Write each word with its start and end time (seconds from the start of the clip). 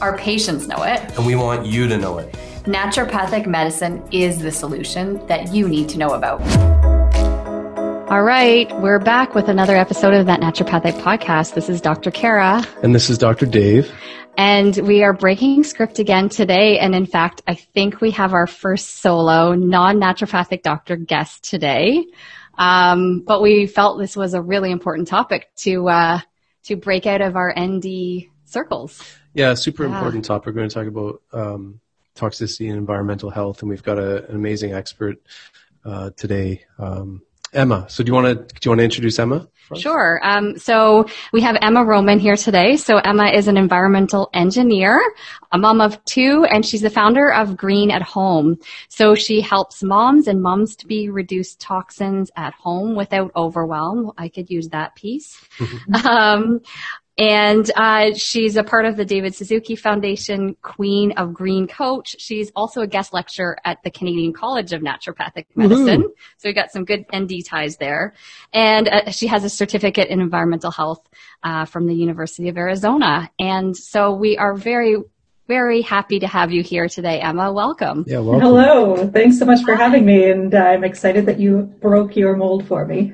Our 0.00 0.16
patients 0.16 0.66
know 0.66 0.82
it. 0.82 1.00
and 1.16 1.26
we 1.26 1.34
want 1.34 1.66
you 1.66 1.86
to 1.88 1.98
know 1.98 2.18
it. 2.18 2.32
Naturopathic 2.64 3.46
medicine 3.46 4.02
is 4.10 4.38
the 4.38 4.50
solution 4.50 5.24
that 5.26 5.52
you 5.54 5.68
need 5.68 5.88
to 5.90 5.98
know 5.98 6.14
about. 6.14 6.40
All 8.10 8.22
right, 8.22 8.68
we're 8.80 8.98
back 8.98 9.34
with 9.34 9.48
another 9.48 9.76
episode 9.76 10.14
of 10.14 10.26
that 10.26 10.40
naturopathic 10.40 11.00
podcast. 11.02 11.54
This 11.54 11.68
is 11.68 11.80
Dr. 11.80 12.10
Kara, 12.10 12.66
And 12.82 12.94
this 12.94 13.08
is 13.10 13.18
Dr. 13.18 13.46
Dave. 13.46 13.92
and 14.38 14.76
we 14.78 15.02
are 15.02 15.12
breaking 15.12 15.64
script 15.64 15.98
again 15.98 16.28
today. 16.28 16.78
And 16.78 16.94
in 16.94 17.06
fact, 17.06 17.42
I 17.46 17.54
think 17.54 18.00
we 18.00 18.10
have 18.12 18.32
our 18.32 18.46
first 18.46 19.00
solo 19.00 19.54
non 19.54 20.00
naturopathic 20.00 20.62
doctor 20.62 20.96
guest 20.96 21.44
today. 21.48 22.04
Um, 22.58 23.22
but 23.26 23.42
we 23.42 23.66
felt 23.66 23.98
this 23.98 24.16
was 24.16 24.34
a 24.34 24.40
really 24.42 24.70
important 24.70 25.08
topic 25.08 25.50
to 25.58 25.88
uh, 25.88 26.20
to 26.64 26.76
break 26.76 27.06
out 27.06 27.20
of 27.20 27.36
our 27.36 27.54
ND 27.58 28.24
circles. 28.44 29.00
Yeah, 29.34 29.54
super 29.54 29.84
Yeah. 29.86 29.94
important 29.94 30.24
topic. 30.24 30.46
We're 30.46 30.52
going 30.52 30.68
to 30.68 30.74
talk 30.74 30.86
about 30.86 31.22
um, 31.32 31.80
toxicity 32.16 32.68
and 32.68 32.78
environmental 32.78 33.30
health, 33.30 33.62
and 33.62 33.68
we've 33.70 33.82
got 33.82 33.98
a, 33.98 34.26
an 34.28 34.34
amazing 34.34 34.72
expert 34.74 35.18
uh, 35.84 36.10
today, 36.16 36.64
um, 36.78 37.22
Emma. 37.52 37.86
So, 37.88 38.02
do 38.04 38.08
you 38.10 38.14
want 38.14 38.26
to 38.26 38.34
do 38.54 38.60
you 38.64 38.70
want 38.70 38.80
to 38.80 38.84
introduce 38.84 39.18
Emma? 39.18 39.48
Sure. 39.76 40.20
Um, 40.24 40.58
so 40.58 41.06
we 41.32 41.40
have 41.42 41.56
Emma 41.62 41.84
Rohmann 41.84 42.18
here 42.18 42.36
today. 42.36 42.76
So 42.76 42.96
Emma 42.96 43.28
is 43.28 43.46
an 43.46 43.56
environmental 43.56 44.28
engineer, 44.34 45.00
a 45.52 45.58
mom 45.58 45.80
of 45.80 46.04
two, 46.06 46.44
and 46.50 46.66
she's 46.66 46.80
the 46.80 46.90
founder 46.90 47.32
of 47.32 47.56
Green 47.56 47.92
at 47.92 48.02
Home. 48.02 48.58
So 48.88 49.14
she 49.14 49.40
helps 49.40 49.80
moms 49.84 50.26
and 50.26 50.42
moms 50.42 50.74
to 50.76 50.88
be 50.88 51.08
reduce 51.08 51.54
toxins 51.54 52.32
at 52.36 52.52
home 52.54 52.96
without 52.96 53.30
overwhelm. 53.36 54.10
I 54.18 54.28
could 54.28 54.50
use 54.50 54.70
that 54.70 54.96
piece. 54.96 55.40
um, 56.04 56.62
and 57.20 57.70
uh, 57.76 58.14
she's 58.14 58.56
a 58.56 58.64
part 58.64 58.86
of 58.86 58.96
the 58.96 59.04
David 59.04 59.34
Suzuki 59.34 59.76
Foundation 59.76 60.56
Queen 60.62 61.12
of 61.18 61.34
Green 61.34 61.68
Coach. 61.68 62.16
She's 62.18 62.50
also 62.56 62.80
a 62.80 62.86
guest 62.86 63.12
lecturer 63.12 63.58
at 63.62 63.82
the 63.82 63.90
Canadian 63.90 64.32
College 64.32 64.72
of 64.72 64.80
Naturopathic 64.80 65.44
Medicine. 65.54 66.08
So 66.38 66.48
we 66.48 66.54
got 66.54 66.72
some 66.72 66.86
good 66.86 67.04
ND 67.14 67.44
ties 67.44 67.76
there. 67.76 68.14
And 68.54 68.88
uh, 68.88 69.10
she 69.10 69.26
has 69.26 69.44
a 69.44 69.50
certificate 69.50 70.08
in 70.08 70.20
environmental 70.20 70.70
health 70.70 71.06
uh, 71.42 71.66
from 71.66 71.86
the 71.86 71.94
University 71.94 72.48
of 72.48 72.56
Arizona. 72.56 73.30
And 73.38 73.76
so 73.76 74.14
we 74.14 74.38
are 74.38 74.54
very, 74.54 74.96
very 75.46 75.82
happy 75.82 76.20
to 76.20 76.26
have 76.26 76.50
you 76.50 76.62
here 76.62 76.88
today, 76.88 77.20
Emma. 77.20 77.52
Welcome. 77.52 78.06
Yeah, 78.06 78.20
welcome. 78.20 78.40
Hello. 78.40 79.10
Thanks 79.10 79.38
so 79.38 79.44
much 79.44 79.62
for 79.62 79.74
having 79.74 80.06
me, 80.06 80.30
and 80.30 80.54
I'm 80.54 80.84
excited 80.84 81.26
that 81.26 81.38
you 81.38 81.64
broke 81.82 82.16
your 82.16 82.34
mold 82.34 82.66
for 82.66 82.86
me. 82.86 83.12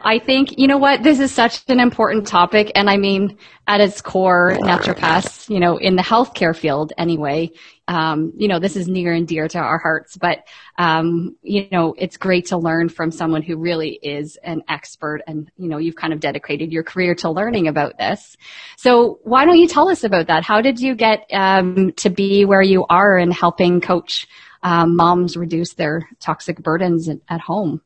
I 0.00 0.18
think, 0.18 0.58
you 0.58 0.66
know 0.66 0.78
what, 0.78 1.02
this 1.02 1.20
is 1.20 1.32
such 1.32 1.62
an 1.68 1.80
important 1.80 2.26
topic. 2.26 2.72
And 2.74 2.88
I 2.88 2.96
mean, 2.96 3.38
at 3.66 3.80
its 3.80 4.00
core, 4.00 4.56
naturopaths, 4.60 5.48
you 5.48 5.58
know, 5.58 5.76
in 5.76 5.96
the 5.96 6.02
healthcare 6.02 6.54
field 6.54 6.92
anyway, 6.96 7.50
um, 7.88 8.32
you 8.36 8.48
know, 8.48 8.58
this 8.58 8.76
is 8.76 8.88
near 8.88 9.12
and 9.12 9.26
dear 9.28 9.48
to 9.48 9.58
our 9.58 9.78
hearts, 9.78 10.16
but, 10.16 10.44
um, 10.78 11.36
you 11.42 11.68
know, 11.70 11.94
it's 11.96 12.16
great 12.16 12.46
to 12.46 12.56
learn 12.56 12.88
from 12.88 13.10
someone 13.10 13.42
who 13.42 13.56
really 13.56 13.90
is 13.90 14.36
an 14.42 14.62
expert 14.68 15.22
and, 15.26 15.50
you 15.56 15.68
know, 15.68 15.78
you've 15.78 15.96
kind 15.96 16.12
of 16.12 16.20
dedicated 16.20 16.72
your 16.72 16.82
career 16.82 17.14
to 17.16 17.30
learning 17.30 17.68
about 17.68 17.98
this. 17.98 18.36
So 18.76 19.20
why 19.22 19.44
don't 19.44 19.58
you 19.58 19.68
tell 19.68 19.88
us 19.88 20.04
about 20.04 20.28
that? 20.28 20.44
How 20.44 20.60
did 20.60 20.80
you 20.80 20.94
get, 20.94 21.26
um, 21.32 21.92
to 21.98 22.10
be 22.10 22.44
where 22.44 22.62
you 22.62 22.86
are 22.88 23.18
in 23.18 23.30
helping 23.30 23.80
coach, 23.80 24.28
um, 24.62 24.96
moms 24.96 25.36
reduce 25.36 25.74
their 25.74 26.08
toxic 26.18 26.58
burdens 26.58 27.08
at, 27.08 27.18
at 27.28 27.40
home? 27.40 27.82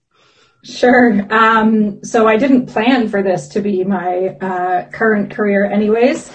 Sure. 0.63 1.27
Um, 1.33 2.05
so 2.05 2.29
I 2.29 2.37
didn't 2.37 2.67
plan 2.67 3.09
for 3.09 3.23
this 3.23 3.49
to 3.49 3.61
be 3.61 3.83
my 3.85 4.37
uh, 4.41 4.89
current 4.91 5.31
career, 5.31 5.65
anyways. 5.65 6.31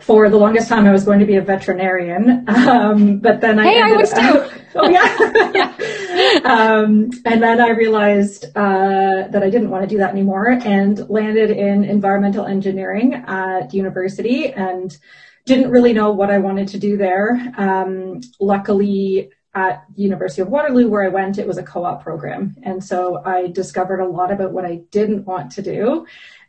For 0.00 0.30
the 0.30 0.38
longest 0.38 0.68
time, 0.68 0.86
I 0.86 0.92
was 0.92 1.04
going 1.04 1.20
to 1.20 1.26
be 1.26 1.36
a 1.36 1.42
veterinarian, 1.42 2.44
um, 2.48 3.18
but 3.18 3.42
then 3.42 3.58
I 3.58 3.64
Hey, 3.64 3.82
I 3.82 3.92
was 3.92 4.12
up- 4.14 4.50
oh 4.74 4.88
yeah. 4.88 6.40
um, 6.44 7.10
and 7.26 7.42
then 7.42 7.60
I 7.60 7.70
realized 7.70 8.46
uh, 8.56 9.28
that 9.28 9.42
I 9.42 9.50
didn't 9.50 9.68
want 9.68 9.82
to 9.82 9.88
do 9.88 9.98
that 9.98 10.10
anymore, 10.10 10.48
and 10.48 11.08
landed 11.10 11.50
in 11.50 11.84
environmental 11.84 12.46
engineering 12.46 13.14
at 13.26 13.74
university, 13.74 14.50
and 14.52 14.96
didn't 15.44 15.70
really 15.70 15.92
know 15.92 16.10
what 16.12 16.30
I 16.30 16.38
wanted 16.38 16.68
to 16.68 16.78
do 16.78 16.96
there. 16.96 17.52
Um, 17.58 18.20
luckily, 18.40 19.30
at 19.58 19.84
the 19.94 20.02
University 20.02 20.42
of 20.42 20.48
Waterloo, 20.48 20.88
where 20.88 21.04
I 21.04 21.08
went, 21.08 21.38
it 21.38 21.46
was 21.46 21.58
a 21.58 21.68
co-op 21.72 21.98
program, 22.08 22.42
and 22.62 22.78
so 22.90 22.98
I 23.24 23.48
discovered 23.48 24.00
a 24.00 24.12
lot 24.18 24.30
about 24.30 24.52
what 24.52 24.64
I 24.64 24.76
didn't 24.96 25.24
want 25.24 25.50
to 25.52 25.62
do, 25.62 26.06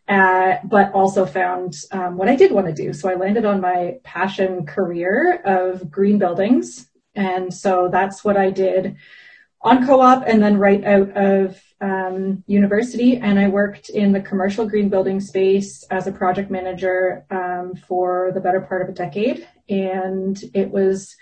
uh, 0.08 0.58
but 0.75 0.94
also 0.94 1.25
found 1.25 1.70
um, 1.92 2.18
what 2.18 2.30
I 2.30 2.36
did 2.36 2.52
want 2.52 2.68
to 2.68 2.81
do. 2.84 2.94
So 2.94 3.09
I 3.09 3.16
landed 3.16 3.46
on 3.46 3.62
my 3.62 3.80
passion 4.03 4.52
career 4.66 5.42
of 5.44 5.90
green 5.90 6.18
buildings, 6.20 6.88
and 7.16 7.52
so 7.64 7.90
that's 7.92 8.24
what 8.24 8.38
I 8.38 8.52
did 8.52 8.96
on 9.62 9.86
co-op, 9.88 10.24
and 10.28 10.41
then 10.44 10.58
right 10.58 10.84
out 10.84 11.09
of 11.18 11.59
um, 11.81 12.44
university, 12.46 13.18
and 13.18 13.40
I 13.40 13.47
worked 13.47 13.90
in 13.90 14.12
the 14.12 14.22
commercial 14.22 14.66
green 14.68 14.90
building 14.90 15.20
space 15.20 15.84
as 15.90 16.06
a 16.06 16.12
project 16.12 16.52
manager 16.52 17.26
um, 17.31 17.74
for 17.88 18.31
the 18.36 18.41
better 18.46 18.62
part 18.62 18.84
of 18.84 18.90
a 18.90 18.97
decade, 19.06 19.47
and 19.68 20.36
it 20.53 20.70
was 20.70 21.16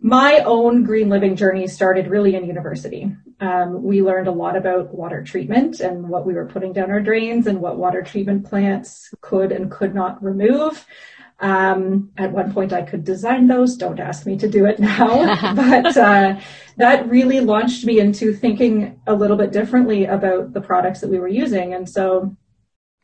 my 0.00 0.38
own 0.46 0.82
green 0.82 1.10
living 1.10 1.36
journey 1.36 1.66
started 1.66 2.08
really 2.08 2.34
in 2.34 2.46
university. 2.46 3.14
Um, 3.38 3.82
we 3.82 4.02
learned 4.02 4.28
a 4.28 4.32
lot 4.32 4.56
about 4.56 4.94
water 4.94 5.22
treatment 5.22 5.80
and 5.80 6.08
what 6.08 6.26
we 6.26 6.32
were 6.32 6.46
putting 6.46 6.72
down 6.72 6.90
our 6.90 7.00
drains 7.00 7.46
and 7.46 7.60
what 7.60 7.76
water 7.76 8.02
treatment 8.02 8.46
plants 8.46 9.12
could 9.20 9.52
and 9.52 9.70
could 9.70 9.94
not 9.94 10.22
remove. 10.22 10.86
Um, 11.38 12.10
at 12.18 12.32
one 12.32 12.52
point, 12.52 12.72
I 12.72 12.82
could 12.82 13.04
design 13.04 13.46
those. 13.46 13.76
Don't 13.76 14.00
ask 14.00 14.26
me 14.26 14.36
to 14.38 14.48
do 14.48 14.66
it 14.66 14.78
now. 14.78 15.54
but 15.54 15.96
uh, 15.96 16.40
that 16.76 17.08
really 17.08 17.40
launched 17.40 17.84
me 17.84 18.00
into 18.00 18.34
thinking 18.34 19.00
a 19.06 19.14
little 19.14 19.36
bit 19.36 19.52
differently 19.52 20.04
about 20.04 20.52
the 20.52 20.60
products 20.60 21.00
that 21.00 21.10
we 21.10 21.18
were 21.18 21.28
using. 21.28 21.74
And 21.74 21.88
so, 21.88 22.36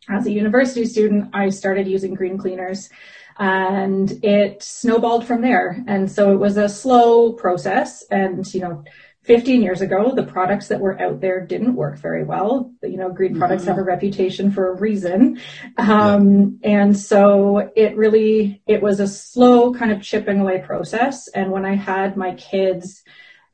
as 0.09 0.27
a 0.27 0.33
university 0.33 0.85
student, 0.85 1.31
I 1.35 1.49
started 1.49 1.89
using 1.89 2.15
green 2.15 2.39
cleaners 2.39 2.91
and 3.39 4.13
it 4.25 4.63
snowballed 4.63 5.27
from 5.27 5.43
there. 5.43 5.85
And 5.87 6.11
so 6.11 6.33
it 6.33 6.39
was 6.39 6.57
a 6.57 6.69
slow 6.69 7.33
process. 7.33 8.05
And, 8.11 8.53
you 8.55 8.61
know, 8.61 8.85
15 9.27 9.61
years 9.61 9.81
ago, 9.81 10.15
the 10.15 10.23
products 10.23 10.69
that 10.69 10.81
were 10.81 11.01
out 11.03 11.21
there 11.21 11.45
didn't 11.45 11.75
work 11.75 11.99
very 11.99 12.25
well. 12.25 12.73
You 12.83 12.97
know, 12.97 13.11
green 13.11 13.37
products 13.37 13.65
have 13.65 13.77
a 13.77 13.83
reputation 13.83 14.53
for 14.53 14.71
a 14.71 14.77
reason. 14.77 15.41
Um, 15.79 16.61
and 16.63 16.97
so 16.97 17.71
it 17.75 17.97
really, 17.97 18.63
it 18.67 18.81
was 18.81 19.01
a 19.01 19.09
slow 19.09 19.75
kind 19.75 19.91
of 19.91 20.01
chipping 20.01 20.41
away 20.41 20.63
process. 20.65 21.27
And 21.29 21.51
when 21.51 21.65
I 21.65 21.75
had 21.75 22.17
my 22.17 22.35
kids, 22.35 23.03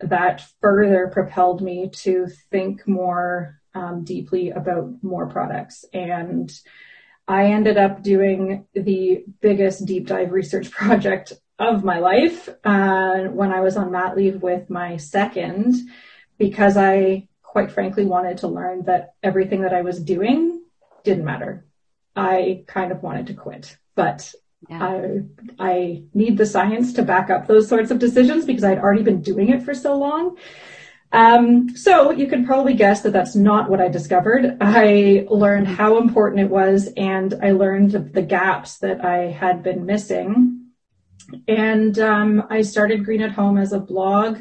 that 0.00 0.44
further 0.60 1.10
propelled 1.12 1.62
me 1.62 1.88
to 1.88 2.26
think 2.50 2.86
more 2.86 3.58
um, 3.74 4.04
deeply 4.04 4.50
about 4.50 4.92
more 5.02 5.26
products. 5.26 5.86
And 5.94 6.52
I 7.28 7.46
ended 7.46 7.78
up 7.78 8.02
doing 8.02 8.66
the 8.74 9.24
biggest 9.40 9.86
deep 9.86 10.06
dive 10.06 10.32
research 10.32 10.70
project 10.70 11.32
of 11.58 11.84
my 11.84 11.98
life 11.98 12.48
uh, 12.64 13.20
when 13.24 13.52
I 13.52 13.60
was 13.60 13.76
on 13.76 13.92
mat 13.92 14.16
leave 14.16 14.42
with 14.42 14.68
my 14.68 14.96
second, 14.96 15.76
because 16.38 16.76
I 16.76 17.28
quite 17.42 17.70
frankly 17.70 18.04
wanted 18.04 18.38
to 18.38 18.48
learn 18.48 18.84
that 18.84 19.14
everything 19.22 19.62
that 19.62 19.74
I 19.74 19.82
was 19.82 20.00
doing 20.00 20.62
didn't 21.04 21.24
matter. 21.24 21.66
I 22.16 22.64
kind 22.66 22.92
of 22.92 23.02
wanted 23.02 23.26
to 23.28 23.34
quit, 23.34 23.76
but 23.94 24.34
Yeah. 24.68 24.80
I, 24.80 25.20
I 25.58 26.02
need 26.14 26.38
the 26.38 26.46
science 26.46 26.92
to 26.94 27.02
back 27.02 27.30
up 27.30 27.46
those 27.46 27.68
sorts 27.68 27.90
of 27.90 27.98
decisions 27.98 28.44
because 28.44 28.64
I'd 28.64 28.78
already 28.78 29.02
been 29.02 29.20
doing 29.22 29.48
it 29.50 29.62
for 29.62 29.74
so 29.74 29.96
long. 29.96 30.36
Um, 31.12 31.76
so 31.76 32.10
you 32.10 32.26
could 32.26 32.46
probably 32.46 32.72
guess 32.72 33.02
that 33.02 33.12
that's 33.12 33.36
not 33.36 33.68
what 33.68 33.80
I 33.80 33.88
discovered. 33.88 34.56
I 34.60 35.26
learned 35.28 35.68
how 35.68 35.98
important 35.98 36.40
it 36.40 36.50
was, 36.50 36.88
and 36.96 37.34
I 37.42 37.50
learned 37.50 38.14
the 38.14 38.22
gaps 38.22 38.78
that 38.78 39.04
I 39.04 39.30
had 39.30 39.62
been 39.62 39.84
missing. 39.84 40.70
And 41.46 41.98
um, 41.98 42.46
I 42.48 42.62
started 42.62 43.04
Green 43.04 43.22
at 43.22 43.32
Home 43.32 43.58
as 43.58 43.72
a 43.72 43.78
blog 43.78 44.40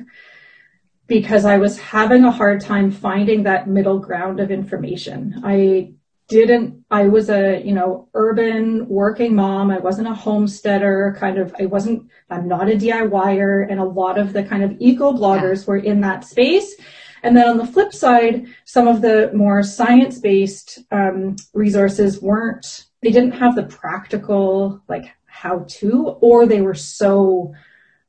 because 1.07 1.43
I 1.43 1.57
was 1.57 1.77
having 1.77 2.23
a 2.23 2.31
hard 2.31 2.61
time 2.61 2.89
finding 2.89 3.43
that 3.43 3.67
middle 3.67 3.99
ground 3.99 4.39
of 4.39 4.49
information. 4.49 5.41
I 5.43 5.93
didn't 6.31 6.83
I 6.89 7.07
was 7.07 7.29
a, 7.29 7.61
you 7.63 7.73
know, 7.73 8.09
urban 8.13 8.87
working 8.87 9.35
mom. 9.35 9.69
I 9.69 9.79
wasn't 9.79 10.07
a 10.07 10.13
homesteader, 10.13 11.15
kind 11.19 11.37
of 11.37 11.53
I 11.59 11.65
wasn't 11.65 12.09
I'm 12.29 12.47
not 12.47 12.69
a 12.69 12.75
DIYer 12.75 13.69
and 13.69 13.79
a 13.79 13.85
lot 13.85 14.17
of 14.17 14.33
the 14.33 14.43
kind 14.43 14.63
of 14.63 14.75
eco 14.79 15.11
bloggers 15.11 15.59
yeah. 15.59 15.65
were 15.67 15.77
in 15.77 16.01
that 16.01 16.25
space. 16.25 16.75
And 17.23 17.37
then 17.37 17.49
on 17.49 17.57
the 17.57 17.67
flip 17.67 17.93
side, 17.93 18.47
some 18.65 18.87
of 18.87 19.01
the 19.01 19.31
more 19.33 19.61
science-based 19.61 20.79
um, 20.91 21.35
resources 21.53 22.19
weren't, 22.19 22.87
they 23.03 23.11
didn't 23.11 23.33
have 23.33 23.55
the 23.55 23.63
practical, 23.63 24.81
like 24.87 25.05
how 25.27 25.65
to, 25.67 26.07
or 26.21 26.45
they 26.45 26.61
were 26.61 26.73
so 26.73 27.53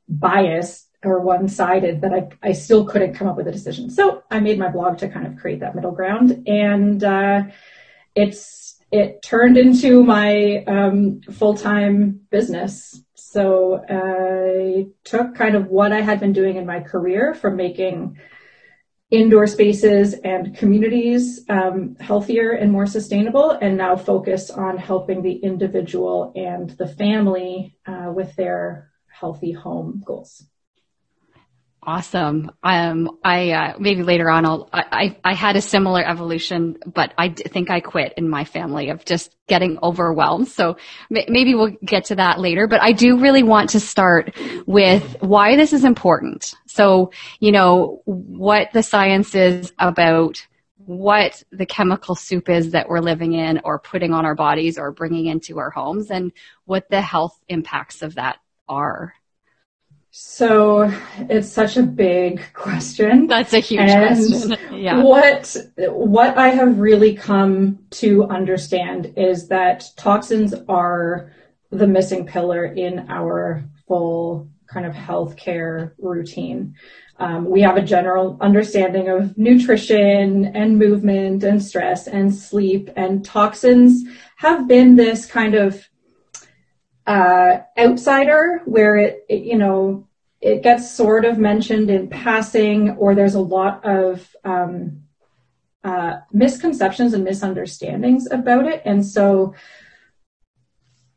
biased 0.09 0.89
or 1.03 1.19
one-sided 1.19 2.01
that 2.01 2.13
I, 2.13 2.29
I 2.41 2.51
still 2.53 2.85
couldn't 2.85 3.13
come 3.13 3.27
up 3.27 3.37
with 3.37 3.47
a 3.47 3.51
decision. 3.51 3.89
So 3.89 4.23
I 4.31 4.39
made 4.39 4.57
my 4.57 4.69
blog 4.69 4.97
to 4.99 5.09
kind 5.09 5.27
of 5.27 5.37
create 5.37 5.59
that 5.59 5.75
middle 5.75 5.91
ground. 5.91 6.47
And 6.47 7.03
uh, 7.03 7.43
it's 8.15 8.77
it 8.91 9.23
turned 9.23 9.57
into 9.57 10.03
my 10.03 10.63
um, 10.67 11.21
full-time 11.31 12.21
business. 12.29 13.01
So 13.15 13.83
I 13.89 14.85
took 15.03 15.33
kind 15.33 15.55
of 15.55 15.67
what 15.67 15.91
I 15.91 16.01
had 16.01 16.19
been 16.19 16.31
doing 16.31 16.57
in 16.57 16.67
my 16.67 16.79
career 16.79 17.33
from 17.33 17.55
making 17.55 18.19
indoor 19.09 19.47
spaces 19.47 20.13
and 20.13 20.55
communities 20.55 21.43
um, 21.49 21.95
healthier 21.99 22.51
and 22.51 22.71
more 22.71 22.85
sustainable, 22.85 23.51
and 23.51 23.77
now 23.77 23.95
focus 23.95 24.51
on 24.51 24.77
helping 24.77 25.23
the 25.23 25.33
individual 25.33 26.31
and 26.35 26.69
the 26.71 26.87
family 26.87 27.75
uh, 27.87 28.11
with 28.13 28.35
their 28.35 28.91
healthy 29.07 29.51
home 29.51 30.03
goals. 30.05 30.43
Awesome. 31.85 32.49
Um, 32.63 33.17
I 33.25 33.51
uh, 33.51 33.73
maybe 33.77 34.03
later 34.03 34.29
on, 34.29 34.45
I'll. 34.45 34.69
I, 34.71 35.17
I 35.23 35.33
had 35.33 35.57
a 35.57 35.61
similar 35.61 36.01
evolution, 36.01 36.77
but 36.85 37.13
I 37.17 37.29
think 37.29 37.69
I 37.69 37.81
quit 37.81 38.13
in 38.15 38.29
my 38.29 38.45
family 38.45 38.89
of 38.89 39.03
just 39.03 39.35
getting 39.47 39.79
overwhelmed. 39.83 40.47
So 40.47 40.77
maybe 41.09 41.55
we'll 41.55 41.75
get 41.83 42.05
to 42.05 42.15
that 42.15 42.39
later. 42.39 42.67
But 42.67 42.81
I 42.81 42.93
do 42.93 43.19
really 43.19 43.43
want 43.43 43.71
to 43.71 43.81
start 43.81 44.33
with 44.65 45.17
why 45.19 45.57
this 45.57 45.73
is 45.73 45.83
important. 45.83 46.55
So 46.67 47.11
you 47.41 47.51
know 47.51 48.01
what 48.05 48.71
the 48.71 48.83
science 48.83 49.35
is 49.35 49.73
about 49.77 50.45
what 50.77 51.43
the 51.51 51.65
chemical 51.65 52.15
soup 52.15 52.49
is 52.49 52.71
that 52.71 52.87
we're 52.87 52.99
living 52.99 53.33
in 53.33 53.59
or 53.65 53.79
putting 53.79 54.13
on 54.13 54.25
our 54.25 54.35
bodies 54.35 54.77
or 54.77 54.91
bringing 54.91 55.25
into 55.25 55.59
our 55.59 55.69
homes 55.69 56.11
and 56.11 56.31
what 56.63 56.89
the 56.89 57.01
health 57.01 57.37
impacts 57.49 58.01
of 58.01 58.15
that 58.15 58.37
are. 58.69 59.13
So 60.15 60.93
it's 61.17 61.51
such 61.51 61.75
a 61.75 61.81
big 61.81 62.39
question. 62.53 63.25
That's 63.25 63.51
a 63.51 63.59
huge 63.59 63.79
and 63.79 64.15
question. 64.15 64.57
Yeah. 64.79 65.01
What 65.01 65.57
what 65.75 66.37
I 66.37 66.49
have 66.49 66.77
really 66.77 67.15
come 67.15 67.79
to 68.01 68.25
understand 68.25 69.13
is 69.17 69.47
that 69.47 69.85
toxins 69.97 70.53
are 70.69 71.31
the 71.71 71.87
missing 71.87 72.27
pillar 72.27 72.65
in 72.65 73.09
our 73.09 73.63
full 73.87 74.47
kind 74.67 74.85
of 74.85 74.93
healthcare 74.93 75.93
routine. 75.97 76.75
Um, 77.17 77.49
we 77.49 77.61
have 77.61 77.77
a 77.77 77.81
general 77.81 78.37
understanding 78.39 79.09
of 79.09 79.35
nutrition 79.35 80.45
and 80.45 80.77
movement 80.77 81.43
and 81.43 81.63
stress 81.63 82.07
and 82.07 82.31
sleep 82.31 82.91
and 82.95 83.25
toxins 83.25 84.03
have 84.35 84.67
been 84.67 84.95
this 84.95 85.25
kind 85.25 85.55
of 85.55 85.89
uh, 87.05 87.59
outsider 87.77 88.61
where 88.65 88.95
it, 88.95 89.25
it, 89.29 89.43
you 89.43 89.57
know 89.57 90.07
it 90.41 90.61
gets 90.61 90.93
sort 90.93 91.23
of 91.23 91.37
mentioned 91.37 91.89
in 91.89 92.09
passing 92.09 92.91
or 92.91 93.15
there's 93.15 93.35
a 93.35 93.41
lot 93.41 93.85
of 93.85 94.35
um, 94.43 95.03
uh, 95.83 96.17
misconceptions 96.31 97.13
and 97.13 97.23
misunderstandings 97.23 98.29
about 98.31 98.65
it 98.67 98.81
and 98.85 99.05
so 99.05 99.53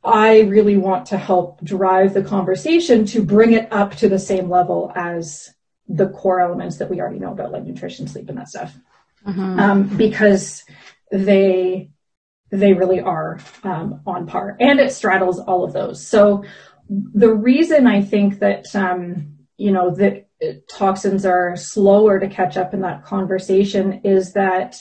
i 0.03 0.41
really 0.41 0.77
want 0.77 1.06
to 1.06 1.17
help 1.17 1.62
drive 1.62 2.15
the 2.15 2.23
conversation 2.23 3.05
to 3.05 3.23
bring 3.23 3.53
it 3.53 3.73
up 3.73 3.94
to 3.94 4.09
the 4.09 4.19
same 4.19 4.50
level 4.50 4.93
as 4.97 5.55
the 5.88 6.09
core 6.09 6.41
elements 6.41 6.79
that 6.79 6.91
we 6.91 7.00
already 7.00 7.19
know 7.19 7.33
about 7.33 7.53
like 7.53 7.62
nutrition 7.62 8.09
sleep 8.09 8.29
and 8.29 8.38
that 8.38 8.49
stuff 8.49 8.75
mm-hmm. 9.25 9.61
um, 9.61 9.97
because 9.97 10.65
they 11.12 11.91
they 12.51 12.73
really 12.73 13.01
are 13.01 13.41
um, 13.65 14.01
on 14.07 14.27
par. 14.27 14.57
And 14.61 14.81
it 14.81 14.93
straddles 14.93 15.41
all 15.41 15.65
of 15.65 15.73
those. 15.73 16.07
So 16.07 16.45
the 16.89 17.35
reason 17.35 17.87
i 17.89 18.01
think 18.01 18.39
that 18.39 18.65
um, 18.77 19.37
you 19.57 19.73
know 19.73 19.93
that 19.93 20.29
toxins 20.69 21.25
are 21.25 21.57
slower 21.57 22.21
to 22.21 22.29
catch 22.29 22.57
up 22.57 22.75
in 22.75 22.83
that 22.83 23.05
conversation 23.05 24.03
is 24.05 24.35
that 24.35 24.77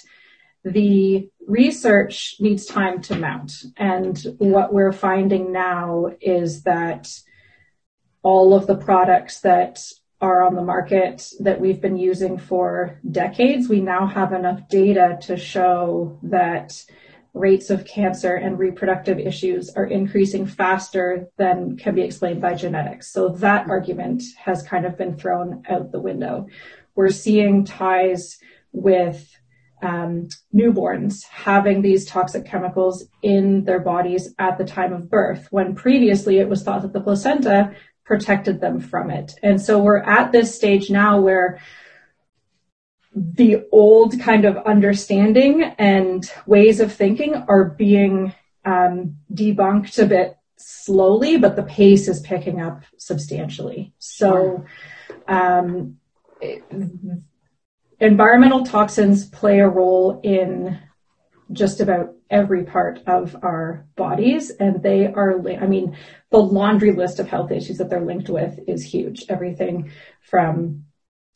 the 0.63 1.29
research 1.47 2.35
needs 2.39 2.65
time 2.65 3.01
to 3.03 3.15
mount. 3.15 3.53
And 3.77 4.17
what 4.39 4.73
we're 4.73 4.91
finding 4.91 5.51
now 5.51 6.07
is 6.19 6.63
that 6.63 7.07
all 8.23 8.53
of 8.55 8.65
the 8.65 8.75
products 8.75 9.41
that 9.41 9.79
are 10.19 10.43
on 10.43 10.55
the 10.55 10.63
market 10.63 11.29
that 11.39 11.61
we've 11.61 11.79
been 11.79 11.97
using 11.97 12.37
for 12.37 12.99
decades, 13.09 13.69
we 13.69 13.79
now 13.79 14.07
have 14.07 14.33
enough 14.33 14.67
data 14.67 15.19
to 15.21 15.37
show 15.37 16.19
that 16.23 16.83
rates 17.35 17.69
of 17.69 17.85
cancer 17.85 18.35
and 18.35 18.57
reproductive 18.57 19.19
issues 19.19 19.69
are 19.75 19.85
increasing 19.85 20.45
faster 20.47 21.27
than 21.37 21.75
can 21.77 21.93
be 21.93 22.01
explained 22.01 22.41
by 22.41 22.55
genetics. 22.55 23.11
So 23.11 23.29
that 23.29 23.69
argument 23.69 24.23
has 24.37 24.63
kind 24.63 24.85
of 24.85 24.97
been 24.97 25.17
thrown 25.17 25.61
out 25.69 25.91
the 25.91 25.99
window. 25.99 26.47
We're 26.95 27.09
seeing 27.09 27.65
ties 27.65 28.37
with 28.71 29.29
um, 29.83 30.29
newborns 30.53 31.25
having 31.25 31.81
these 31.81 32.05
toxic 32.05 32.45
chemicals 32.45 33.05
in 33.21 33.65
their 33.65 33.81
bodies 33.81 34.33
at 34.39 34.57
the 34.57 34.63
time 34.63 34.93
of 34.93 35.09
birth, 35.09 35.47
when 35.51 35.75
previously 35.75 36.39
it 36.39 36.47
was 36.47 36.63
thought 36.63 36.81
that 36.83 36.93
the 36.93 37.01
placenta 37.01 37.75
protected 38.05 38.61
them 38.61 38.79
from 38.79 39.11
it. 39.11 39.33
And 39.43 39.61
so 39.61 39.79
we're 39.79 40.03
at 40.03 40.31
this 40.31 40.55
stage 40.55 40.89
now 40.89 41.19
where 41.19 41.59
the 43.15 43.65
old 43.71 44.19
kind 44.19 44.43
of 44.43 44.57
understanding 44.57 45.63
and 45.63 46.29
ways 46.45 46.81
of 46.81 46.93
thinking 46.93 47.35
are 47.47 47.63
being 47.63 48.33
um, 48.65 49.17
debunked 49.33 50.01
a 50.03 50.05
bit 50.05 50.37
slowly, 50.57 51.37
but 51.37 51.55
the 51.55 51.63
pace 51.63 52.07
is 52.09 52.19
picking 52.21 52.61
up 52.61 52.83
substantially. 52.97 53.93
So, 53.99 54.65
um, 55.27 55.97
environmental 57.99 58.65
toxins 58.65 59.27
play 59.27 59.59
a 59.59 59.69
role 59.69 60.19
in 60.21 60.79
just 61.51 61.79
about 61.79 62.15
every 62.29 62.63
part 62.63 63.01
of 63.05 63.35
our 63.43 63.85
bodies 63.95 64.49
and 64.49 64.81
they 64.81 65.05
are 65.05 65.39
i 65.61 65.67
mean 65.67 65.95
the 66.31 66.39
laundry 66.39 66.91
list 66.91 67.19
of 67.19 67.29
health 67.29 67.51
issues 67.51 67.77
that 67.77 67.87
they're 67.87 68.03
linked 68.03 68.29
with 68.29 68.59
is 68.67 68.83
huge 68.83 69.23
everything 69.29 69.91
from 70.21 70.83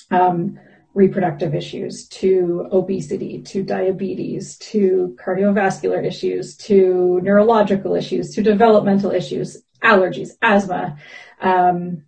um, 0.10 0.60
reproductive 1.00 1.56
issues 1.56 2.06
to 2.10 2.68
obesity 2.74 3.42
to 3.42 3.64
diabetes 3.64 4.58
to 4.58 5.16
cardiovascular 5.26 6.06
issues 6.06 6.58
to 6.58 7.22
neurological 7.24 7.96
issues 7.96 8.36
to 8.36 8.42
developmental 8.44 9.12
issues 9.12 9.64
allergies 9.82 10.32
asthma. 10.42 10.98
Um, 11.40 12.04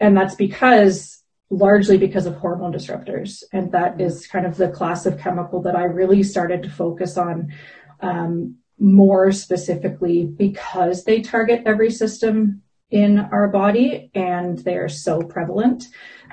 and 0.00 0.16
that's 0.16 0.34
because 0.34 1.22
largely 1.50 1.98
because 1.98 2.24
of 2.24 2.36
hormone 2.36 2.72
disruptors. 2.72 3.42
And 3.52 3.70
that 3.72 4.00
is 4.00 4.26
kind 4.26 4.46
of 4.46 4.56
the 4.56 4.70
class 4.70 5.04
of 5.04 5.20
chemical 5.20 5.60
that 5.62 5.76
i 5.76 5.84
really 5.84 6.22
started 6.22 6.62
to 6.62 6.70
focus 6.70 7.18
on 7.18 7.52
um, 8.00 8.56
more 8.78 9.30
specifically 9.30 10.24
because 10.24 11.04
they 11.04 11.20
target 11.20 11.62
every 11.66 11.90
system 11.90 12.62
in 12.90 13.18
our 13.18 13.48
body 13.48 14.10
and 14.14 14.58
they 14.60 14.76
are 14.76 14.88
so 14.88 15.20
prevalent 15.20 15.84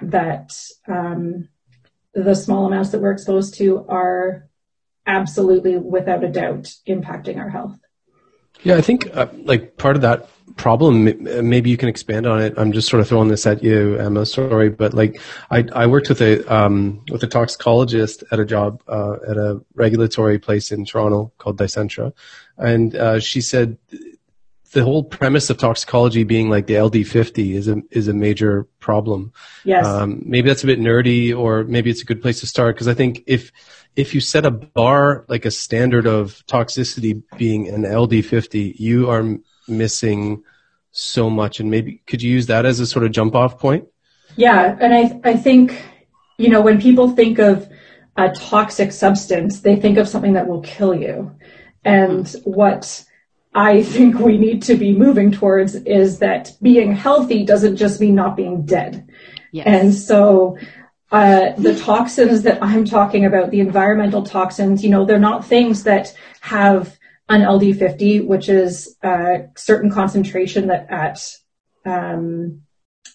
that 0.01 0.51
um, 0.87 1.49
the 2.13 2.36
small 2.36 2.65
amounts 2.65 2.91
that 2.91 3.01
we're 3.01 3.12
exposed 3.12 3.55
to 3.55 3.86
are 3.88 4.48
absolutely 5.05 5.77
without 5.77 6.24
a 6.24 6.29
doubt 6.29 6.74
impacting 6.88 7.38
our 7.38 7.50
health. 7.50 7.77
Yeah, 8.63 8.75
I 8.77 8.82
think 8.82 9.15
uh, 9.15 9.27
like 9.43 9.77
part 9.77 9.96
of 9.96 10.03
that 10.03 10.29
problem, 10.55 11.03
maybe 11.50 11.70
you 11.70 11.77
can 11.77 11.89
expand 11.89 12.25
on 12.27 12.41
it. 12.41 12.53
I'm 12.58 12.72
just 12.72 12.88
sort 12.88 13.01
of 13.01 13.08
throwing 13.08 13.27
this 13.27 13.46
at 13.46 13.63
you, 13.63 13.98
Emma. 13.98 14.25
Sorry, 14.25 14.70
but 14.70 14.93
like 14.93 15.20
I, 15.50 15.65
I 15.74 15.88
worked 15.88 16.10
with 16.10 16.22
a 16.22 16.46
um, 16.53 17.03
with 17.12 17.24
a 17.24 17.27
toxicologist 17.27 18.24
at 18.32 18.39
a 18.39 18.46
job 18.46 18.82
uh, 18.88 19.17
at 19.27 19.38
a 19.38 19.62
regulatory 19.74 20.39
place 20.39 20.72
in 20.72 20.86
Toronto 20.86 21.32
called 21.39 21.58
Dicentra, 21.58 22.13
and 22.58 22.96
uh, 22.96 23.20
she 23.20 23.41
said 23.41 23.77
the 24.74 24.84
whole 24.84 25.03
premise 25.03 25.50
of 25.50 25.58
toxicology 25.58 26.24
being 26.24 26.50
like 26.50 26.68
the 26.68 26.74
LD50 26.74 27.53
is 27.53 27.68
a 27.68 27.77
is 27.92 28.08
a 28.08 28.13
major 28.13 28.65
problem. 28.80 29.32
Yes. 29.63 29.86
Um, 29.86 30.24
maybe 30.25 30.50
that's 30.50 30.63
a 30.63 30.68
bit 30.68 30.80
nerdy, 30.80 31.36
or 31.38 31.63
maybe 31.63 31.89
it's 31.89 32.01
a 32.01 32.06
good 32.06 32.22
place 32.22 32.39
to 32.42 32.48
start 32.48 32.75
because 32.75 32.88
I 32.88 32.94
think 32.94 33.24
if 33.27 33.51
if 33.96 34.13
you 34.13 34.20
set 34.20 34.46
a 34.46 34.51
bar 34.51 35.25
like 35.27 35.46
a 35.46 35.51
standard 35.51 36.08
of 36.08 36.44
toxicity 36.48 37.22
being 37.38 37.70
an 37.70 37.84
LD50, 37.84 38.80
you 38.80 39.10
are 39.10 39.20
m- 39.20 39.44
missing 39.68 40.44
so 40.92 41.30
much. 41.30 41.60
And 41.60 41.70
maybe 41.70 42.01
could 42.08 42.22
you 42.22 42.32
use 42.32 42.48
that 42.48 42.65
as 42.65 42.80
a 42.80 42.88
sort 42.88 43.06
of 43.06 43.12
jump 43.12 43.36
off 43.36 43.60
point? 43.60 43.88
Yeah, 44.36 44.75
and 44.82 44.94
I 44.94 45.20
I 45.24 45.38
think 45.38 45.80
you 46.38 46.50
know 46.50 46.62
when 46.62 46.82
people 46.82 47.10
think 47.10 47.38
of 47.38 47.70
a 48.18 48.30
toxic 48.30 48.92
substance, 48.92 49.62
they 49.62 49.75
think 49.75 49.98
of 49.98 50.08
something 50.08 50.34
that 50.34 50.48
will 50.48 50.62
kill 50.62 50.96
you. 50.96 51.32
And 51.86 52.27
what 52.44 53.06
I 53.55 53.83
think 53.83 54.19
we 54.19 54.38
need 54.38 54.63
to 54.63 54.75
be 54.75 54.93
moving 54.93 55.31
towards 55.31 55.75
is 55.75 56.19
that 56.19 56.51
being 56.62 56.95
healthy 56.95 57.45
doesn't 57.45 57.75
just 57.75 58.01
mean 58.01 58.15
not 58.15 58.36
being 58.36 58.65
dead. 58.65 59.07
Yes. 59.51 59.67
And 59.67 59.93
so 59.93 60.57
uh, 61.12 61.51
the 61.57 61.77
toxins 61.79 62.41
that 62.43 62.63
I'm 62.63 62.86
talking 62.86 63.25
about, 63.25 63.51
the 63.51 63.60
environmental 63.60 64.24
toxins, 64.24 64.83
you 64.83 64.89
know, 64.89 65.05
they're 65.05 65.19
not 65.19 65.45
things 65.45 65.83
that 65.83 66.15
have 66.41 66.98
an 67.29 67.41
LD50, 67.41 68.25
which 68.25 68.50
is 68.50 68.95
a 69.03 69.45
certain 69.55 69.91
concentration 69.91 70.67
that 70.67 70.88
at 70.89 71.19
um, 71.86 72.62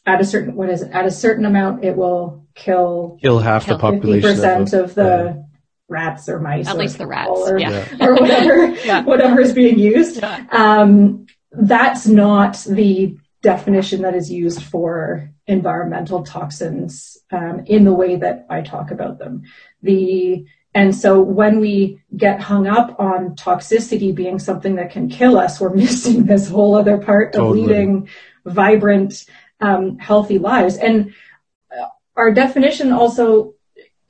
at 0.06 0.20
a 0.20 0.24
certain 0.24 0.54
what 0.54 0.70
is 0.70 0.82
it, 0.82 0.92
at 0.92 1.06
a 1.06 1.10
certain 1.10 1.44
amount 1.44 1.84
it 1.84 1.96
will 1.96 2.46
kill 2.54 3.18
Kill 3.20 3.38
half 3.38 3.64
Kill 3.66 3.76
the 3.78 3.82
50 3.82 3.96
population. 3.98 4.30
percent 4.30 4.72
a- 4.72 4.84
of 4.84 4.94
the 4.94 5.47
rats 5.88 6.28
or 6.28 6.38
mice, 6.38 6.68
At 6.68 6.76
or 6.76 6.78
least 6.78 6.98
the 6.98 7.06
rats, 7.06 7.30
or, 7.32 7.58
yeah. 7.58 7.86
or 8.00 8.14
whatever 8.14 8.66
Yeah. 8.84 9.02
whatever 9.04 9.40
is 9.40 9.52
being 9.52 9.78
used. 9.78 10.20
Yeah. 10.20 10.44
Um, 10.50 11.26
that's 11.52 12.06
not 12.06 12.58
the 12.68 13.16
definition 13.42 14.02
that 14.02 14.14
is 14.14 14.30
used 14.30 14.62
for 14.62 15.30
environmental 15.46 16.22
toxins 16.24 17.16
um, 17.32 17.62
in 17.66 17.84
the 17.84 17.92
way 17.92 18.16
that 18.16 18.46
I 18.50 18.60
talk 18.60 18.90
about 18.90 19.18
them. 19.18 19.42
The 19.82 20.44
and 20.74 20.94
so 20.94 21.20
when 21.20 21.60
we 21.60 22.00
get 22.16 22.40
hung 22.40 22.66
up 22.66 23.00
on 23.00 23.34
toxicity 23.34 24.14
being 24.14 24.38
something 24.38 24.76
that 24.76 24.90
can 24.90 25.08
kill 25.08 25.38
us, 25.38 25.60
we're 25.60 25.70
missing 25.74 26.26
this 26.26 26.48
whole 26.48 26.76
other 26.76 26.98
part 26.98 27.34
of 27.34 27.40
Totally. 27.40 27.66
leading 27.66 28.08
vibrant, 28.44 29.24
um, 29.60 29.98
healthy 29.98 30.38
lives. 30.38 30.76
And 30.76 31.14
uh, 31.70 31.86
our 32.16 32.32
definition 32.32 32.92
also 32.92 33.54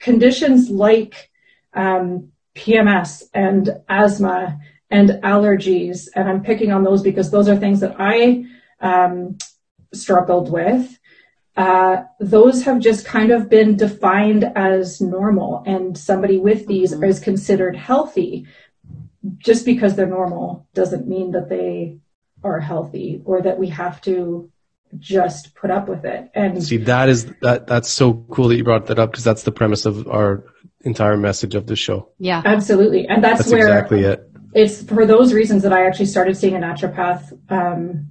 conditions 0.01 0.69
like 0.71 1.31
um, 1.75 2.33
PMS 2.55 3.25
and 3.35 3.71
asthma 3.89 4.59
and 4.91 5.11
allergies, 5.23 6.09
and 6.15 6.29
I'm 6.29 6.43
picking 6.43 6.73
on 6.73 6.83
those 6.83 7.03
because 7.03 7.31
those 7.31 7.49
are 7.49 7.57
things 7.57 7.81
that 7.81 7.97
I 7.99 8.45
um, 8.81 9.37
struggled 9.93 10.51
with. 10.51 10.99
Uh, 11.57 12.05
those 12.21 12.63
have 12.63 12.79
just 12.79 13.05
kind 13.05 13.33
of 13.33 13.49
been 13.49 13.77
defined 13.77 14.45
as 14.55 15.01
normal, 15.01 15.63
and 15.67 15.99
somebody 15.99 16.39
with 16.39 16.67
these 16.67 16.95
Mhm. 16.95 17.09
is 17.09 17.21
considered 17.21 17.77
healthy. 17.77 18.47
Just 19.39 19.65
because 19.65 19.95
they're 19.95 20.07
normal 20.07 20.67
doesn't 20.75 21.09
mean 21.09 21.33
that 21.33 21.49
they 21.49 21.99
are 22.45 22.61
healthy 22.61 23.21
or 23.25 23.43
that 23.43 23.59
we 23.59 23.69
have 23.69 24.01
to 24.03 24.51
just 24.99 25.55
put 25.55 25.71
up 25.71 25.89
with 25.89 26.05
it. 26.05 26.31
And 26.35 26.63
See, 26.63 26.79
that 26.79 27.09
is 27.09 27.27
that. 27.43 27.67
That's 27.67 27.91
so 27.91 28.15
cool 28.31 28.49
that 28.49 28.57
you 28.57 28.65
brought 28.65 28.87
that 28.87 28.99
up 28.99 29.11
because 29.11 29.25
that's 29.25 29.43
the 29.43 29.53
premise 29.53 29.87
of 29.87 30.07
our 30.09 30.45
entire 30.83 31.17
message 31.17 31.55
of 31.55 31.67
the 31.67 31.77
show. 31.77 32.09
yeah. 32.19 32.41
absolutely, 32.45 33.07
and 33.09 33.23
that's, 33.23 33.41
That's 33.41 33.51
where 33.51 33.67
exactly 33.67 34.05
it. 34.05 34.31
it's 34.55 34.83
for 34.83 35.05
those 35.05 35.33
reasons 35.33 35.63
that 35.65 35.73
I 35.73 35.87
actually 35.87 36.07
started 36.07 36.37
seeing 36.37 36.55
a 36.55 36.59
naturopath 36.59 37.33
um, 37.51 38.09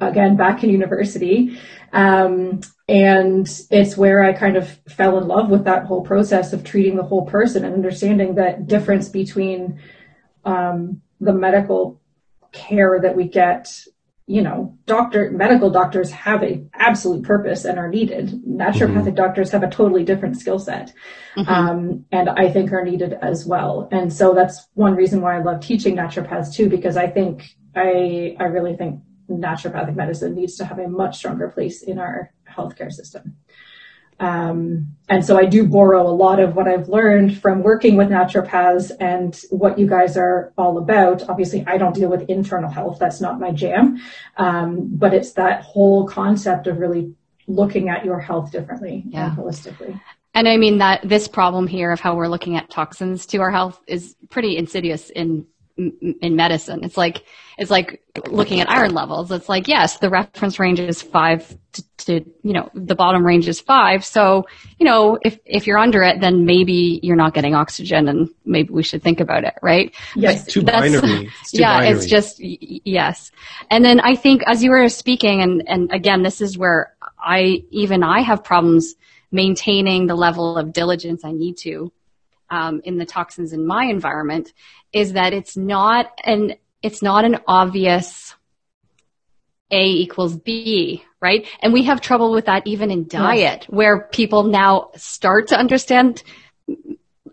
again 0.00 0.36
back 0.36 0.62
in 0.64 0.70
university. 0.70 1.58
Um, 1.92 2.60
and 2.88 3.48
it's 3.70 3.96
where 3.96 4.22
I 4.22 4.32
kind 4.32 4.56
of 4.56 4.68
fell 4.88 5.18
in 5.18 5.26
love 5.26 5.50
with 5.50 5.64
that 5.64 5.86
whole 5.86 6.02
process 6.02 6.52
of 6.52 6.62
treating 6.64 6.96
the 6.96 7.02
whole 7.02 7.26
person 7.26 7.64
and 7.64 7.74
understanding 7.74 8.36
that 8.36 8.66
difference 8.68 9.08
between 9.08 9.80
um, 10.44 11.02
the 11.20 11.32
medical 11.32 12.00
care 12.52 13.00
that 13.02 13.16
we 13.16 13.24
get. 13.24 13.68
You 14.30 14.42
know, 14.42 14.78
doctor, 14.86 15.32
medical 15.32 15.70
doctors 15.70 16.12
have 16.12 16.44
a 16.44 16.62
absolute 16.74 17.24
purpose 17.24 17.64
and 17.64 17.80
are 17.80 17.88
needed. 17.88 18.26
Naturopathic 18.46 19.16
doctors 19.16 19.50
have 19.50 19.64
a 19.64 19.68
totally 19.68 20.04
different 20.04 20.36
skill 20.36 20.60
set 20.60 20.92
Mhm. 21.36 21.48
um, 21.48 22.04
and 22.12 22.28
I 22.30 22.48
think 22.48 22.70
are 22.72 22.84
needed 22.84 23.12
as 23.30 23.44
well. 23.44 23.88
And 23.90 24.12
so 24.12 24.32
that's 24.32 24.68
one 24.74 24.94
reason 24.94 25.20
why 25.20 25.36
I 25.36 25.42
love 25.42 25.58
teaching 25.60 25.96
naturopaths 25.96 26.54
too, 26.54 26.68
because 26.68 26.96
I 26.96 27.08
think 27.08 27.42
I 27.74 28.36
I 28.38 28.44
really 28.44 28.76
think 28.76 29.00
naturopathic 29.28 29.96
medicine 29.96 30.36
needs 30.36 30.56
to 30.58 30.64
have 30.64 30.78
a 30.78 30.86
much 30.86 31.16
stronger 31.16 31.48
place 31.48 31.82
in 31.82 31.98
our 31.98 32.30
healthcare 32.56 32.92
system. 32.92 33.34
Um, 34.20 34.94
and 35.08 35.24
so 35.24 35.36
I 35.36 35.46
do 35.46 35.66
borrow 35.66 36.06
a 36.06 36.12
lot 36.12 36.38
of 36.38 36.54
what 36.54 36.68
I've 36.68 36.88
learned 36.88 37.40
from 37.40 37.62
working 37.62 37.96
with 37.96 38.10
naturopaths 38.10 38.92
and 39.00 39.34
what 39.50 39.78
you 39.78 39.88
guys 39.88 40.16
are 40.16 40.52
all 40.56 40.78
about. 40.78 41.28
Obviously, 41.28 41.64
I 41.66 41.78
don't 41.78 41.94
deal 41.94 42.10
with 42.10 42.28
internal 42.28 42.70
health; 42.70 42.98
that's 43.00 43.20
not 43.20 43.40
my 43.40 43.50
jam. 43.50 43.98
Um, 44.36 44.88
but 44.92 45.12
it's 45.14 45.32
that 45.32 45.62
whole 45.62 46.06
concept 46.06 46.68
of 46.68 46.78
really 46.78 47.14
looking 47.48 47.88
at 47.88 48.04
your 48.04 48.20
health 48.20 48.52
differently 48.52 49.02
Yeah. 49.08 49.30
and 49.30 49.36
holistically. 49.36 50.00
And 50.34 50.46
I 50.46 50.56
mean 50.58 50.78
that 50.78 51.00
this 51.02 51.26
problem 51.26 51.66
here 51.66 51.90
of 51.90 51.98
how 51.98 52.14
we're 52.14 52.28
looking 52.28 52.56
at 52.56 52.70
toxins 52.70 53.26
to 53.26 53.38
our 53.38 53.50
health 53.50 53.80
is 53.88 54.14
pretty 54.28 54.56
insidious 54.56 55.10
in 55.10 55.46
in 56.20 56.36
medicine. 56.36 56.84
It's 56.84 56.96
like 56.96 57.24
it's 57.58 57.70
like 57.70 58.02
looking 58.28 58.60
at 58.60 58.70
iron 58.70 58.92
levels. 58.94 59.30
It's 59.30 59.48
like 59.48 59.68
yes, 59.68 59.98
the 59.98 60.08
reference 60.10 60.58
range 60.58 60.80
is 60.80 61.00
five 61.02 61.46
to, 61.72 61.84
to 61.98 62.12
you 62.42 62.52
know 62.52 62.70
the 62.74 62.94
bottom 62.94 63.24
range 63.24 63.48
is 63.48 63.60
five. 63.60 64.04
So 64.04 64.46
you 64.78 64.86
know 64.86 65.18
if 65.22 65.38
if 65.44 65.66
you're 65.66 65.78
under 65.78 66.02
it, 66.02 66.20
then 66.20 66.44
maybe 66.44 67.00
you're 67.02 67.16
not 67.16 67.34
getting 67.34 67.54
oxygen, 67.54 68.08
and 68.08 68.28
maybe 68.44 68.72
we 68.72 68.82
should 68.82 69.02
think 69.02 69.20
about 69.20 69.44
it, 69.44 69.54
right? 69.62 69.94
Yes. 70.16 70.46
Too 70.46 70.62
That's- 70.62 71.00
binary. 71.00 71.30
It's 71.40 71.52
too 71.52 71.60
yeah, 71.60 71.78
binary. 71.78 71.96
it's 71.96 72.06
just 72.06 72.40
y- 72.40 72.58
y- 72.60 72.80
yes. 72.84 73.30
And 73.70 73.84
then 73.84 74.00
I 74.00 74.14
think 74.16 74.42
as 74.46 74.62
you 74.62 74.70
were 74.70 74.88
speaking, 74.88 75.42
and 75.42 75.62
and 75.66 75.90
again, 75.92 76.22
this 76.22 76.40
is 76.40 76.56
where 76.58 76.94
I 77.18 77.64
even 77.70 78.02
I 78.02 78.20
have 78.20 78.42
problems 78.44 78.94
maintaining 79.32 80.06
the 80.08 80.16
level 80.16 80.56
of 80.58 80.72
diligence 80.72 81.24
I 81.24 81.32
need 81.32 81.56
to 81.58 81.92
um, 82.50 82.80
in 82.84 82.96
the 82.98 83.06
toxins 83.06 83.52
in 83.52 83.66
my 83.66 83.84
environment. 83.84 84.52
Is 84.92 85.12
that 85.14 85.32
it's 85.32 85.56
not 85.56 86.10
an 86.24 86.54
it's 86.82 87.02
not 87.02 87.24
an 87.24 87.38
obvious 87.46 88.34
A 89.70 89.84
equals 89.84 90.36
B, 90.36 91.04
right? 91.20 91.46
And 91.60 91.72
we 91.72 91.84
have 91.84 92.00
trouble 92.00 92.32
with 92.32 92.46
that 92.46 92.66
even 92.66 92.90
in 92.90 93.06
diet, 93.06 93.66
where 93.68 94.08
people 94.12 94.44
now 94.44 94.90
start 94.96 95.48
to 95.48 95.58
understand 95.58 96.22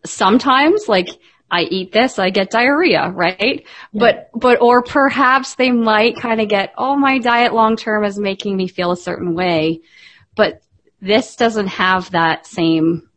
sometimes 0.05 0.87
like 0.87 1.07
I 1.49 1.61
eat 1.61 1.91
this, 1.93 2.19
I 2.19 2.29
get 2.29 2.49
diarrhea, 2.49 3.09
right? 3.09 3.65
But, 3.93 4.29
but, 4.33 4.61
or 4.61 4.83
perhaps 4.83 5.55
they 5.55 5.71
might 5.71 6.17
kind 6.17 6.41
of 6.41 6.49
get, 6.49 6.73
oh, 6.77 6.97
my 6.97 7.19
diet 7.19 7.53
long 7.53 7.77
term 7.77 8.03
is 8.03 8.19
making 8.19 8.57
me 8.57 8.67
feel 8.67 8.91
a 8.91 8.97
certain 8.97 9.33
way. 9.33 9.81
But 10.35 10.61
this 11.01 11.35
doesn't 11.37 11.67
have 11.67 12.11
that 12.11 12.45
same, 12.45 13.09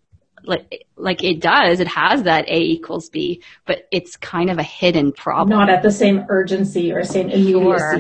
like, 0.45 0.87
like 0.97 1.23
it 1.25 1.41
does. 1.41 1.81
It 1.81 1.89
has 1.89 2.23
that 2.25 2.49
A 2.49 2.59
equals 2.61 3.09
B, 3.09 3.43
but 3.67 3.87
it's 3.91 4.17
kind 4.17 4.51
of 4.51 4.59
a 4.59 4.63
hidden 4.63 5.13
problem. 5.13 5.51
not 5.59 5.71
at 5.71 5.83
the 5.83 5.91
same 5.91 6.25
urgency 6.29 6.93
or 6.93 7.05
same 7.05 7.29
immediacy 7.31 7.53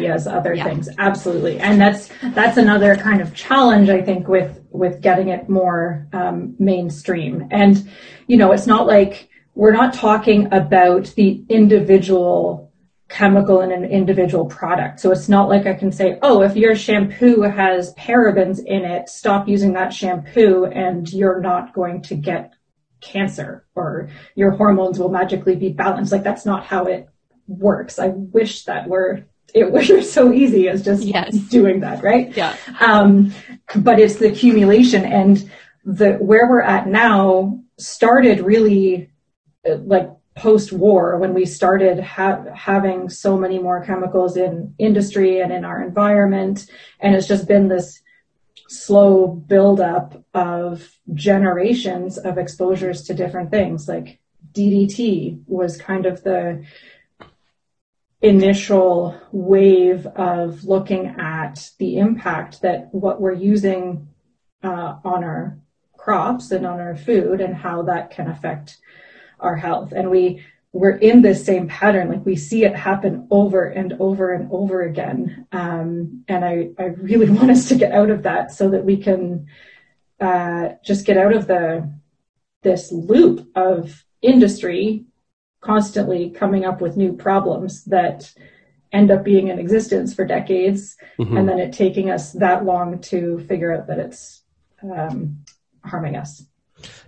Sure. 0.07 0.13
as 0.13 0.27
other 0.27 0.55
Yeah. 0.55 0.65
things 0.65 0.89
absolutely 0.99 1.59
and 1.59 1.81
that's 1.81 2.11
that's 2.35 2.57
another 2.57 2.97
kind 2.97 3.21
of 3.21 3.35
challenge 3.35 3.89
i 3.89 4.01
think 4.03 4.29
with 4.29 4.61
with 4.71 5.01
getting 5.01 5.29
it 5.29 5.49
more 5.49 6.07
um, 6.13 6.55
mainstream 6.59 7.47
and 7.51 7.89
you 8.27 8.37
know 8.37 8.53
it's 8.53 8.67
not 8.67 8.87
like 8.87 9.29
we're 9.55 9.73
not 9.73 9.93
talking 9.95 10.47
about 10.53 11.07
the 11.17 11.43
individual 11.49 12.70
chemical 13.11 13.61
in 13.61 13.73
an 13.73 13.85
individual 13.85 14.47
product 14.47 15.01
so 15.01 15.11
it's 15.11 15.29
not 15.29 15.49
like 15.49 15.67
i 15.67 15.75
can 15.75 15.91
say 15.91 16.19
oh 16.23 16.43
if 16.43 16.57
your 16.57 16.77
shampoo 16.77 17.43
has 17.43 17.93
parabens 17.95 18.59
in 18.65 18.85
it 18.85 19.09
stop 19.09 19.49
using 19.49 19.73
that 19.73 19.93
shampoo 19.93 20.65
and 20.67 21.13
you're 21.13 21.41
not 21.41 21.75
going 21.75 22.01
to 22.01 22.15
get 22.15 22.55
cancer 23.01 23.65
or 23.75 24.09
your 24.35 24.51
hormones 24.53 24.99
will 24.99 25.09
magically 25.09 25.57
be 25.57 25.71
balanced. 25.71 26.13
Like 26.13 26.23
that's 26.23 26.47
not 26.47 26.65
how 26.65 26.85
it 26.85 27.09
works. 27.47 27.99
I 27.99 28.09
wish 28.09 28.65
that 28.65 28.89
were 28.89 29.25
it 29.55 29.73
were 29.73 30.03
so 30.03 30.33
easy 30.33 30.69
as 30.69 30.85
just 30.85 31.05
Yes. 31.05 31.35
doing 31.35 31.81
that, 31.81 32.03
right? 32.03 32.35
Yeah. 32.37 32.57
Um, 32.81 33.33
but 33.77 33.99
it's 33.99 34.17
the 34.17 34.29
accumulation 34.29 35.05
and 35.05 35.51
the 35.85 36.15
where 36.15 36.49
we're 36.49 36.63
at 36.63 36.87
now 36.87 37.61
started 37.79 38.41
really 38.41 39.11
uh, 39.69 39.77
like 40.37 40.43
post-war 40.43 41.19
when 41.19 41.35
we 41.35 41.45
started 41.45 42.01
ha- 42.01 42.45
having 42.55 43.09
so 43.09 43.37
many 43.37 43.59
more 43.59 43.85
chemicals 43.85 44.37
in 44.37 44.75
industry 44.79 45.41
and 45.41 45.53
in 45.53 45.65
our 45.65 45.83
environment 45.83 46.67
and 47.01 47.15
it's 47.15 47.27
just 47.27 47.49
been 47.49 47.69
this 47.69 48.01
slow 48.71 49.27
buildup 49.27 50.25
of 50.33 50.97
generations 51.13 52.19
of 52.19 52.39
exposures 52.39 53.03
to 53.03 53.15
different 53.15 53.51
things. 53.51 53.89
Like 53.89 54.21
DDT 54.53 55.43
was 55.47 55.77
kind 55.77 56.07
of 56.07 56.23
the 56.23 56.65
initial 58.23 59.21
wave 59.33 60.07
of 60.07 60.63
looking 60.63 61.07
at 61.19 61.71
the 61.79 61.99
impact 61.99 62.63
that 62.63 62.95
what 62.95 63.21
we're 63.21 63.33
using 63.33 64.09
uh, 64.63 64.97
on 65.05 65.25
our 65.25 65.59
crops 65.97 66.53
and 66.53 66.65
on 66.65 66.79
our 66.79 66.95
food 66.95 67.41
and 67.41 67.57
how 67.57 67.83
that 67.83 68.11
can 68.11 68.29
affect 68.29 68.79
our 69.41 69.57
health. 69.57 69.93
And 69.93 70.11
we 70.11 70.45
we're 70.73 70.97
in 70.97 71.23
this 71.23 71.45
same 71.45 71.67
pattern. 71.67 72.09
Like 72.09 72.25
we 72.25 72.37
see 72.37 72.65
it 72.65 72.77
happen 72.77 73.27
over 73.31 73.65
and 73.65 73.95
over 73.95 74.33
and 74.33 74.49
over 74.53 74.83
again. 74.83 75.47
Um, 75.51 76.25
and 76.29 76.45
I, 76.45 76.71
I 76.79 76.85
really 76.85 77.29
want 77.31 77.51
us 77.51 77.69
to 77.69 77.75
get 77.75 77.93
out 77.93 78.11
of 78.11 78.23
that 78.23 78.53
so 78.53 78.71
that 78.71 78.85
we 78.85 78.97
can 78.97 79.49
uh, 80.21 80.71
just 80.85 81.07
get 81.07 81.17
out 81.17 81.35
of 81.35 81.47
the 81.47 81.93
this 82.63 82.93
loop 82.93 83.51
of 83.57 84.05
industry 84.21 85.07
constantly 85.63 86.31
coming 86.31 86.65
up 86.65 86.81
with 86.81 86.97
new 86.97 87.15
problems 87.15 87.85
that 87.85 88.33
end 88.93 89.11
up 89.11 89.25
being 89.25 89.49
in 89.49 89.59
existence 89.59 90.15
for 90.15 90.25
decades, 90.25 90.97
mm-hmm. 91.19 91.37
and 91.37 91.49
then 91.49 91.59
it 91.59 91.73
taking 91.73 92.11
us 92.11 92.33
that 92.33 92.65
long 92.65 93.01
to 93.01 93.39
figure 93.47 93.75
out 93.75 93.87
that 93.87 93.99
it's 93.99 94.43
um, 94.83 95.39
harming 95.85 96.17
us. 96.17 96.45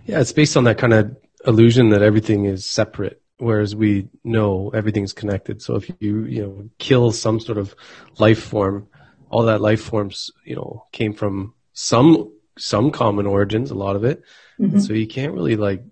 Yeah, 0.05 0.19
it's 0.19 0.31
based 0.31 0.55
on 0.55 0.63
that 0.63 0.77
kind 0.77 0.93
of 0.93 1.15
illusion 1.45 1.89
that 1.89 2.01
everything 2.01 2.45
is 2.45 2.65
separate 2.65 3.23
whereas 3.37 3.75
we 3.75 4.07
know 4.23 4.69
everything's 4.73 5.13
connected. 5.13 5.61
So 5.61 5.75
if 5.75 5.89
you 5.99 6.23
you 6.25 6.41
know 6.41 6.69
kill 6.79 7.11
some 7.11 7.39
sort 7.39 7.57
of 7.57 7.75
life 8.17 8.41
form, 8.41 8.87
all 9.29 9.43
that 9.43 9.61
life 9.61 9.81
forms 9.81 10.31
you 10.45 10.55
know 10.55 10.85
came 10.91 11.13
from 11.13 11.53
some 11.73 12.31
some 12.57 12.91
common 12.91 13.25
origins, 13.25 13.71
a 13.71 13.75
lot 13.75 13.95
of 13.95 14.03
it. 14.03 14.23
Mm-hmm. 14.59 14.79
So 14.79 14.93
you 14.93 15.07
can't 15.07 15.33
really 15.33 15.55
like 15.55 15.83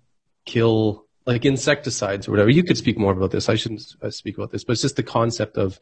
kill 0.44 1.06
like 1.26 1.44
insecticides 1.44 2.26
or 2.26 2.32
whatever. 2.32 2.50
You 2.50 2.64
could 2.64 2.78
speak 2.78 2.98
more 2.98 3.12
about 3.12 3.30
this. 3.30 3.48
I 3.48 3.54
shouldn't 3.54 3.94
uh, 4.02 4.10
speak 4.10 4.36
about 4.36 4.50
this, 4.50 4.64
but 4.64 4.72
it's 4.72 4.82
just 4.82 4.96
the 4.96 5.02
concept 5.02 5.56
of 5.56 5.78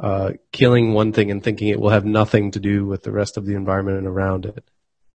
uh, 0.00 0.32
killing 0.52 0.92
one 0.92 1.12
thing 1.12 1.30
and 1.30 1.42
thinking 1.42 1.68
it 1.68 1.80
will 1.80 1.90
have 1.90 2.04
nothing 2.04 2.50
to 2.50 2.60
do 2.60 2.84
with 2.84 3.02
the 3.02 3.12
rest 3.12 3.36
of 3.36 3.46
the 3.46 3.54
environment 3.54 4.06
around 4.06 4.44
it. 4.44 4.68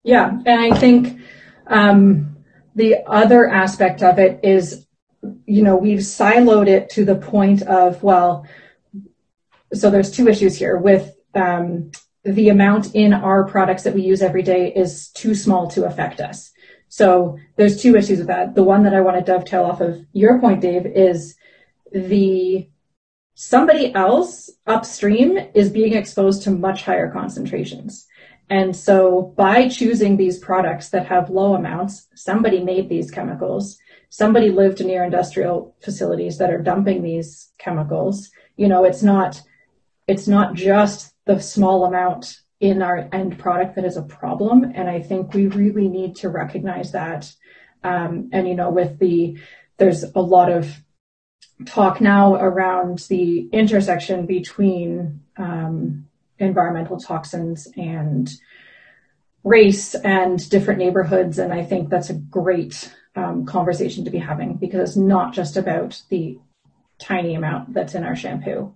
Yeah, 0.04 0.30
and 0.30 0.74
I 0.74 0.78
think 0.78 1.20
um, 1.66 2.37
the 2.78 3.04
other 3.06 3.48
aspect 3.48 4.02
of 4.02 4.20
it 4.20 4.40
is 4.44 4.88
you 5.46 5.64
know, 5.64 5.76
we've 5.76 6.00
siloed 6.00 6.68
it 6.68 6.90
to 6.92 7.06
the 7.06 7.16
point 7.16 7.62
of, 7.64 8.04
well, 8.04 8.46
so 9.74 9.90
there's 9.90 10.12
two 10.12 10.28
issues 10.28 10.56
here 10.56 10.78
with 10.78 11.16
um, 11.34 11.92
the 12.24 12.50
amount 12.50 12.96
in 12.96 13.14
our 13.14 13.46
products 13.46 13.84
that 13.84 13.94
we 13.94 14.02
use 14.02 14.22
every 14.22 14.44
day 14.44 14.72
is 14.74 15.10
too 15.10 15.36
small 15.36 15.70
to 15.72 15.86
affect 15.86 16.20
us. 16.20 16.52
So 16.90 17.38
there's 17.58 17.82
two 17.82 17.96
issues 17.96 18.20
with 18.20 18.28
that. 18.28 18.56
The 18.56 18.64
one 18.64 18.84
that 18.84 18.94
I 18.94 19.02
want 19.02 19.18
to 19.18 19.24
dovetail 19.24 19.64
off 19.64 19.82
of 19.82 20.06
your 20.14 20.40
point, 20.40 20.62
Dave, 20.62 20.86
is 20.86 21.36
the 21.92 22.70
somebody 23.36 23.94
else 23.94 24.50
upstream 24.66 25.38
is 25.54 25.70
being 25.70 25.94
exposed 25.94 26.44
to 26.44 26.52
much 26.52 26.84
higher 26.84 27.12
concentrations. 27.12 28.08
And 28.50 28.76
so 28.76 29.34
by 29.36 29.68
choosing 29.68 30.16
these 30.16 30.40
products 30.40 30.90
that 30.90 31.08
have 31.08 31.30
low 31.30 31.54
amounts, 31.54 32.08
somebody 32.16 32.64
made 32.64 32.88
these 32.88 33.12
chemicals 33.12 33.78
somebody 34.10 34.50
lived 34.50 34.84
near 34.84 35.04
industrial 35.04 35.76
facilities 35.82 36.38
that 36.38 36.52
are 36.52 36.62
dumping 36.62 37.02
these 37.02 37.52
chemicals. 37.58 38.30
You 38.56 38.68
know, 38.68 38.84
it's 38.84 39.04
not 39.04 39.42
it's 40.08 40.28
not 40.28 40.54
just 40.54 41.14
the 41.26 41.40
small 41.40 41.86
amount 41.86 42.40
in 42.60 42.82
our 42.82 43.10
end 43.12 43.38
product 43.38 43.76
that 43.76 43.86
is 43.86 43.98
a 43.98 44.02
problem. 44.02 44.72
And 44.74 44.90
I 44.90 45.02
think 45.02 45.34
we 45.34 45.48
really 45.48 45.90
need 45.90 46.16
to 46.18 46.30
recognize 46.30 46.94
that. 46.94 47.32
Um, 47.84 48.30
and 48.32 48.48
you 48.48 48.56
know, 48.56 48.70
with 48.70 49.00
the 49.00 49.38
there's 49.78 50.04
a 50.04 50.22
lot 50.22 50.52
of 50.52 50.76
talk 51.66 52.02
now 52.02 52.36
around 52.36 53.00
the 53.10 53.50
intersection 53.52 54.26
between 54.26 55.22
um, 55.38 56.07
environmental 56.40 57.00
toxins 57.00 57.68
and 57.76 58.32
race 59.44 59.96
and 59.96 60.50
different 60.50 60.80
neighborhoods. 60.80 61.40
And 61.40 61.54
I 61.54 61.64
think 61.64 61.90
that's 61.90 62.10
a 62.10 62.16
great 62.16 62.94
um, 63.16 63.46
conversation 63.46 64.06
to 64.06 64.12
be 64.12 64.20
having 64.20 64.56
because 64.56 64.90
it's 64.90 64.98
not 64.98 65.34
just 65.34 65.58
about 65.58 66.02
the 66.10 66.40
tiny 67.00 67.36
amount 67.36 67.74
that's 67.74 67.96
in 67.96 68.04
our 68.04 68.16
shampoo. 68.16 68.76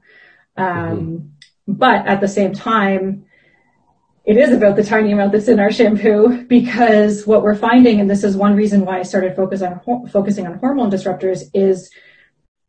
Um, 0.57 0.65
mm-hmm. 0.67 1.27
But 1.67 2.07
at 2.07 2.21
the 2.21 2.27
same 2.27 2.53
time, 2.53 3.25
it 4.23 4.37
is 4.37 4.51
about 4.51 4.75
the 4.75 4.83
tiny 4.83 5.11
amount 5.11 5.31
that's 5.31 5.47
in 5.47 5.59
our 5.59 5.71
shampoo 5.71 6.43
because 6.47 7.25
what 7.25 7.43
we're 7.43 7.55
finding, 7.55 7.99
and 7.99 8.09
this 8.09 8.23
is 8.23 8.37
one 8.37 8.55
reason 8.55 8.85
why 8.85 8.99
I 8.99 9.03
started 9.03 9.35
focus 9.35 9.61
on, 9.61 9.79
focusing 10.09 10.45
on 10.45 10.59
hormone 10.59 10.91
disruptors, 10.91 11.43
is 11.53 11.89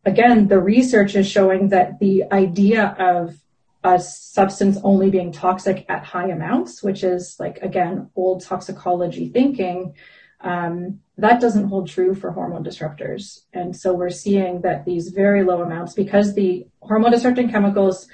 again, 0.05 0.49
the 0.49 0.59
research 0.59 1.15
is 1.15 1.29
showing 1.29 1.69
that 1.69 1.99
the 1.99 2.25
idea 2.33 2.97
of 2.99 3.37
a 3.85 3.99
substance 3.99 4.79
only 4.85 5.11
being 5.11 5.33
toxic 5.33 5.85
at 5.89 6.05
high 6.05 6.29
amounts, 6.29 6.83
which 6.83 7.03
is 7.03 7.37
like, 7.41 7.59
again, 7.63 8.11
old 8.15 8.43
toxicology 8.43 9.29
thinking, 9.29 9.95
um, 10.41 11.01
that 11.19 11.41
doesn't 11.41 11.69
hold 11.69 11.89
true 11.89 12.15
for 12.15 12.33
hormone 12.33 12.65
disruptors. 12.65 13.41
And 13.53 13.77
so 13.77 13.93
we're 13.93 14.11
seeing 14.11 14.61
that 14.63 14.85
these 14.85 15.09
very 15.09 15.45
low 15.45 15.63
amounts, 15.63 15.95
because 15.95 16.35
the 16.35 16.67
hormone 16.81 17.13
disrupting 17.13 17.51
chemicals 17.51 18.09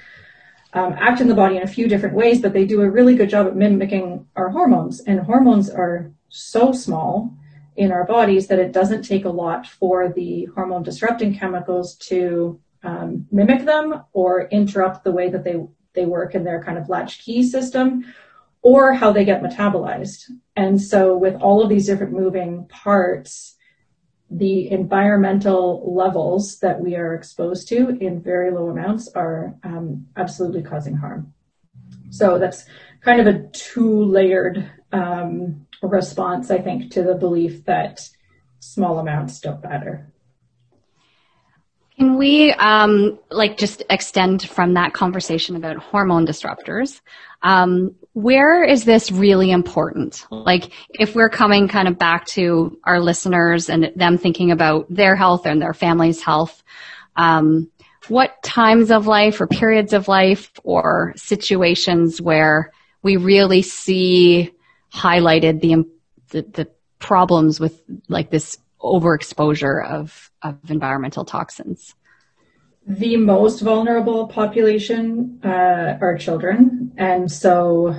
um, 0.73 0.93
act 0.99 1.21
in 1.21 1.27
the 1.27 1.35
body 1.35 1.57
in 1.57 1.63
a 1.63 1.67
few 1.67 1.87
different 1.87 2.15
ways, 2.15 2.41
but 2.41 2.53
they 2.53 2.65
do 2.65 2.81
a 2.81 2.89
really 2.89 3.15
good 3.15 3.29
job 3.29 3.47
at 3.47 3.55
mimicking 3.55 4.27
our 4.35 4.49
hormones. 4.49 5.01
And 5.01 5.19
hormones 5.19 5.69
are 5.69 6.11
so 6.29 6.71
small 6.71 7.33
in 7.75 7.91
our 7.91 8.05
bodies 8.05 8.47
that 8.47 8.59
it 8.59 8.71
doesn't 8.71 9.03
take 9.03 9.25
a 9.25 9.29
lot 9.29 9.65
for 9.65 10.09
the 10.09 10.45
hormone 10.53 10.83
disrupting 10.83 11.37
chemicals 11.37 11.95
to 11.95 12.59
um, 12.83 13.27
mimic 13.31 13.65
them 13.65 14.03
or 14.13 14.47
interrupt 14.49 15.03
the 15.03 15.11
way 15.11 15.29
that 15.29 15.43
they, 15.43 15.55
they 15.93 16.05
work 16.05 16.35
in 16.35 16.43
their 16.43 16.63
kind 16.63 16.77
of 16.77 16.89
latchkey 16.89 17.43
system 17.43 18.05
or 18.61 18.93
how 18.93 19.11
they 19.11 19.25
get 19.25 19.41
metabolized. 19.41 20.23
And 20.55 20.81
so 20.81 21.17
with 21.17 21.35
all 21.41 21.61
of 21.61 21.69
these 21.69 21.87
different 21.87 22.13
moving 22.13 22.67
parts, 22.67 23.55
the 24.29 24.69
environmental 24.71 25.93
levels 25.95 26.59
that 26.59 26.79
we 26.79 26.95
are 26.95 27.15
exposed 27.15 27.67
to 27.69 27.97
in 27.99 28.21
very 28.21 28.51
low 28.51 28.69
amounts 28.69 29.07
are 29.15 29.55
um, 29.63 30.07
absolutely 30.15 30.61
causing 30.61 30.95
harm. 30.95 31.33
So 32.11 32.37
that's 32.37 32.65
kind 33.01 33.21
of 33.21 33.27
a 33.27 33.47
two 33.49 34.03
layered 34.03 34.69
um, 34.91 35.65
response, 35.81 36.51
I 36.51 36.59
think, 36.59 36.91
to 36.91 37.03
the 37.03 37.15
belief 37.15 37.65
that 37.65 38.07
small 38.59 38.99
amounts 38.99 39.39
don't 39.39 39.63
matter. 39.63 40.11
Can 41.99 42.17
we 42.17 42.53
um, 42.53 43.19
like 43.29 43.57
just 43.57 43.83
extend 43.89 44.47
from 44.47 44.75
that 44.75 44.93
conversation 44.93 45.57
about 45.57 45.75
hormone 45.75 46.25
disruptors? 46.25 47.01
Um, 47.41 47.93
where 48.13 48.63
is 48.63 48.85
this 48.85 49.11
really 49.11 49.51
important? 49.51 50.25
Like, 50.31 50.71
if 50.91 51.13
we're 51.13 51.29
coming 51.29 51.67
kind 51.67 51.89
of 51.89 51.97
back 51.97 52.25
to 52.27 52.79
our 52.85 53.01
listeners 53.01 53.69
and 53.69 53.91
them 53.97 54.17
thinking 54.17 54.49
about 54.51 54.85
their 54.89 55.17
health 55.17 55.45
and 55.45 55.61
their 55.61 55.73
family's 55.73 56.21
health, 56.21 56.63
um, 57.17 57.69
what 58.07 58.41
times 58.43 58.91
of 58.91 59.05
life 59.05 59.41
or 59.41 59.47
periods 59.47 59.91
of 59.91 60.07
life 60.07 60.53
or 60.63 61.13
situations 61.17 62.21
where 62.21 62.71
we 63.01 63.17
really 63.17 63.61
see 63.61 64.53
highlighted 64.93 65.59
the 65.59 65.83
the, 66.29 66.43
the 66.43 66.69
problems 66.99 67.59
with 67.59 67.81
like 68.07 68.29
this 68.29 68.57
overexposure 68.81 69.85
of, 69.85 70.31
of 70.41 70.57
environmental 70.69 71.25
toxins? 71.25 71.95
The 72.87 73.17
most 73.17 73.61
vulnerable 73.61 74.27
population 74.27 75.39
uh, 75.43 75.97
are 76.01 76.17
children. 76.17 76.91
And 76.97 77.31
so, 77.31 77.95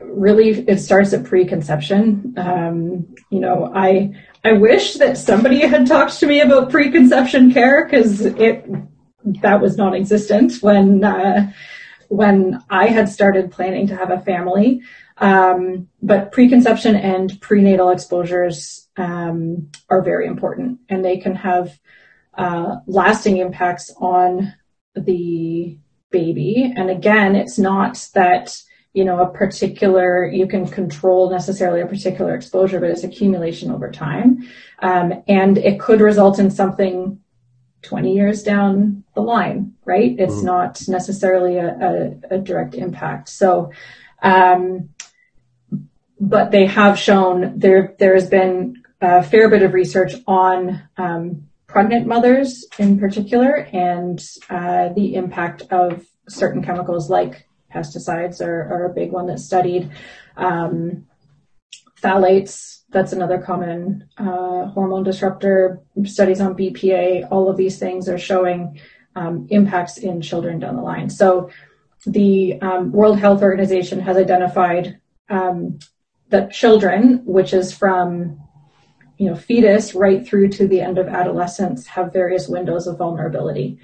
really, 0.00 0.50
it 0.68 0.78
starts 0.78 1.12
at 1.12 1.24
preconception. 1.24 2.34
Um, 2.36 3.14
you 3.30 3.40
know, 3.40 3.72
I 3.74 4.14
I 4.44 4.52
wish 4.52 4.94
that 4.94 5.16
somebody 5.16 5.60
had 5.60 5.86
talked 5.86 6.18
to 6.20 6.26
me 6.26 6.40
about 6.40 6.70
preconception 6.70 7.52
care 7.52 7.84
because 7.84 8.20
it 8.22 8.66
that 9.40 9.60
was 9.60 9.76
non-existent 9.76 10.56
when 10.60 11.02
uh, 11.02 11.50
when 12.08 12.62
I 12.68 12.88
had 12.88 13.08
started 13.08 13.50
planning 13.50 13.86
to 13.88 13.96
have 13.96 14.10
a 14.10 14.20
family. 14.20 14.82
Um, 15.18 15.88
but 16.02 16.32
preconception 16.32 16.96
and 16.96 17.40
prenatal 17.40 17.90
exposures 17.90 18.83
um, 18.96 19.70
are 19.88 20.02
very 20.02 20.26
important, 20.26 20.80
and 20.88 21.04
they 21.04 21.18
can 21.18 21.34
have 21.34 21.78
uh, 22.34 22.76
lasting 22.86 23.38
impacts 23.38 23.92
on 23.98 24.54
the 24.94 25.78
baby. 26.10 26.72
And 26.76 26.90
again, 26.90 27.34
it's 27.34 27.58
not 27.58 28.08
that 28.14 28.56
you 28.92 29.04
know 29.04 29.20
a 29.20 29.30
particular 29.30 30.26
you 30.26 30.46
can 30.46 30.66
control 30.66 31.30
necessarily 31.30 31.80
a 31.80 31.86
particular 31.86 32.34
exposure, 32.34 32.80
but 32.80 32.90
it's 32.90 33.04
accumulation 33.04 33.70
over 33.70 33.90
time, 33.90 34.48
um, 34.80 35.22
and 35.26 35.58
it 35.58 35.80
could 35.80 36.00
result 36.00 36.38
in 36.38 36.50
something 36.50 37.20
20 37.84 38.14
years 38.14 38.42
down 38.42 39.04
the 39.14 39.20
line, 39.20 39.74
right? 39.84 40.14
It's 40.18 40.36
mm-hmm. 40.36 40.46
not 40.46 40.82
necessarily 40.88 41.58
a, 41.58 41.68
a, 42.30 42.36
a, 42.36 42.38
direct 42.38 42.74
impact. 42.74 43.28
So, 43.28 43.72
um, 44.22 44.88
but 46.18 46.50
they 46.50 46.66
have 46.66 46.98
shown 46.98 47.58
there 47.58 47.94
there 47.98 48.14
has 48.14 48.28
been 48.28 48.82
a 49.04 49.22
fair 49.22 49.50
bit 49.50 49.62
of 49.62 49.74
research 49.74 50.14
on 50.26 50.82
um, 50.96 51.46
pregnant 51.66 52.06
mothers 52.06 52.64
in 52.78 52.98
particular 52.98 53.68
and 53.72 54.24
uh, 54.48 54.88
the 54.94 55.14
impact 55.14 55.62
of 55.70 56.06
certain 56.26 56.62
chemicals 56.62 57.10
like 57.10 57.46
pesticides 57.72 58.40
are, 58.40 58.62
are 58.72 58.86
a 58.86 58.94
big 58.94 59.12
one 59.12 59.26
that's 59.26 59.44
studied. 59.44 59.90
Um, 60.38 61.06
phthalates, 62.00 62.82
that's 62.90 63.12
another 63.12 63.38
common 63.38 64.08
uh, 64.16 64.66
hormone 64.68 65.04
disruptor. 65.04 65.82
Studies 66.04 66.40
on 66.40 66.54
BPA, 66.54 67.28
all 67.30 67.50
of 67.50 67.58
these 67.58 67.78
things 67.78 68.08
are 68.08 68.18
showing 68.18 68.80
um, 69.16 69.46
impacts 69.50 69.98
in 69.98 70.22
children 70.22 70.60
down 70.60 70.76
the 70.76 70.82
line. 70.82 71.10
So 71.10 71.50
the 72.06 72.58
um, 72.62 72.90
World 72.90 73.18
Health 73.18 73.42
Organization 73.42 74.00
has 74.00 74.16
identified 74.16 74.98
um, 75.28 75.78
that 76.30 76.52
children, 76.52 77.20
which 77.26 77.52
is 77.52 77.76
from 77.76 78.40
you 79.24 79.30
know 79.30 79.36
fetus 79.36 79.94
right 79.94 80.26
through 80.26 80.50
to 80.50 80.68
the 80.68 80.82
end 80.82 80.98
of 80.98 81.08
adolescence, 81.08 81.86
have 81.86 82.12
various 82.12 82.46
windows 82.46 82.86
of 82.86 82.98
vulnerability, 82.98 83.78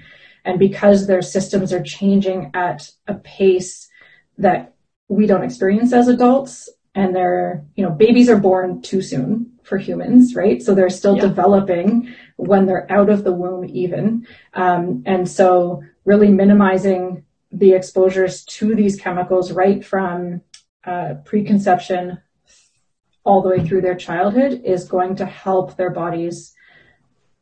and 0.45 0.59
because 0.59 1.07
their 1.07 1.23
systems 1.23 1.73
are 1.73 1.81
changing 1.81 2.51
at 2.53 2.91
a 3.07 3.15
pace 3.15 3.89
that 4.37 4.75
we 5.07 5.25
don't 5.25 5.43
experience 5.43 5.93
as 5.93 6.07
adults, 6.07 6.69
and 6.93 7.15
they're 7.15 7.65
you 7.73 7.83
know 7.83 7.89
babies 7.89 8.29
are 8.29 8.37
born 8.37 8.83
too 8.83 9.01
soon 9.01 9.51
for 9.63 9.79
humans, 9.79 10.35
right? 10.35 10.61
So 10.61 10.75
they're 10.75 10.91
still 10.91 11.15
yeah. 11.15 11.23
developing 11.23 12.13
when 12.35 12.67
they're 12.67 12.91
out 12.91 13.09
of 13.09 13.23
the 13.23 13.33
womb, 13.33 13.65
even, 13.65 14.27
um, 14.53 15.01
and 15.07 15.27
so 15.27 15.81
really 16.05 16.29
minimizing 16.29 17.25
the 17.51 17.73
exposures 17.73 18.45
to 18.45 18.75
these 18.75 18.95
chemicals 18.95 19.51
right 19.51 19.83
from 19.83 20.41
uh, 20.85 21.15
preconception 21.25 22.19
all 23.23 23.41
the 23.41 23.49
way 23.49 23.65
through 23.65 23.81
their 23.81 23.95
childhood 23.95 24.61
is 24.65 24.85
going 24.85 25.15
to 25.17 25.25
help 25.25 25.77
their 25.77 25.91
bodies 25.91 26.53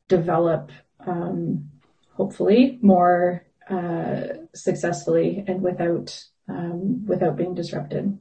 develop, 0.07 0.71
um, 1.05 1.69
hopefully, 2.13 2.79
more 2.81 3.45
uh, 3.69 4.21
successfully 4.53 5.43
and 5.47 5.61
without 5.61 6.23
um, 6.47 7.05
without 7.05 7.37
being 7.37 7.53
disrupted. 7.53 8.17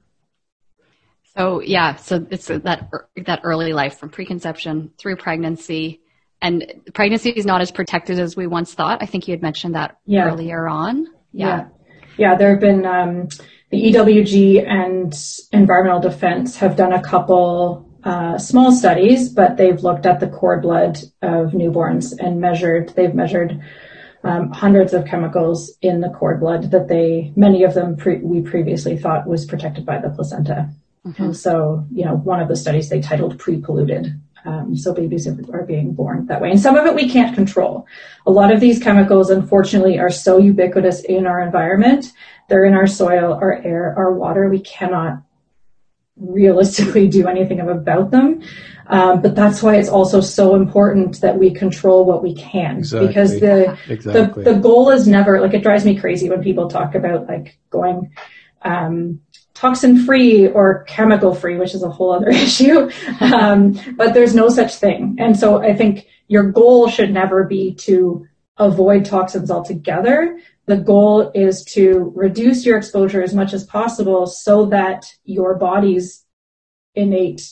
So 1.37 1.61
yeah, 1.61 1.97
so 1.97 2.27
it's 2.31 2.47
that 2.47 2.90
that 3.16 3.40
early 3.42 3.73
life 3.73 3.99
from 3.99 4.11
preconception 4.11 4.92
through 4.99 5.16
pregnancy, 5.16 6.01
and 6.40 6.64
pregnancy 6.94 7.31
is 7.31 7.47
not 7.47 7.61
as 7.61 7.71
protected 7.71 8.18
as 8.18 8.37
we 8.37 8.47
once 8.47 8.75
thought. 8.75 9.03
I 9.03 9.07
think 9.07 9.27
you 9.27 9.33
had 9.33 9.42
mentioned 9.42 9.75
that 9.75 9.99
yeah. 10.05 10.27
earlier 10.27 10.68
on. 10.68 11.07
Yeah. 11.33 11.47
yeah 11.47 11.68
yeah, 12.18 12.35
there 12.37 12.51
have 12.51 12.61
been 12.61 12.85
um, 12.85 13.29
the 13.70 13.92
EWG 13.92 14.66
and 14.66 15.14
Environmental 15.52 16.00
Defense 16.00 16.57
have 16.57 16.76
done 16.76 16.92
a 16.92 17.02
couple 17.02 17.87
uh, 18.04 18.38
small 18.38 18.72
studies, 18.72 19.28
but 19.28 19.57
they've 19.57 19.83
looked 19.83 20.07
at 20.07 20.20
the 20.20 20.28
cord 20.28 20.62
blood 20.62 20.98
of 21.20 21.52
newborns 21.52 22.14
and 22.18 22.40
measured. 22.40 22.90
They've 22.90 23.14
measured 23.14 23.62
um, 24.24 24.50
hundreds 24.50 24.94
of 24.94 25.04
chemicals 25.04 25.76
in 25.83 26.00
the 26.00 26.09
cord 26.09 26.40
blood 26.40 26.70
that 26.70 26.88
they, 26.88 27.33
many 27.37 27.62
of 27.64 27.74
them 27.74 27.96
pre- 27.96 28.18
we 28.18 28.40
previously 28.40 28.96
thought 28.96 29.26
was 29.26 29.44
protected 29.44 29.85
by 29.85 29.98
the 29.98 30.11
placenta. 30.11 30.70
Mm-hmm. 31.07 31.22
And 31.22 31.37
so, 31.37 31.87
you 31.90 32.04
know, 32.04 32.16
one 32.16 32.40
of 32.40 32.48
the 32.48 32.57
studies 32.57 32.88
they 32.88 33.00
titled 33.00 33.38
pre-polluted. 33.38 34.18
Um, 34.44 34.77
so 34.77 34.94
babies 34.94 35.27
are 35.27 35.62
being 35.62 35.92
born 35.92 36.27
that 36.27 36.40
way. 36.40 36.51
And 36.51 36.61
some 36.61 36.77
of 36.77 36.87
it 36.87 36.94
we 36.94 37.09
can't 37.09 37.35
control. 37.35 37.87
A 38.27 38.31
lot 38.31 38.53
of 38.53 38.61
these 38.61 38.83
chemicals, 38.83 39.31
unfortunately, 39.31 39.98
are 39.98 40.11
so 40.11 40.38
ubiquitous 40.38 41.01
in 41.01 41.27
our 41.27 41.40
environment. 41.40 42.12
They're 42.48 42.64
in 42.64 42.74
our 42.74 42.87
soil, 42.87 43.35
our 43.35 43.55
air, 43.62 43.94
our 43.96 44.12
water. 44.12 44.48
We 44.48 44.61
cannot 44.61 45.22
realistically 46.16 47.09
do 47.09 47.27
anything 47.27 47.61
about 47.61 48.11
them. 48.11 48.42
Um, 48.88 49.20
but 49.20 49.35
that's 49.35 49.62
why 49.62 49.77
it's 49.77 49.90
also 49.90 50.20
so 50.20 50.55
important 50.55 51.20
that 51.20 51.38
we 51.38 51.53
control 51.53 52.07
what 52.07 52.22
we 52.22 52.35
can 52.35 52.79
exactly. 52.79 53.09
because 53.09 53.38
the, 53.38 53.79
exactly. 53.88 54.44
the 54.44 54.53
the 54.55 54.59
goal 54.61 54.88
is 54.88 55.07
never 55.07 55.40
like 55.42 55.53
it 55.53 55.62
drives 55.62 55.85
me 55.85 55.98
crazy 55.98 56.31
when 56.31 56.42
people 56.42 56.70
talk 56.70 56.94
about 56.94 57.29
like 57.29 57.59
going 57.68 58.11
um, 58.62 59.20
toxin 59.59 60.05
free 60.05 60.47
or 60.47 60.85
chemical 60.85 61.35
free, 61.35 61.57
which 61.57 61.75
is 61.75 61.83
a 61.83 61.90
whole 61.90 62.12
other 62.12 62.29
issue. 62.47 62.90
Um, 63.21 63.79
but 63.97 64.14
there's 64.14 64.35
no 64.35 64.49
such 64.49 64.77
thing. 64.77 65.16
And 65.18 65.38
so 65.38 65.62
I 65.62 65.75
think 65.75 66.07
your 66.29 66.44
goal 66.44 66.88
should 66.88 67.12
never 67.12 67.44
be 67.44 67.75
to 67.87 68.27
avoid 68.57 69.05
toxins 69.05 69.51
altogether. 69.51 70.38
The 70.66 70.77
goal 70.77 71.33
is 71.35 71.64
to 71.77 72.12
reduce 72.14 72.64
your 72.64 72.77
exposure 72.77 73.23
as 73.23 73.35
much 73.35 73.53
as 73.53 73.64
possible 73.64 74.27
so 74.27 74.66
that 74.66 75.07
your 75.25 75.55
body's 75.55 76.25
innate 76.94 77.42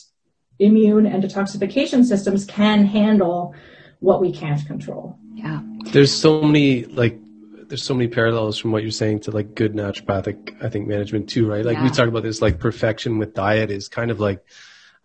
immune 0.59 1.05
and 1.05 1.23
detoxification 1.23 2.05
systems 2.05 2.45
can 2.45 2.85
handle 2.85 3.53
what 3.99 4.21
we 4.21 4.31
can't 4.31 4.65
control. 4.65 5.17
Yeah. 5.33 5.61
There's 5.91 6.13
so 6.13 6.41
many 6.41 6.85
like 6.85 7.19
there's 7.67 7.83
so 7.83 7.93
many 7.93 8.07
parallels 8.07 8.57
from 8.57 8.71
what 8.71 8.81
you're 8.81 8.91
saying 8.91 9.21
to 9.21 9.31
like 9.31 9.55
good 9.55 9.73
naturopathic, 9.73 10.63
I 10.63 10.69
think, 10.69 10.87
management 10.87 11.29
too, 11.29 11.47
right? 11.47 11.65
Like 11.65 11.77
yeah. 11.77 11.83
we 11.83 11.89
talk 11.89 12.07
about 12.07 12.23
this, 12.23 12.41
like 12.41 12.59
perfection 12.59 13.17
with 13.17 13.33
diet 13.33 13.71
is 13.71 13.89
kind 13.89 14.11
of 14.11 14.19
like, 14.19 14.43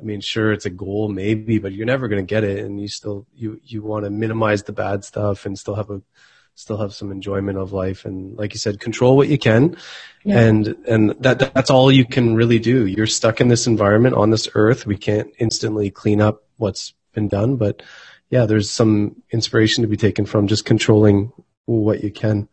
I 0.01 0.05
mean, 0.05 0.21
sure, 0.21 0.53
it's 0.53 0.67
a 0.67 0.71
goal 0.71 1.09
maybe, 1.09 1.59
but 1.59 1.73
you're 1.73 1.87
never 1.87 2.09
going 2.09 2.25
to 2.25 2.29
get 2.29 2.45
it. 2.45 2.65
And 2.65 2.81
you 2.81 2.89
still, 2.89 3.27
you, 3.35 3.61
you 3.63 3.83
want 3.83 4.05
to 4.05 4.11
minimize 4.11 4.63
the 4.63 4.73
bad 4.73 5.05
stuff 5.05 5.47
and 5.47 5.59
still 5.59 5.75
have 5.75 5.91
a, 5.91 6.03
still 6.55 6.77
have 6.77 6.93
some 6.93 7.11
enjoyment 7.11 7.59
of 7.59 7.73
life. 7.73 8.05
And 8.05 8.37
like 8.37 8.53
you 8.53 8.59
said, 8.59 8.81
control 8.81 9.17
what 9.17 9.29
you 9.29 9.39
can. 9.39 9.77
Yeah. 10.25 10.41
And, 10.41 10.69
and 10.87 11.11
that, 11.21 11.55
that's 11.55 11.71
all 11.71 11.91
you 11.91 12.05
can 12.05 12.35
really 12.35 12.59
do. 12.59 12.87
You're 12.87 13.07
stuck 13.07 13.41
in 13.41 13.49
this 13.49 13.67
environment 13.67 14.17
on 14.17 14.31
this 14.31 14.49
earth. 14.55 14.87
We 14.87 14.97
can't 14.97 15.33
instantly 15.39 15.91
clean 15.91 16.21
up 16.21 16.45
what's 16.57 16.95
been 17.13 17.29
done, 17.29 17.57
but 17.57 17.83
yeah, 18.31 18.47
there's 18.47 18.71
some 18.71 19.23
inspiration 19.31 19.83
to 19.83 19.89
be 19.89 19.97
taken 19.97 20.27
from 20.27 20.47
just 20.47 20.65
controlling 20.65 21.33
what 21.67 22.03
you 22.03 22.11
can. 22.11 22.49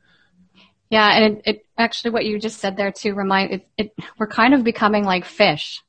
Yeah, 0.90 1.08
and 1.08 1.38
it, 1.38 1.42
it, 1.46 1.66
actually 1.78 2.12
what 2.12 2.26
you 2.26 2.40
just 2.40 2.60
said 2.60 2.76
there 2.76 2.92
too 2.92 3.14
remind 3.14 3.52
it, 3.52 3.68
it 3.78 3.94
we're 4.18 4.28
kind 4.28 4.54
of 4.54 4.64
becoming 4.64 5.04
like 5.04 5.24
fish, 5.24 5.84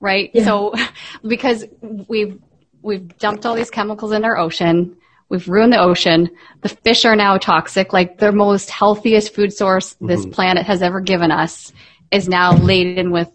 right? 0.00 0.30
Yeah. 0.32 0.44
So 0.44 0.74
because 1.26 1.64
we've 1.82 2.40
we've 2.82 3.16
dumped 3.18 3.44
all 3.44 3.54
these 3.54 3.70
chemicals 3.70 4.12
in 4.12 4.24
our 4.24 4.38
ocean, 4.38 4.96
we've 5.28 5.48
ruined 5.48 5.72
the 5.72 5.80
ocean. 5.80 6.30
The 6.62 6.70
fish 6.70 7.04
are 7.04 7.16
now 7.16 7.36
toxic. 7.36 7.92
Like 7.92 8.18
the 8.18 8.32
most 8.32 8.70
healthiest 8.70 9.34
food 9.34 9.52
source 9.52 9.96
this 10.00 10.22
mm-hmm. 10.22 10.30
planet 10.30 10.66
has 10.66 10.82
ever 10.82 11.00
given 11.00 11.30
us 11.30 11.72
is 12.10 12.28
now 12.28 12.56
laden 12.56 13.10
with 13.10 13.30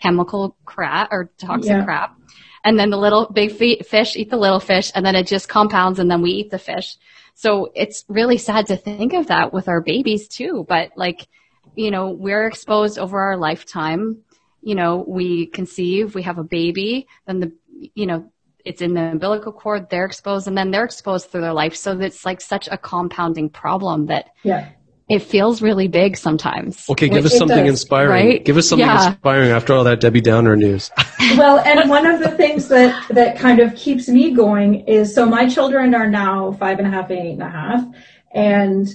chemical 0.00 0.56
crap 0.66 1.08
or 1.10 1.30
toxic 1.38 1.70
yeah. 1.70 1.84
crap. 1.84 2.18
And 2.64 2.78
then 2.78 2.90
the 2.90 2.96
little 2.96 3.26
big 3.30 3.52
fish 3.52 4.16
eat 4.16 4.30
the 4.30 4.38
little 4.38 4.60
fish, 4.60 4.90
and 4.94 5.04
then 5.04 5.14
it 5.14 5.26
just 5.26 5.50
compounds, 5.50 5.98
and 5.98 6.10
then 6.10 6.22
we 6.22 6.30
eat 6.30 6.50
the 6.50 6.58
fish. 6.58 6.96
So 7.34 7.70
it's 7.74 8.04
really 8.08 8.38
sad 8.38 8.66
to 8.66 8.76
think 8.76 9.12
of 9.12 9.26
that 9.28 9.52
with 9.52 9.68
our 9.68 9.80
babies 9.80 10.28
too. 10.28 10.64
But 10.68 10.92
like, 10.96 11.26
you 11.74 11.90
know, 11.90 12.10
we're 12.10 12.46
exposed 12.46 12.98
over 12.98 13.18
our 13.18 13.36
lifetime. 13.36 14.22
You 14.62 14.74
know, 14.74 15.04
we 15.06 15.46
conceive, 15.46 16.14
we 16.14 16.22
have 16.22 16.38
a 16.38 16.44
baby, 16.44 17.06
then 17.26 17.40
the, 17.40 17.52
you 17.94 18.06
know, 18.06 18.30
it's 18.64 18.80
in 18.80 18.94
the 18.94 19.02
umbilical 19.02 19.52
cord, 19.52 19.90
they're 19.90 20.06
exposed, 20.06 20.48
and 20.48 20.56
then 20.56 20.70
they're 20.70 20.86
exposed 20.86 21.28
through 21.28 21.42
their 21.42 21.52
life. 21.52 21.76
So 21.76 22.00
it's 22.00 22.24
like 22.24 22.40
such 22.40 22.66
a 22.70 22.78
compounding 22.78 23.50
problem 23.50 24.06
that 24.06 24.30
yeah 24.42 24.70
it 25.08 25.20
feels 25.20 25.60
really 25.60 25.88
big 25.88 26.16
sometimes. 26.16 26.88
Okay, 26.88 27.08
give 27.08 27.24
us 27.24 27.36
something 27.36 27.58
does, 27.58 27.68
inspiring. 27.68 28.10
Right? 28.10 28.44
Give 28.44 28.56
us 28.56 28.68
something 28.68 28.86
yeah. 28.86 29.08
inspiring 29.08 29.50
after 29.50 29.74
all 29.74 29.84
that 29.84 30.00
Debbie 30.00 30.22
Downer 30.22 30.56
news. 30.56 30.90
well, 31.36 31.58
and 31.58 31.88
one 31.90 32.06
of 32.06 32.20
the 32.20 32.30
things 32.30 32.68
that 32.68 33.08
that 33.10 33.38
kind 33.38 33.60
of 33.60 33.74
keeps 33.74 34.08
me 34.08 34.30
going 34.30 34.86
is 34.86 35.14
so 35.14 35.26
my 35.26 35.48
children 35.48 35.94
are 35.94 36.08
now 36.08 36.52
five 36.52 36.78
and 36.78 36.86
a 36.86 36.90
half 36.90 37.10
and 37.10 37.18
eight 37.18 37.32
and 37.32 37.42
a 37.42 37.50
half, 37.50 37.84
and 38.32 38.88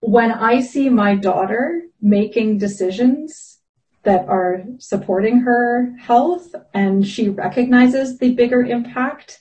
when 0.00 0.30
I 0.30 0.60
see 0.60 0.88
my 0.88 1.14
daughter 1.16 1.82
making 2.00 2.58
decisions 2.58 3.58
that 4.02 4.26
are 4.28 4.64
supporting 4.78 5.40
her 5.40 5.94
health 6.00 6.54
and 6.72 7.06
she 7.06 7.28
recognizes 7.28 8.18
the 8.18 8.32
bigger 8.32 8.62
impact 8.62 9.38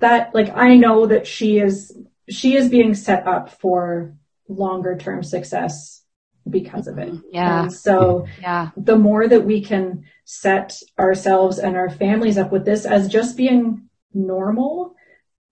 that 0.00 0.34
like 0.34 0.54
I 0.54 0.76
know 0.76 1.06
that 1.06 1.26
she 1.26 1.58
is 1.58 1.96
she 2.28 2.54
is 2.56 2.68
being 2.68 2.94
set 2.94 3.26
up 3.26 3.48
for 3.48 4.14
longer 4.56 4.96
term 4.96 5.22
success 5.22 6.02
because 6.48 6.88
of 6.88 6.98
it. 6.98 7.14
Yeah. 7.30 7.62
And 7.62 7.72
so 7.72 8.26
yeah. 8.40 8.70
the 8.76 8.96
more 8.96 9.28
that 9.28 9.44
we 9.44 9.62
can 9.62 10.04
set 10.24 10.74
ourselves 10.98 11.58
and 11.58 11.76
our 11.76 11.90
families 11.90 12.38
up 12.38 12.50
with 12.50 12.64
this 12.64 12.84
as 12.84 13.08
just 13.08 13.36
being 13.36 13.88
normal, 14.12 14.94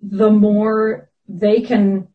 the 0.01 0.31
more 0.31 1.11
they 1.29 1.61
can 1.61 2.09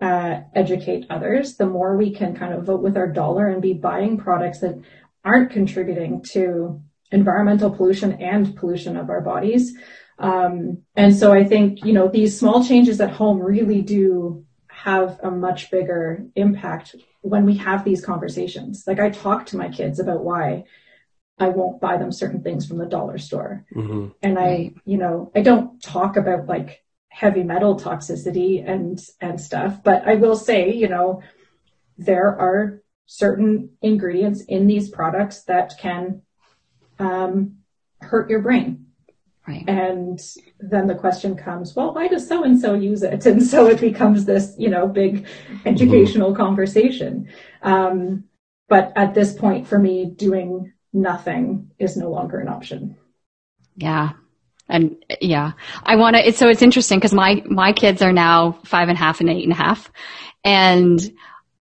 uh, 0.00 0.40
educate 0.54 1.06
others, 1.10 1.56
the 1.56 1.66
more 1.66 1.96
we 1.96 2.12
can 2.12 2.36
kind 2.36 2.54
of 2.54 2.64
vote 2.64 2.82
with 2.82 2.96
our 2.96 3.08
dollar 3.08 3.48
and 3.48 3.62
be 3.62 3.72
buying 3.72 4.16
products 4.16 4.60
that 4.60 4.80
aren't 5.24 5.50
contributing 5.50 6.22
to 6.32 6.80
environmental 7.10 7.70
pollution 7.70 8.12
and 8.20 8.56
pollution 8.56 8.96
of 8.96 9.10
our 9.10 9.20
bodies. 9.20 9.76
Um, 10.18 10.82
and 10.96 11.14
so 11.14 11.32
I 11.32 11.44
think, 11.44 11.84
you 11.84 11.92
know, 11.92 12.08
these 12.08 12.38
small 12.38 12.64
changes 12.64 13.00
at 13.00 13.10
home 13.10 13.40
really 13.40 13.82
do 13.82 14.44
have 14.84 15.18
a 15.24 15.30
much 15.30 15.72
bigger 15.72 16.24
impact 16.36 16.94
when 17.22 17.44
we 17.44 17.56
have 17.56 17.84
these 17.84 18.04
conversations. 18.04 18.84
Like 18.86 19.00
I 19.00 19.10
talk 19.10 19.46
to 19.46 19.56
my 19.56 19.68
kids 19.68 19.98
about 19.98 20.22
why 20.22 20.64
I 21.36 21.48
won't 21.48 21.80
buy 21.80 21.96
them 21.96 22.12
certain 22.12 22.42
things 22.42 22.66
from 22.66 22.78
the 22.78 22.86
dollar 22.86 23.18
store. 23.18 23.64
Mm-hmm. 23.74 24.08
And 24.22 24.38
I, 24.38 24.74
you 24.84 24.96
know, 24.96 25.32
I 25.34 25.40
don't 25.40 25.82
talk 25.82 26.16
about 26.16 26.46
like 26.46 26.84
heavy 27.08 27.42
metal 27.42 27.78
toxicity 27.78 28.64
and 28.64 29.00
and 29.20 29.40
stuff. 29.40 29.82
But 29.82 30.06
I 30.06 30.14
will 30.14 30.36
say, 30.36 30.72
you 30.72 30.88
know, 30.88 31.22
there 31.96 32.28
are 32.28 32.80
certain 33.06 33.70
ingredients 33.82 34.42
in 34.42 34.68
these 34.68 34.88
products 34.88 35.42
that 35.44 35.74
can 35.78 36.22
um, 37.00 37.56
hurt 38.00 38.30
your 38.30 38.42
brain. 38.42 38.86
Right. 39.48 39.64
And 39.66 40.20
then 40.60 40.88
the 40.88 40.94
question 40.94 41.34
comes, 41.34 41.74
well, 41.74 41.94
why 41.94 42.06
does 42.06 42.28
so 42.28 42.44
and 42.44 42.60
so 42.60 42.74
use 42.74 43.02
it? 43.02 43.24
And 43.24 43.42
so 43.42 43.66
it 43.66 43.80
becomes 43.80 44.26
this, 44.26 44.54
you 44.58 44.68
know, 44.68 44.86
big 44.86 45.26
educational 45.64 46.32
mm-hmm. 46.32 46.42
conversation. 46.42 47.28
Um, 47.62 48.24
but 48.68 48.92
at 48.94 49.14
this 49.14 49.32
point, 49.32 49.66
for 49.66 49.78
me, 49.78 50.04
doing 50.04 50.74
nothing 50.92 51.70
is 51.78 51.96
no 51.96 52.10
longer 52.10 52.40
an 52.40 52.48
option. 52.48 52.98
Yeah. 53.76 54.10
And 54.68 55.02
yeah, 55.22 55.52
I 55.82 55.96
want 55.96 56.16
to, 56.16 56.32
so 56.32 56.48
it's 56.48 56.60
interesting 56.60 56.98
because 56.98 57.14
my, 57.14 57.42
my 57.46 57.72
kids 57.72 58.02
are 58.02 58.12
now 58.12 58.60
five 58.66 58.90
and 58.90 58.98
a 58.98 59.00
half 59.00 59.20
and 59.20 59.30
eight 59.30 59.44
and 59.44 59.52
a 59.52 59.56
half. 59.56 59.90
And 60.44 61.00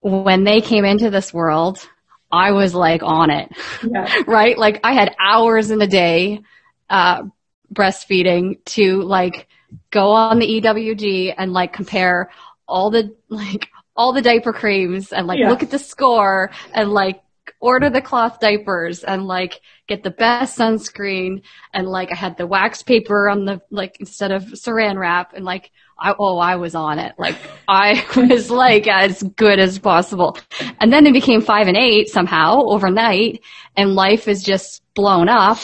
when 0.02 0.44
they 0.44 0.60
came 0.60 0.84
into 0.84 1.10
this 1.10 1.34
world, 1.34 1.84
I 2.30 2.52
was 2.52 2.74
like 2.74 3.02
on 3.02 3.30
it, 3.30 3.50
yeah. 3.82 4.22
right? 4.28 4.56
Like 4.56 4.78
I 4.84 4.92
had 4.92 5.16
hours 5.18 5.72
in 5.72 5.82
a 5.82 5.88
day, 5.88 6.42
uh, 6.88 7.24
breastfeeding 7.72 8.62
to 8.64 9.02
like 9.02 9.48
go 9.90 10.10
on 10.10 10.38
the 10.38 10.60
EWG 10.60 11.34
and 11.36 11.52
like 11.52 11.72
compare 11.72 12.30
all 12.68 12.90
the, 12.90 13.14
like 13.28 13.68
all 13.96 14.12
the 14.12 14.22
diaper 14.22 14.52
creams 14.52 15.12
and 15.12 15.26
like 15.26 15.38
yeah. 15.38 15.48
look 15.48 15.62
at 15.62 15.70
the 15.70 15.78
score 15.78 16.50
and 16.74 16.90
like 16.90 17.22
order 17.60 17.90
the 17.90 18.00
cloth 18.00 18.40
diapers 18.40 19.04
and 19.04 19.26
like 19.26 19.60
get 19.86 20.02
the 20.02 20.10
best 20.10 20.58
sunscreen 20.58 21.42
and 21.72 21.86
like 21.88 22.10
I 22.10 22.14
had 22.14 22.36
the 22.36 22.46
wax 22.46 22.82
paper 22.82 23.28
on 23.28 23.44
the 23.44 23.60
like 23.70 23.96
instead 24.00 24.32
of 24.32 24.42
saran 24.44 24.98
wrap 24.98 25.32
and 25.34 25.44
like 25.44 25.70
I 25.98 26.14
oh 26.18 26.38
I 26.38 26.56
was 26.56 26.74
on 26.74 26.98
it. 26.98 27.14
Like 27.18 27.36
I 27.68 28.04
was 28.16 28.50
like 28.50 28.88
as 28.88 29.22
good 29.22 29.58
as 29.58 29.78
possible. 29.78 30.38
And 30.80 30.92
then 30.92 31.06
it 31.06 31.12
became 31.12 31.40
five 31.40 31.68
and 31.68 31.76
eight 31.76 32.08
somehow 32.08 32.62
overnight 32.64 33.42
and 33.76 33.94
life 33.94 34.28
is 34.28 34.42
just 34.42 34.82
blown 34.94 35.28
up 35.28 35.58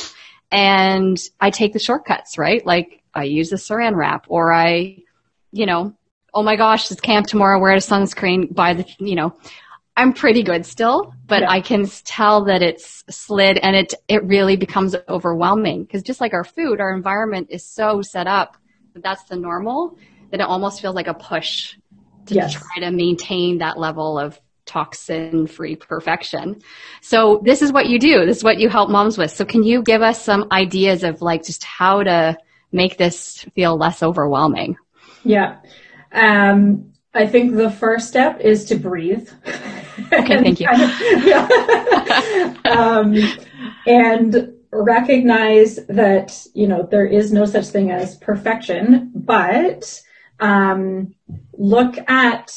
and 0.50 1.18
I 1.40 1.50
take 1.50 1.72
the 1.72 1.78
shortcuts 1.78 2.38
right 2.38 2.64
like 2.64 3.02
I 3.14 3.24
use 3.24 3.50
the 3.50 3.56
saran 3.56 3.96
wrap 3.96 4.26
or 4.28 4.52
I 4.52 4.98
you 5.52 5.66
know 5.66 5.94
oh 6.32 6.42
my 6.42 6.56
gosh 6.56 6.90
it's 6.90 7.00
camp 7.00 7.26
tomorrow 7.26 7.58
wear 7.58 7.72
a 7.72 7.76
sunscreen 7.76 8.54
buy 8.54 8.74
the 8.74 8.87
you 8.98 9.14
know 9.14 9.37
I'm 9.98 10.12
pretty 10.12 10.44
good 10.44 10.64
still, 10.64 11.12
but 11.26 11.40
yeah. 11.40 11.50
I 11.50 11.61
can 11.61 11.84
tell 12.04 12.44
that 12.44 12.62
it's 12.62 13.02
slid 13.11 13.58
and 13.58 13.74
it, 13.74 13.94
it 14.06 14.22
really 14.22 14.54
becomes 14.54 14.94
overwhelming 15.08 15.82
because 15.82 16.04
just 16.04 16.20
like 16.20 16.34
our 16.34 16.44
food, 16.44 16.80
our 16.80 16.94
environment 16.94 17.48
is 17.50 17.64
so 17.64 18.00
set 18.00 18.28
up 18.28 18.56
that 18.94 19.02
that's 19.02 19.24
the 19.24 19.34
normal 19.34 19.98
that 20.30 20.38
it 20.38 20.44
almost 20.44 20.80
feels 20.80 20.94
like 20.94 21.08
a 21.08 21.14
push 21.14 21.74
to 22.26 22.34
yes. 22.34 22.52
try 22.52 22.80
to 22.80 22.92
maintain 22.92 23.58
that 23.58 23.76
level 23.76 24.20
of 24.20 24.38
toxin 24.68 25.48
free 25.48 25.74
perfection. 25.74 26.61
So 27.00 27.40
this 27.44 27.62
is 27.62 27.72
what 27.72 27.87
you 27.87 27.98
do. 27.98 28.24
This 28.24 28.38
is 28.38 28.44
what 28.44 28.61
you 28.61 28.68
help 28.68 28.90
moms 28.90 29.18
with. 29.18 29.33
So 29.33 29.44
can 29.44 29.64
you 29.64 29.83
give 29.83 30.02
us 30.02 30.22
some 30.22 30.46
ideas 30.52 31.02
of 31.02 31.20
like 31.20 31.44
just 31.44 31.64
how 31.64 32.02
to 32.04 32.37
make 32.70 32.98
this 32.98 33.44
feel 33.54 33.76
less 33.76 34.02
overwhelming? 34.02 34.76
Yeah. 35.24 35.57
Um, 36.12 36.92
I 37.14 37.26
think 37.26 37.57
the 37.57 37.70
first 37.70 38.09
step 38.09 38.40
is 38.40 38.66
to 38.66 38.76
breathe. 38.76 39.28
Okay, 40.12 40.42
thank 40.42 40.61
you. 40.61 40.66
Kind 40.68 40.83
of, 40.83 41.24
yeah. 41.24 42.54
um, 42.70 43.16
and 43.87 44.54
recognize 44.70 45.76
that, 45.87 46.46
you 46.54 46.68
know, 46.68 46.87
there 46.88 47.07
is 47.07 47.33
no 47.33 47.46
such 47.46 47.66
thing 47.66 47.90
as 47.90 48.16
perfection, 48.16 49.11
but 49.14 50.00
um, 50.40 51.14
look 51.54 51.96
at, 52.09 52.52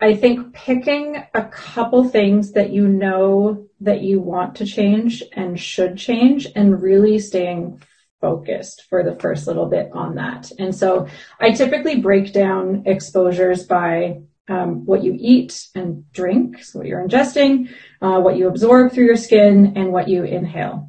I 0.00 0.14
think, 0.14 0.54
picking 0.54 1.16
a 1.34 1.44
couple 1.44 2.08
things 2.08 2.52
that 2.52 2.70
you 2.70 2.86
know 2.86 3.66
that 3.80 4.02
you 4.02 4.20
want 4.20 4.56
to 4.56 4.66
change 4.66 5.22
and 5.32 5.58
should 5.58 5.96
change 5.96 6.46
and 6.54 6.80
really 6.80 7.18
staying 7.18 7.82
focused 8.20 8.84
for 8.88 9.02
the 9.02 9.16
first 9.16 9.46
little 9.46 9.66
bit 9.66 9.90
on 9.92 10.16
that. 10.16 10.50
And 10.58 10.74
so 10.74 11.08
I 11.40 11.50
typically 11.50 12.00
break 12.00 12.32
down 12.32 12.84
exposures 12.86 13.64
by 13.64 14.20
um, 14.48 14.86
what 14.86 15.04
you 15.04 15.16
eat 15.18 15.66
and 15.74 16.10
drink, 16.12 16.62
so 16.62 16.78
what 16.78 16.88
you're 16.88 17.06
ingesting, 17.06 17.70
uh, 18.00 18.20
what 18.20 18.36
you 18.36 18.48
absorb 18.48 18.92
through 18.92 19.04
your 19.04 19.16
skin, 19.16 19.74
and 19.76 19.92
what 19.92 20.08
you 20.08 20.24
inhale. 20.24 20.87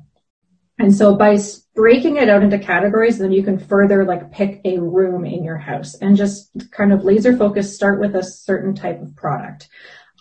And 0.79 0.95
so 0.95 1.15
by 1.15 1.37
breaking 1.75 2.15
it 2.15 2.29
out 2.29 2.41
into 2.41 2.57
categories, 2.57 3.19
then 3.19 3.31
you 3.31 3.43
can 3.43 3.59
further 3.59 4.05
like 4.05 4.31
pick 4.31 4.61
a 4.65 4.79
room 4.79 5.25
in 5.25 5.43
your 5.43 5.57
house 5.57 5.95
and 5.95 6.15
just 6.15 6.51
kind 6.71 6.93
of 6.93 7.03
laser 7.03 7.35
focus, 7.35 7.75
start 7.75 7.99
with 7.99 8.15
a 8.15 8.23
certain 8.23 8.73
type 8.73 9.01
of 9.01 9.15
product. 9.15 9.67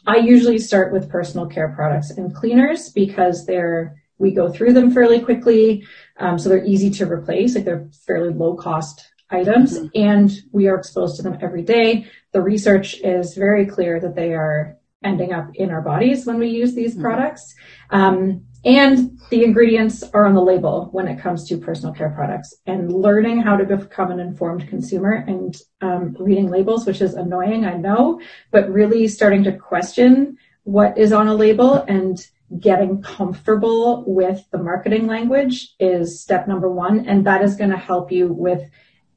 I 0.06 0.16
usually 0.16 0.58
start 0.58 0.92
with 0.92 1.10
personal 1.10 1.46
care 1.46 1.72
products 1.74 2.10
and 2.10 2.34
cleaners 2.34 2.90
because 2.90 3.46
they're, 3.46 4.02
we 4.18 4.32
go 4.32 4.50
through 4.50 4.72
them 4.72 4.90
fairly 4.90 5.20
quickly. 5.20 5.86
Um, 6.18 6.38
so 6.38 6.48
they're 6.48 6.64
easy 6.64 6.90
to 6.90 7.10
replace, 7.10 7.54
like 7.54 7.64
they're 7.64 7.88
fairly 8.06 8.34
low 8.34 8.54
cost 8.54 9.08
items 9.30 9.78
mm-hmm. 9.78 9.86
and 9.94 10.32
we 10.52 10.66
are 10.66 10.76
exposed 10.76 11.16
to 11.16 11.22
them 11.22 11.38
every 11.40 11.62
day. 11.62 12.06
The 12.32 12.42
research 12.42 12.98
is 13.00 13.34
very 13.34 13.66
clear 13.66 14.00
that 14.00 14.16
they 14.16 14.32
are 14.32 14.76
ending 15.04 15.32
up 15.32 15.50
in 15.54 15.70
our 15.70 15.82
bodies 15.82 16.26
when 16.26 16.38
we 16.38 16.48
use 16.48 16.74
these 16.74 16.94
mm-hmm. 16.94 17.02
products. 17.02 17.54
Um, 17.90 18.46
and 18.64 19.18
the 19.30 19.44
ingredients 19.44 20.02
are 20.02 20.26
on 20.26 20.34
the 20.34 20.42
label 20.42 20.88
when 20.92 21.06
it 21.06 21.20
comes 21.20 21.48
to 21.48 21.58
personal 21.58 21.94
care 21.94 22.10
products 22.10 22.54
and 22.66 22.92
learning 22.92 23.40
how 23.40 23.56
to 23.56 23.64
become 23.64 24.10
an 24.10 24.20
informed 24.20 24.68
consumer 24.68 25.12
and 25.12 25.56
um, 25.80 26.16
reading 26.18 26.50
labels, 26.50 26.86
which 26.86 27.00
is 27.00 27.14
annoying, 27.14 27.64
I 27.64 27.76
know, 27.76 28.20
but 28.50 28.70
really 28.70 29.06
starting 29.06 29.44
to 29.44 29.52
question 29.52 30.38
what 30.64 30.98
is 30.98 31.12
on 31.12 31.28
a 31.28 31.34
label 31.34 31.74
and 31.74 32.18
getting 32.58 33.02
comfortable 33.02 34.04
with 34.06 34.44
the 34.50 34.58
marketing 34.58 35.06
language 35.06 35.74
is 35.78 36.20
step 36.20 36.48
number 36.48 36.70
one. 36.70 37.06
And 37.06 37.26
that 37.26 37.42
is 37.42 37.56
going 37.56 37.70
to 37.70 37.76
help 37.76 38.10
you 38.10 38.32
with 38.32 38.68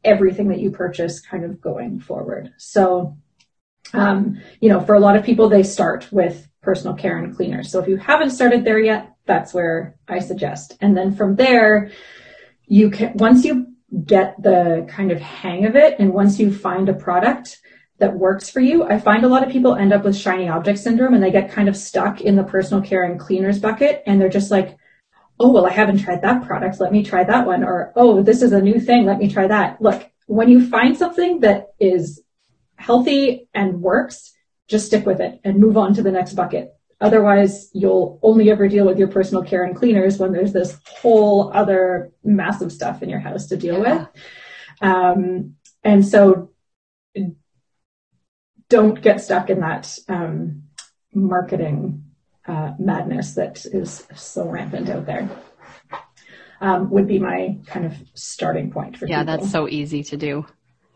everything 0.04 0.50
that 0.50 0.60
you 0.60 0.72
purchase 0.72 1.20
kind 1.20 1.46
of 1.46 1.62
going 1.62 2.00
forward. 2.00 2.54
So, 2.58 3.18
um, 3.94 4.42
you 4.60 4.70
know, 4.70 4.82
for 4.82 4.96
a 4.96 5.00
lot 5.00 5.16
of 5.16 5.24
people, 5.24 5.50
they 5.50 5.64
start 5.64 6.12
with 6.12 6.48
personal 6.62 6.96
care 6.96 7.18
and 7.18 7.36
cleaners. 7.36 7.72
So 7.72 7.80
if 7.80 7.88
you 7.88 7.98
haven't 7.98 8.32
started 8.32 8.64
there 8.64 8.80
yet, 8.80 9.11
that's 9.26 9.54
where 9.54 9.96
I 10.08 10.20
suggest. 10.20 10.78
And 10.82 10.96
then 10.96 11.16
from 11.16 11.36
there, 11.36 11.92
you 12.66 12.90
can, 12.90 13.14
once 13.16 13.46
you 13.46 13.68
get 14.06 14.42
the 14.42 14.86
kind 14.90 15.12
of 15.12 15.20
hang 15.20 15.66
of 15.66 15.76
it 15.76 16.00
and 16.00 16.14
once 16.14 16.40
you 16.40 16.54
find 16.54 16.90
a 16.90 16.94
product 16.94 17.60
that 18.00 18.18
works 18.18 18.50
for 18.50 18.60
you, 18.60 18.84
I 18.84 19.00
find 19.00 19.24
a 19.24 19.28
lot 19.28 19.44
of 19.44 19.52
people 19.52 19.76
end 19.76 19.94
up 19.94 20.04
with 20.04 20.16
shiny 20.16 20.50
object 20.50 20.80
syndrome 20.80 21.14
and 21.14 21.24
they 21.24 21.32
get 21.32 21.52
kind 21.52 21.70
of 21.70 21.78
stuck 21.78 22.22
in 22.22 22.36
the 22.36 22.44
personal 22.44 22.84
care 22.84 23.04
and 23.04 23.20
cleaners 23.20 23.60
bucket 23.60 24.04
and 24.08 24.20
they're 24.20 24.30
just 24.30 24.52
like, 24.52 24.78
oh, 25.40 25.52
well, 25.52 25.66
I 25.66 25.72
haven't 25.72 26.00
tried 26.00 26.22
that 26.22 26.46
product. 26.46 26.80
Let 26.80 26.92
me 26.92 27.04
try 27.04 27.24
that 27.24 27.46
one. 27.46 27.64
Or, 27.64 27.92
oh, 27.96 28.22
this 28.22 28.42
is 28.42 28.54
a 28.54 28.62
new 28.62 28.80
thing. 28.80 29.06
Let 29.06 29.18
me 29.18 29.28
try 29.28 29.48
that. 29.48 29.82
Look, 29.82 30.10
when 30.28 30.50
you 30.50 30.68
find 30.68 30.96
something 30.96 31.42
that 31.42 31.74
is 31.80 32.22
healthy 32.76 33.50
and 33.54 33.82
works, 33.82 34.34
just 34.68 34.86
stick 34.86 35.06
with 35.06 35.20
it 35.20 35.40
and 35.44 35.60
move 35.60 35.78
on 35.78 35.94
to 35.96 36.04
the 36.04 36.12
next 36.12 36.34
bucket. 36.34 36.74
Otherwise, 37.02 37.72
you'll 37.74 38.20
only 38.22 38.52
ever 38.52 38.68
deal 38.68 38.86
with 38.86 39.00
your 39.00 39.08
personal 39.08 39.44
care 39.44 39.64
and 39.64 39.76
cleaners 39.76 40.20
when 40.20 40.32
there's 40.32 40.54
this 40.54 40.78
whole 40.86 41.52
other 41.52 42.12
massive 42.24 42.72
stuff 42.72 43.02
in 43.02 43.10
your 43.10 43.20
house 43.20 43.48
to 43.48 43.58
deal 43.58 43.82
yeah. 43.82 43.98
with. 43.98 44.08
Um, 44.82 45.56
and 45.84 46.06
so 46.06 46.52
don't 48.70 49.02
get 49.02 49.20
stuck 49.20 49.50
in 49.50 49.62
that 49.62 49.98
um, 50.08 50.64
marketing 51.14 52.06
uh, 52.48 52.74
madness 52.78 53.34
that 53.34 53.66
is 53.66 54.08
so 54.16 54.48
rampant 54.48 54.90
out 54.90 55.08
there. 55.08 55.30
Um, 56.62 56.92
would 56.92 57.08
be 57.08 57.18
my 57.18 57.58
kind 57.66 57.88
of 57.88 57.94
starting 58.14 58.70
point 58.70 58.96
for 58.96 59.08
yeah 59.08 59.24
people. 59.24 59.38
that's 59.38 59.52
so 59.52 59.68
easy 59.68 60.04
to 60.04 60.16
do 60.16 60.46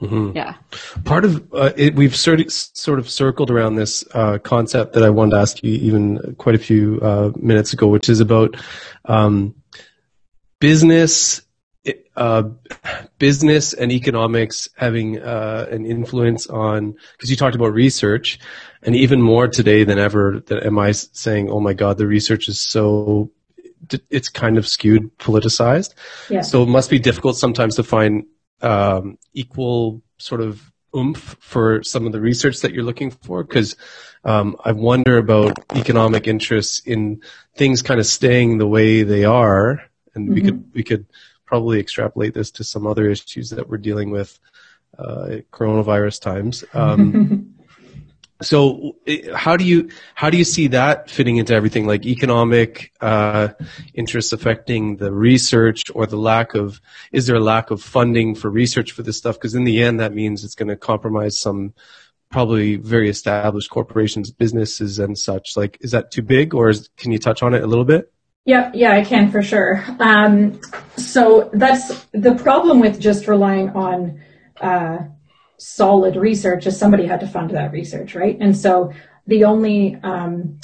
mm-hmm. 0.02 0.36
yeah 0.36 0.56
part 1.04 1.26
of 1.26 1.54
uh, 1.54 1.72
it 1.76 1.96
we've 1.96 2.16
sort 2.16 2.40
of, 2.42 2.52
sort 2.52 3.00
of 3.00 3.10
circled 3.10 3.52
around 3.52 3.76
this 3.76 4.04
uh, 4.14 4.38
concept 4.40 4.94
that 4.94 5.04
i 5.04 5.10
wanted 5.10 5.32
to 5.32 5.38
ask 5.38 5.64
you 5.64 5.74
even 5.74 6.36
quite 6.38 6.56
a 6.56 6.60
few 6.60 7.00
uh, 7.02 7.32
minutes 7.36 7.74
ago 7.74 7.88
which 7.88 8.10
is 8.10 8.20
about 8.20 8.56
um, 9.06 9.56
business 10.60 11.42
uh, 12.16 12.44
business 13.20 13.74
and 13.74 13.92
economics 13.92 14.70
having 14.76 15.20
uh, 15.20 15.68
an 15.70 15.86
influence 15.86 16.48
on 16.48 16.96
because 17.14 17.30
you 17.30 17.36
talked 17.36 17.56
about 17.56 17.74
research 17.74 18.40
and 18.82 18.96
even 18.96 19.22
more 19.22 19.48
today 19.48 19.84
than 19.84 20.00
ever 20.00 20.42
that 20.48 20.66
am 20.66 20.80
i 20.80 20.92
saying 20.92 21.50
oh 21.50 21.60
my 21.60 21.74
god 21.74 21.98
the 21.98 22.08
research 22.08 22.48
is 22.48 22.60
so 22.60 23.32
it's 24.10 24.30
kind 24.30 24.58
of 24.58 24.68
skewed 24.68 25.16
politicized 25.18 25.94
yeah. 26.30 26.42
so 26.42 26.64
it 26.64 26.68
must 26.68 26.90
be 26.90 26.98
difficult 26.98 27.38
sometimes 27.38 27.76
to 27.76 27.84
find 27.84 28.26
um, 28.66 29.18
equal 29.34 30.02
sort 30.18 30.42
of 30.42 30.72
oomph 30.96 31.36
for 31.40 31.84
some 31.84 32.06
of 32.06 32.12
the 32.12 32.22
research 32.22 32.62
that 32.62 32.72
you're 32.72 32.84
looking 32.84 33.12
for 33.12 33.44
because 33.44 33.76
um, 34.24 34.56
i 34.64 34.72
wonder 34.72 35.18
about 35.18 35.54
economic 35.76 36.28
interests 36.28 36.80
in 36.86 37.22
things 37.56 37.82
kind 37.82 38.00
of 38.00 38.06
staying 38.06 38.58
the 38.58 38.68
way 38.68 39.04
they 39.04 39.26
are 39.26 39.84
and 40.16 40.26
mm-hmm. 40.26 40.34
we 40.34 40.42
could 40.42 40.72
we 40.74 40.84
could 40.84 41.06
probably 41.46 41.80
extrapolate 41.80 42.34
this 42.34 42.52
to 42.52 42.64
some 42.64 42.88
other 42.88 43.10
issues 43.10 43.50
that 43.52 43.70
we're 43.70 43.78
dealing 43.78 44.10
with 44.10 44.40
uh, 44.98 45.38
coronavirus 45.52 46.22
times. 46.22 46.64
Um, 46.74 47.54
so 48.42 48.96
how 49.34 49.56
do 49.56 49.64
you 49.64 49.90
how 50.14 50.30
do 50.30 50.38
you 50.38 50.44
see 50.44 50.68
that 50.68 51.10
fitting 51.10 51.38
into 51.38 51.54
everything? 51.54 51.86
Like 51.88 52.06
economic 52.06 52.92
uh, 53.00 53.50
interests 53.94 54.34
affecting 54.34 54.98
the 54.98 55.12
research 55.12 55.84
or 55.94 56.06
the 56.06 56.18
lack 56.18 56.54
of 56.54 56.82
is 57.14 57.28
there 57.28 57.38
a 57.38 57.42
lack 57.42 57.72
of 57.72 57.82
funding 57.82 58.36
for 58.36 58.50
research 58.50 58.92
for 58.92 59.04
this 59.04 59.18
stuff? 59.18 59.36
Because 59.36 59.56
in 59.56 59.64
the 59.64 59.82
end 59.82 60.02
that 60.02 60.14
means 60.14 60.44
it's 60.44 60.56
going 60.56 60.68
to 60.68 60.76
compromise 60.76 61.40
some 61.40 61.74
probably 62.30 62.76
very 62.76 63.10
established 63.10 63.70
corporations 63.70 64.32
businesses 64.32 65.00
and 65.00 65.18
such. 65.18 65.56
Like 65.56 65.78
is 65.80 65.92
that 65.92 66.12
too 66.12 66.22
big 66.22 66.54
or 66.54 66.70
is, 66.70 66.90
can 66.98 67.14
you 67.14 67.20
touch 67.20 67.42
on 67.42 67.54
it 67.54 67.64
a 67.64 67.68
little 67.68 67.86
bit? 67.86 68.12
Yeah, 68.44 68.70
yeah, 68.74 68.92
I 68.92 69.04
can 69.04 69.32
for 69.32 69.42
sure. 69.42 69.84
Um, 70.00 70.60
so 70.98 71.50
that's 71.54 72.06
the 72.12 72.36
problem 72.36 72.80
with 72.80 73.00
just 73.00 73.28
relying 73.28 73.70
on 73.70 74.22
uh, 74.62 75.00
solid 75.58 76.16
research 76.16 76.68
is 76.68 76.78
somebody 76.78 77.06
had 77.06 77.20
to 77.22 77.28
fund 77.28 77.52
that 77.52 77.72
research, 77.72 78.16
right? 78.16 78.38
And 78.40 78.56
so 78.56 78.92
the 79.28 79.44
only 79.44 79.98
um, 80.04 80.60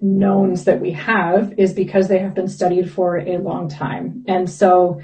knowns 0.00 0.64
that 0.64 0.80
we 0.80 0.92
have 0.92 1.52
is 1.58 1.72
because 1.72 2.08
they 2.08 2.18
have 2.18 2.34
been 2.34 2.48
studied 2.48 2.90
for 2.90 3.18
a 3.18 3.38
long 3.38 3.68
time. 3.68 4.24
And 4.26 4.48
so 4.48 5.00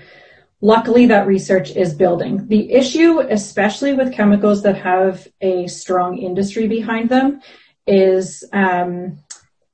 luckily 0.61 1.07
that 1.07 1.27
research 1.27 1.71
is 1.71 1.95
building. 1.95 2.47
The 2.49 2.73
issue, 2.73 3.21
especially 3.21 3.93
with 3.93 4.13
chemicals 4.13 4.63
that 4.63 4.79
have 4.79 5.29
a 5.41 5.67
strong 5.67 6.19
industry 6.19 6.67
behind 6.67 7.09
them, 7.11 7.41
is 7.87 8.43
um, 8.53 9.19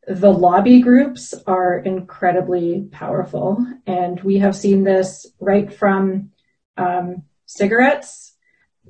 the 0.07 0.33
lobby 0.33 0.81
groups 0.81 1.35
are 1.47 1.79
incredibly 1.79 2.89
powerful. 2.91 3.65
And 3.87 4.21
we 4.23 4.39
have 4.39 4.57
seen 4.57 4.83
this 4.83 5.27
right 5.39 5.73
from 5.73 6.33
um, 6.77 7.23
cigarettes. 7.47 8.32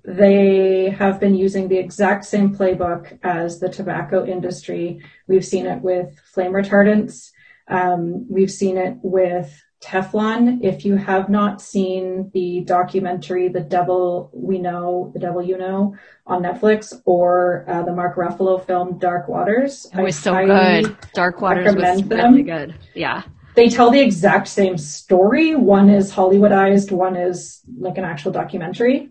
They 0.04 0.90
have 0.90 1.20
been 1.20 1.34
using 1.34 1.68
the 1.68 1.78
exact 1.78 2.24
same 2.24 2.54
playbook 2.54 3.18
as 3.22 3.60
the 3.60 3.68
tobacco 3.68 4.26
industry. 4.26 5.00
We've 5.28 5.44
seen 5.44 5.66
it 5.66 5.80
with 5.80 6.18
flame 6.32 6.52
retardants. 6.52 7.30
Um, 7.68 8.26
we've 8.28 8.50
seen 8.50 8.76
it 8.76 8.96
with 9.02 9.62
Teflon. 9.80 10.60
If 10.62 10.84
you 10.84 10.96
have 10.96 11.28
not 11.28 11.60
seen 11.60 12.30
the 12.32 12.62
documentary 12.64 13.48
"The 13.48 13.60
Devil 13.60 14.30
We 14.32 14.58
Know," 14.58 15.10
"The 15.12 15.20
Devil 15.20 15.42
You 15.42 15.58
Know" 15.58 15.96
on 16.26 16.42
Netflix, 16.42 17.00
or 17.04 17.64
uh, 17.68 17.82
the 17.82 17.92
Mark 17.92 18.16
Ruffalo 18.16 18.64
film 18.64 18.98
"Dark 18.98 19.28
Waters," 19.28 19.88
it 19.92 20.00
was 20.00 20.16
so 20.16 20.34
good. 20.46 20.96
Dark 21.14 21.40
Waters 21.40 21.74
was 21.74 22.02
them. 22.02 22.34
really 22.34 22.42
good. 22.42 22.74
Yeah, 22.94 23.22
they 23.54 23.68
tell 23.68 23.90
the 23.90 24.00
exact 24.00 24.48
same 24.48 24.78
story. 24.78 25.56
One 25.56 25.90
is 25.90 26.12
Hollywoodized. 26.12 26.90
One 26.90 27.16
is 27.16 27.60
like 27.78 27.98
an 27.98 28.04
actual 28.04 28.32
documentary. 28.32 29.10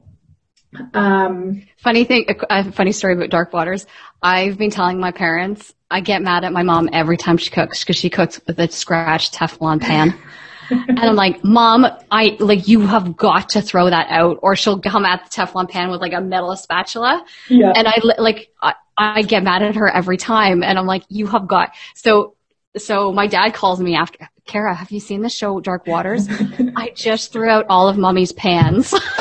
Um, 0.93 1.63
funny 1.77 2.05
thing, 2.05 2.25
a 2.49 2.71
funny 2.71 2.91
story 2.91 3.13
about 3.13 3.29
Dark 3.29 3.53
Waters. 3.53 3.85
I've 4.21 4.57
been 4.57 4.69
telling 4.69 4.99
my 4.99 5.11
parents 5.11 5.73
I 5.91 5.99
get 5.99 6.21
mad 6.21 6.45
at 6.45 6.53
my 6.53 6.63
mom 6.63 6.89
every 6.93 7.17
time 7.17 7.37
she 7.37 7.49
cooks 7.49 7.83
because 7.83 7.97
she 7.97 8.09
cooks 8.09 8.39
with 8.47 8.57
a 8.59 8.71
scratched 8.71 9.33
Teflon 9.33 9.81
pan. 9.81 10.17
and 10.69 10.99
I'm 10.99 11.15
like, 11.15 11.43
Mom, 11.43 11.85
I 12.09 12.37
like 12.39 12.69
you 12.69 12.79
have 12.87 13.17
got 13.17 13.49
to 13.49 13.61
throw 13.61 13.89
that 13.89 14.07
out, 14.09 14.39
or 14.41 14.55
she'll 14.55 14.79
come 14.79 15.05
at 15.05 15.25
the 15.25 15.29
Teflon 15.29 15.69
pan 15.69 15.91
with 15.91 15.99
like 15.99 16.13
a 16.13 16.21
metal 16.21 16.55
spatula. 16.55 17.25
Yeah. 17.49 17.73
And 17.75 17.87
I 17.87 17.99
like 18.17 18.51
I, 18.61 18.75
I 18.97 19.21
get 19.23 19.43
mad 19.43 19.63
at 19.63 19.75
her 19.75 19.89
every 19.89 20.17
time, 20.17 20.63
and 20.63 20.79
I'm 20.79 20.85
like, 20.85 21.03
you 21.09 21.27
have 21.27 21.47
got 21.47 21.73
so. 21.93 22.35
So 22.77 23.11
my 23.11 23.27
dad 23.27 23.53
calls 23.53 23.81
me 23.81 23.95
after, 23.95 24.29
Kara, 24.45 24.73
have 24.73 24.91
you 24.91 25.01
seen 25.01 25.23
the 25.23 25.29
show 25.29 25.59
Dark 25.59 25.87
Waters? 25.87 26.29
I 26.77 26.93
just 26.95 27.33
threw 27.33 27.49
out 27.49 27.65
all 27.67 27.89
of 27.89 27.97
mommy's 27.97 28.31
pans. 28.31 28.93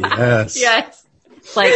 yes. 0.00 0.58
yes. 0.58 1.06
Like, 1.56 1.72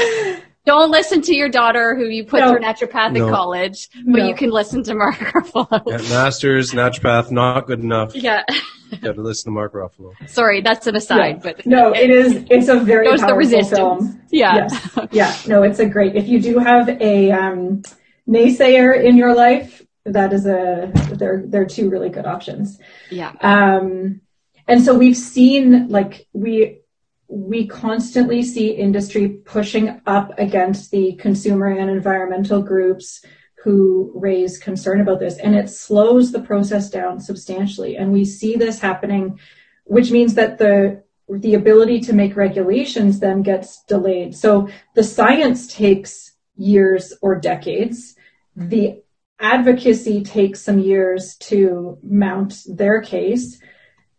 don't 0.66 0.90
listen 0.90 1.22
to 1.22 1.34
your 1.34 1.48
daughter 1.48 1.94
who 1.94 2.04
you 2.04 2.24
put 2.24 2.40
no. 2.40 2.50
through 2.50 2.60
naturopathic 2.60 3.18
no. 3.18 3.30
college, 3.30 3.88
but 3.94 4.18
no. 4.18 4.26
you 4.26 4.34
can 4.34 4.50
listen 4.50 4.82
to 4.82 4.94
Mark 4.94 5.14
Ruffalo. 5.14 5.82
Yeah, 5.86 5.98
masters, 6.08 6.72
naturopath, 6.72 7.30
not 7.30 7.66
good 7.66 7.80
enough. 7.80 8.14
Yeah. 8.14 8.42
you 8.90 8.98
got 8.98 9.14
to 9.14 9.22
listen 9.22 9.52
to 9.52 9.54
Mark 9.54 9.74
Ruffalo. 9.74 10.12
Sorry, 10.28 10.60
that's 10.60 10.86
an 10.86 10.96
aside, 10.96 11.36
yeah. 11.36 11.52
but 11.52 11.66
no, 11.66 11.94
it 11.94 12.10
is. 12.10 12.44
It's 12.50 12.68
a 12.68 12.80
very 12.80 13.06
powerful 13.06 13.28
the 13.28 13.34
resistance. 13.34 13.78
film. 13.78 14.20
Yeah, 14.30 14.54
yes. 14.56 14.98
yeah. 15.12 15.36
No, 15.46 15.62
it's 15.62 15.78
a 15.78 15.86
great. 15.86 16.16
If 16.16 16.26
you 16.26 16.40
do 16.40 16.58
have 16.58 16.88
a 16.88 17.30
um, 17.30 17.82
naysayer 18.28 19.02
in 19.02 19.16
your 19.16 19.34
life, 19.34 19.82
that 20.04 20.32
is 20.32 20.46
a. 20.46 20.90
They're 21.12 21.44
they're 21.46 21.66
two 21.66 21.90
really 21.90 22.08
good 22.08 22.26
options. 22.26 22.78
Yeah. 23.10 23.32
Um, 23.40 24.20
and 24.66 24.82
so 24.84 24.98
we've 24.98 25.16
seen 25.16 25.88
like 25.88 26.26
we 26.32 26.80
we 27.28 27.66
constantly 27.66 28.42
see 28.42 28.70
industry 28.70 29.28
pushing 29.28 30.00
up 30.06 30.32
against 30.38 30.90
the 30.90 31.14
consumer 31.16 31.66
and 31.66 31.90
environmental 31.90 32.62
groups 32.62 33.24
who 33.62 34.12
raise 34.14 34.58
concern 34.58 35.00
about 35.00 35.18
this. 35.18 35.38
And 35.38 35.56
it 35.56 35.68
slows 35.68 36.30
the 36.30 36.42
process 36.42 36.88
down 36.88 37.20
substantially. 37.20 37.96
And 37.96 38.12
we 38.12 38.24
see 38.24 38.56
this 38.56 38.78
happening, 38.80 39.40
which 39.84 40.10
means 40.10 40.34
that 40.34 40.58
the 40.58 41.02
the 41.28 41.54
ability 41.54 41.98
to 41.98 42.12
make 42.12 42.36
regulations 42.36 43.18
then 43.18 43.42
gets 43.42 43.82
delayed. 43.84 44.36
So 44.36 44.68
the 44.94 45.02
science 45.02 45.66
takes 45.66 46.36
years 46.56 47.12
or 47.20 47.40
decades. 47.40 48.14
Mm-hmm. 48.56 48.68
The 48.68 49.02
advocacy 49.40 50.22
takes 50.22 50.60
some 50.62 50.78
years 50.78 51.36
to 51.36 51.98
mount 52.02 52.62
their 52.68 53.02
case, 53.02 53.60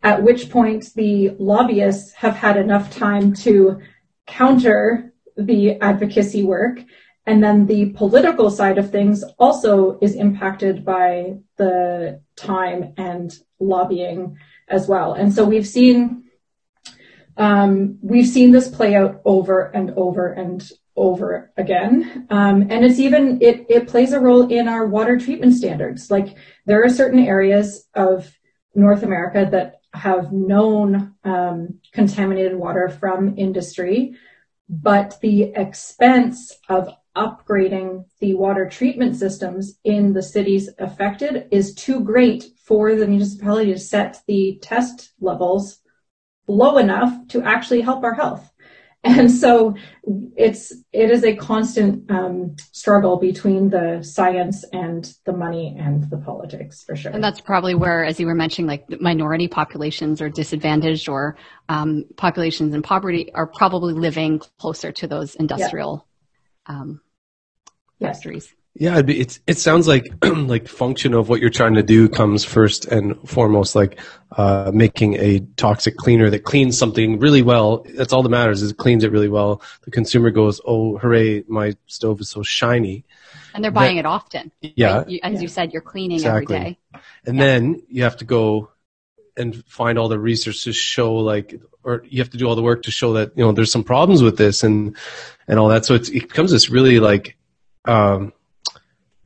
at 0.03 0.23
which 0.23 0.49
point 0.49 0.93
the 0.95 1.31
lobbyists 1.39 2.13
have 2.13 2.35
had 2.35 2.57
enough 2.57 2.95
time 2.95 3.33
to 3.33 3.81
counter 4.25 5.13
the 5.35 5.79
advocacy 5.81 6.43
work 6.43 6.79
and 7.27 7.43
then 7.43 7.67
the 7.67 7.89
political 7.89 8.49
side 8.49 8.77
of 8.77 8.89
things 8.89 9.21
also 9.37 9.99
is 10.01 10.15
impacted 10.15 10.85
by 10.85 11.35
the 11.57 12.21
time 12.37 12.93
and 12.95 13.37
lobbying 13.59 14.37
as 14.69 14.87
well. 14.87 15.13
And 15.13 15.33
so 15.33 15.43
we've 15.43 15.67
seen 15.67 16.23
um, 17.35 17.99
we've 18.01 18.27
seen 18.27 18.51
this 18.51 18.69
play 18.69 18.95
out 18.95 19.21
over 19.25 19.65
and 19.65 19.91
over 19.91 20.31
and 20.31 20.67
over 20.95 21.51
again. 21.57 22.25
Um, 22.31 22.63
and 22.71 22.83
it's 22.83 22.97
even 22.97 23.39
it 23.41 23.65
it 23.69 23.89
plays 23.89 24.13
a 24.13 24.21
role 24.21 24.47
in 24.47 24.69
our 24.69 24.87
water 24.87 25.19
treatment 25.19 25.53
standards. 25.53 26.09
Like 26.09 26.37
there 26.65 26.83
are 26.83 26.89
certain 26.89 27.19
areas 27.19 27.87
of 27.93 28.33
North 28.73 29.03
America 29.03 29.47
that 29.51 29.81
have 29.97 30.31
known 30.31 31.15
um, 31.23 31.79
contaminated 31.91 32.55
water 32.55 32.89
from 32.89 33.37
industry, 33.37 34.15
but 34.69 35.17
the 35.21 35.51
expense 35.55 36.53
of 36.69 36.89
upgrading 37.15 38.05
the 38.19 38.35
water 38.35 38.69
treatment 38.69 39.15
systems 39.15 39.79
in 39.83 40.13
the 40.13 40.21
cities 40.21 40.69
affected 40.77 41.47
is 41.51 41.73
too 41.73 41.99
great 42.01 42.45
for 42.63 42.95
the 42.95 43.07
municipality 43.07 43.73
to 43.73 43.79
set 43.79 44.21
the 44.27 44.59
test 44.61 45.13
levels 45.19 45.79
low 46.47 46.77
enough 46.77 47.27
to 47.29 47.41
actually 47.41 47.81
help 47.81 48.03
our 48.03 48.13
health. 48.13 48.51
And 49.07 49.31
so 49.31 49.75
it's 50.35 50.71
it 50.91 51.09
is 51.11 51.23
a 51.23 51.35
constant 51.35 52.09
um, 52.11 52.55
struggle 52.71 53.17
between 53.17 53.69
the 53.69 54.01
science 54.03 54.65
and 54.73 55.11
the 55.25 55.33
money 55.33 55.75
and 55.79 56.09
the 56.09 56.17
politics 56.17 56.83
for 56.83 56.95
sure. 56.95 57.11
And 57.11 57.23
that's 57.23 57.41
probably 57.41 57.73
where, 57.73 58.03
as 58.03 58.19
you 58.19 58.25
were 58.25 58.35
mentioning, 58.35 58.67
like 58.67 59.01
minority 59.01 59.47
populations 59.47 60.21
are 60.21 60.29
disadvantaged, 60.29 61.07
or 61.09 61.37
um, 61.69 62.05
populations 62.17 62.73
in 62.73 62.81
poverty 62.81 63.33
are 63.33 63.47
probably 63.47 63.93
living 63.93 64.41
closer 64.59 64.91
to 64.91 65.07
those 65.07 65.35
industrial 65.35 66.05
yeah. 66.69 66.75
um, 66.75 67.01
factories. 67.99 68.53
Yeah, 68.79 69.01
it's 69.07 69.39
it 69.47 69.57
sounds 69.57 69.87
like 69.87 70.13
like 70.23 70.67
function 70.67 71.15
of 71.15 71.29
what 71.29 71.41
you're 71.41 71.49
trying 71.49 71.73
to 71.75 71.83
do 71.83 72.07
comes 72.07 72.45
first 72.45 72.85
and 72.85 73.17
foremost, 73.27 73.75
like 73.75 73.99
uh, 74.31 74.71
making 74.71 75.15
a 75.15 75.39
toxic 75.55 75.97
cleaner 75.97 76.29
that 76.29 76.43
cleans 76.43 76.77
something 76.77 77.17
really 77.17 77.41
well. 77.41 77.87
That's 77.95 78.13
all 78.13 78.21
that 78.21 78.29
matters 78.29 78.61
is 78.61 78.71
it 78.71 78.77
cleans 78.77 79.03
it 79.03 79.11
really 79.11 79.29
well. 79.29 79.63
The 79.81 79.89
consumer 79.89 80.29
goes, 80.29 80.61
"Oh, 80.63 80.97
hooray! 80.99 81.43
My 81.47 81.75
stove 81.87 82.21
is 82.21 82.29
so 82.29 82.43
shiny," 82.43 83.03
and 83.55 83.63
they're 83.63 83.71
buying 83.71 83.95
that, 83.95 84.01
it 84.01 84.05
often. 84.05 84.51
Yeah, 84.61 84.97
right? 84.97 85.09
you, 85.09 85.19
as 85.23 85.33
yeah. 85.33 85.39
you 85.39 85.47
said, 85.47 85.73
you're 85.73 85.81
cleaning 85.81 86.17
exactly. 86.17 86.55
every 86.55 86.69
day. 86.69 86.79
And 87.25 87.37
yeah. 87.37 87.43
then 87.43 87.81
you 87.89 88.03
have 88.03 88.17
to 88.17 88.25
go 88.25 88.69
and 89.35 89.65
find 89.65 89.97
all 89.97 90.07
the 90.07 90.19
research 90.19 90.63
to 90.65 90.73
show 90.73 91.15
like 91.15 91.59
or 91.83 92.03
you 92.07 92.19
have 92.21 92.29
to 92.29 92.37
do 92.37 92.45
all 92.45 92.55
the 92.55 92.61
work 92.61 92.83
to 92.83 92.91
show 92.91 93.13
that 93.13 93.31
you 93.35 93.43
know 93.43 93.51
there's 93.51 93.71
some 93.71 93.83
problems 93.83 94.21
with 94.21 94.37
this 94.37 94.63
and 94.63 94.95
and 95.47 95.59
all 95.59 95.69
that 95.69 95.85
so 95.85 95.95
it 95.95 96.11
becomes 96.11 96.51
this 96.51 96.69
really 96.69 96.99
like 96.99 97.37
um, 97.85 98.33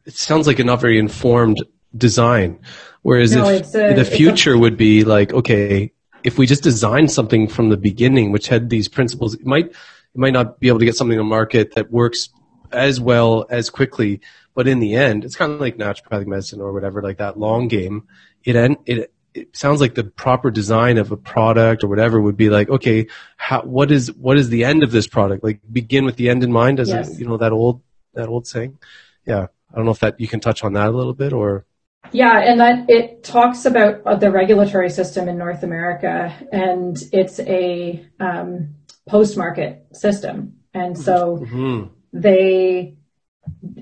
it 0.05 0.13
sounds 0.15 0.47
like 0.47 0.59
a 0.59 0.63
not 0.63 0.81
very 0.81 0.97
informed 0.99 1.57
design. 1.95 2.59
Whereas 3.01 3.35
no, 3.35 3.49
if 3.49 3.73
a, 3.75 3.93
the 3.93 4.05
future 4.05 4.53
a- 4.53 4.57
would 4.57 4.77
be 4.77 5.03
like, 5.03 5.33
okay, 5.33 5.91
if 6.23 6.37
we 6.37 6.45
just 6.45 6.63
design 6.63 7.07
something 7.07 7.47
from 7.47 7.69
the 7.69 7.77
beginning, 7.77 8.31
which 8.31 8.47
had 8.47 8.69
these 8.69 8.87
principles, 8.87 9.33
it 9.33 9.45
might, 9.45 9.65
it 9.67 9.75
might 10.15 10.33
not 10.33 10.59
be 10.59 10.67
able 10.67 10.79
to 10.79 10.85
get 10.85 10.95
something 10.95 11.17
to 11.17 11.23
market 11.23 11.73
that 11.75 11.91
works 11.91 12.29
as 12.71 12.99
well 12.99 13.45
as 13.49 13.69
quickly. 13.69 14.21
But 14.53 14.67
in 14.67 14.79
the 14.79 14.95
end, 14.95 15.23
it's 15.25 15.35
kind 15.35 15.51
of 15.51 15.59
like 15.59 15.77
naturopathic 15.77 16.27
medicine 16.27 16.61
or 16.61 16.73
whatever, 16.73 17.01
like 17.01 17.17
that 17.17 17.39
long 17.39 17.67
game. 17.67 18.07
It 18.43 18.55
end, 18.55 18.77
it 18.85 19.11
it 19.33 19.55
sounds 19.55 19.79
like 19.79 19.95
the 19.95 20.03
proper 20.03 20.51
design 20.51 20.97
of 20.97 21.11
a 21.11 21.17
product 21.17 21.83
or 21.83 21.87
whatever 21.87 22.19
would 22.19 22.35
be 22.35 22.49
like, 22.49 22.69
okay, 22.69 23.07
how, 23.37 23.61
what 23.61 23.89
is 23.91 24.11
what 24.13 24.37
is 24.37 24.49
the 24.49 24.65
end 24.65 24.83
of 24.83 24.91
this 24.91 25.07
product? 25.07 25.41
Like 25.43 25.61
begin 25.71 26.03
with 26.05 26.17
the 26.17 26.29
end 26.29 26.43
in 26.43 26.51
mind, 26.51 26.79
as 26.81 26.89
Yes. 26.89 27.15
a, 27.15 27.19
you 27.19 27.25
know 27.25 27.37
that 27.37 27.53
old 27.53 27.81
that 28.13 28.27
old 28.27 28.45
saying. 28.45 28.77
Yeah, 29.25 29.47
I 29.73 29.77
don't 29.77 29.85
know 29.85 29.91
if 29.91 29.99
that 29.99 30.19
you 30.19 30.27
can 30.27 30.39
touch 30.39 30.63
on 30.63 30.73
that 30.73 30.87
a 30.87 30.91
little 30.91 31.13
bit 31.13 31.33
or. 31.33 31.65
Yeah, 32.11 32.39
and 32.39 32.59
that 32.59 32.89
it 32.89 33.23
talks 33.23 33.65
about 33.65 34.01
uh, 34.05 34.15
the 34.15 34.31
regulatory 34.31 34.89
system 34.89 35.29
in 35.29 35.37
North 35.37 35.63
America, 35.63 36.33
and 36.51 36.97
it's 37.13 37.39
a 37.39 38.05
um, 38.19 38.75
post-market 39.07 39.85
system, 39.93 40.57
and 40.73 40.97
so 40.97 41.37
Mhm. 41.37 41.89
they, 42.11 42.95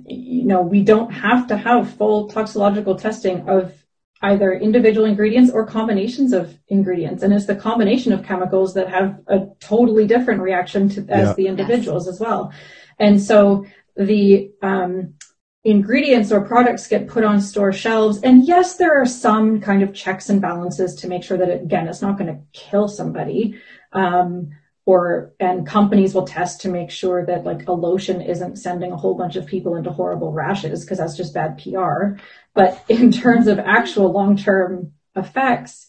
you 0.06 0.46
know, 0.46 0.62
we 0.62 0.84
don't 0.84 1.12
have 1.12 1.48
to 1.48 1.58
have 1.58 1.90
full 1.94 2.28
toxicological 2.30 2.96
testing 2.96 3.50
of 3.50 3.74
either 4.22 4.52
individual 4.54 5.06
ingredients 5.08 5.50
or 5.50 5.66
combinations 5.66 6.34
of 6.34 6.56
ingredients, 6.68 7.24
and 7.24 7.34
it's 7.34 7.46
the 7.46 7.56
combination 7.56 8.12
of 8.12 8.24
chemicals 8.24 8.74
that 8.76 8.90
have 8.90 9.18
a 9.28 9.48
totally 9.60 10.06
different 10.06 10.42
reaction 10.42 10.90
to 10.90 11.02
as 11.10 11.30
Yeah. 11.30 11.34
the 11.34 11.48
individuals 11.48 12.08
as 12.08 12.20
well, 12.20 12.52
and 13.00 13.20
so 13.20 13.66
the 13.96 14.52
um, 14.62 15.14
ingredients 15.72 16.32
or 16.32 16.42
products 16.42 16.88
get 16.88 17.08
put 17.08 17.24
on 17.24 17.42
store 17.42 17.74
shelves. 17.74 18.22
And 18.22 18.48
yes, 18.48 18.76
there 18.76 19.02
are 19.02 19.06
some 19.06 19.62
kind 19.62 19.84
of 19.84 19.94
checks 19.94 20.30
and 20.30 20.42
balances 20.42 20.96
to 20.96 21.08
make 21.08 21.24
sure 21.24 21.38
that 21.38 21.50
it, 21.50 21.62
again, 21.64 21.88
it's 21.88 22.02
not 22.02 22.18
going 22.18 22.34
to 22.34 22.42
kill 22.54 22.88
somebody. 22.88 23.60
Um, 23.92 24.52
or, 24.86 25.34
and 25.40 25.68
companies 25.68 26.16
will 26.16 26.26
test 26.26 26.62
to 26.62 26.70
make 26.70 26.90
sure 26.90 27.24
that 27.26 27.44
like 27.44 27.68
a 27.68 27.72
lotion 27.72 28.22
isn't 28.22 28.56
sending 28.56 28.92
a 28.92 28.98
whole 28.98 29.14
bunch 29.14 29.36
of 29.36 29.46
people 29.46 29.76
into 29.76 29.92
horrible 29.92 30.32
rashes 30.32 30.84
because 30.84 30.98
that's 30.98 31.16
just 31.16 31.34
bad 31.34 31.62
PR. 31.62 32.20
But 32.56 32.84
in 32.90 33.12
terms 33.12 33.48
of 33.48 33.60
actual 33.60 34.12
long-term 34.12 34.92
effects, 35.16 35.88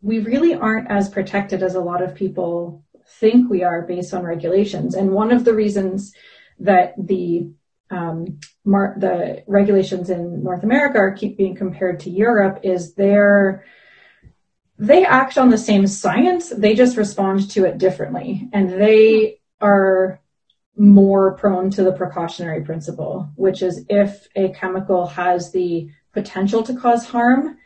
we 0.00 0.18
really 0.18 0.54
aren't 0.54 0.90
as 0.90 1.08
protected 1.08 1.62
as 1.62 1.76
a 1.76 1.80
lot 1.80 2.02
of 2.02 2.16
people 2.16 2.84
think 3.06 3.48
we 3.48 3.62
are 3.62 3.82
based 3.82 4.12
on 4.12 4.24
regulations. 4.24 4.94
And 4.94 5.12
one 5.12 5.30
of 5.30 5.44
the 5.44 5.54
reasons 5.54 6.12
that 6.58 6.94
the 6.98 7.48
um, 7.90 8.40
mar- 8.64 8.94
the 8.98 9.42
regulations 9.46 10.10
in 10.10 10.42
North 10.42 10.62
America 10.62 10.98
are 10.98 11.12
keep 11.12 11.36
being 11.36 11.54
compared 11.54 12.00
to 12.00 12.10
Europe 12.10 12.60
is 12.62 12.94
they're 12.94 13.64
they 14.78 15.04
act 15.04 15.38
on 15.38 15.48
the 15.48 15.58
same 15.58 15.86
science, 15.86 16.48
they 16.48 16.74
just 16.74 16.96
respond 16.96 17.48
to 17.50 17.64
it 17.64 17.78
differently, 17.78 18.48
and 18.52 18.68
they 18.68 19.38
are 19.60 20.20
more 20.76 21.34
prone 21.36 21.70
to 21.70 21.84
the 21.84 21.92
precautionary 21.92 22.62
principle, 22.62 23.30
which 23.36 23.62
is 23.62 23.84
if 23.88 24.26
a 24.34 24.48
chemical 24.50 25.06
has 25.06 25.52
the 25.52 25.88
potential 26.12 26.62
to 26.64 26.74
cause 26.74 27.06
harm, 27.06 27.58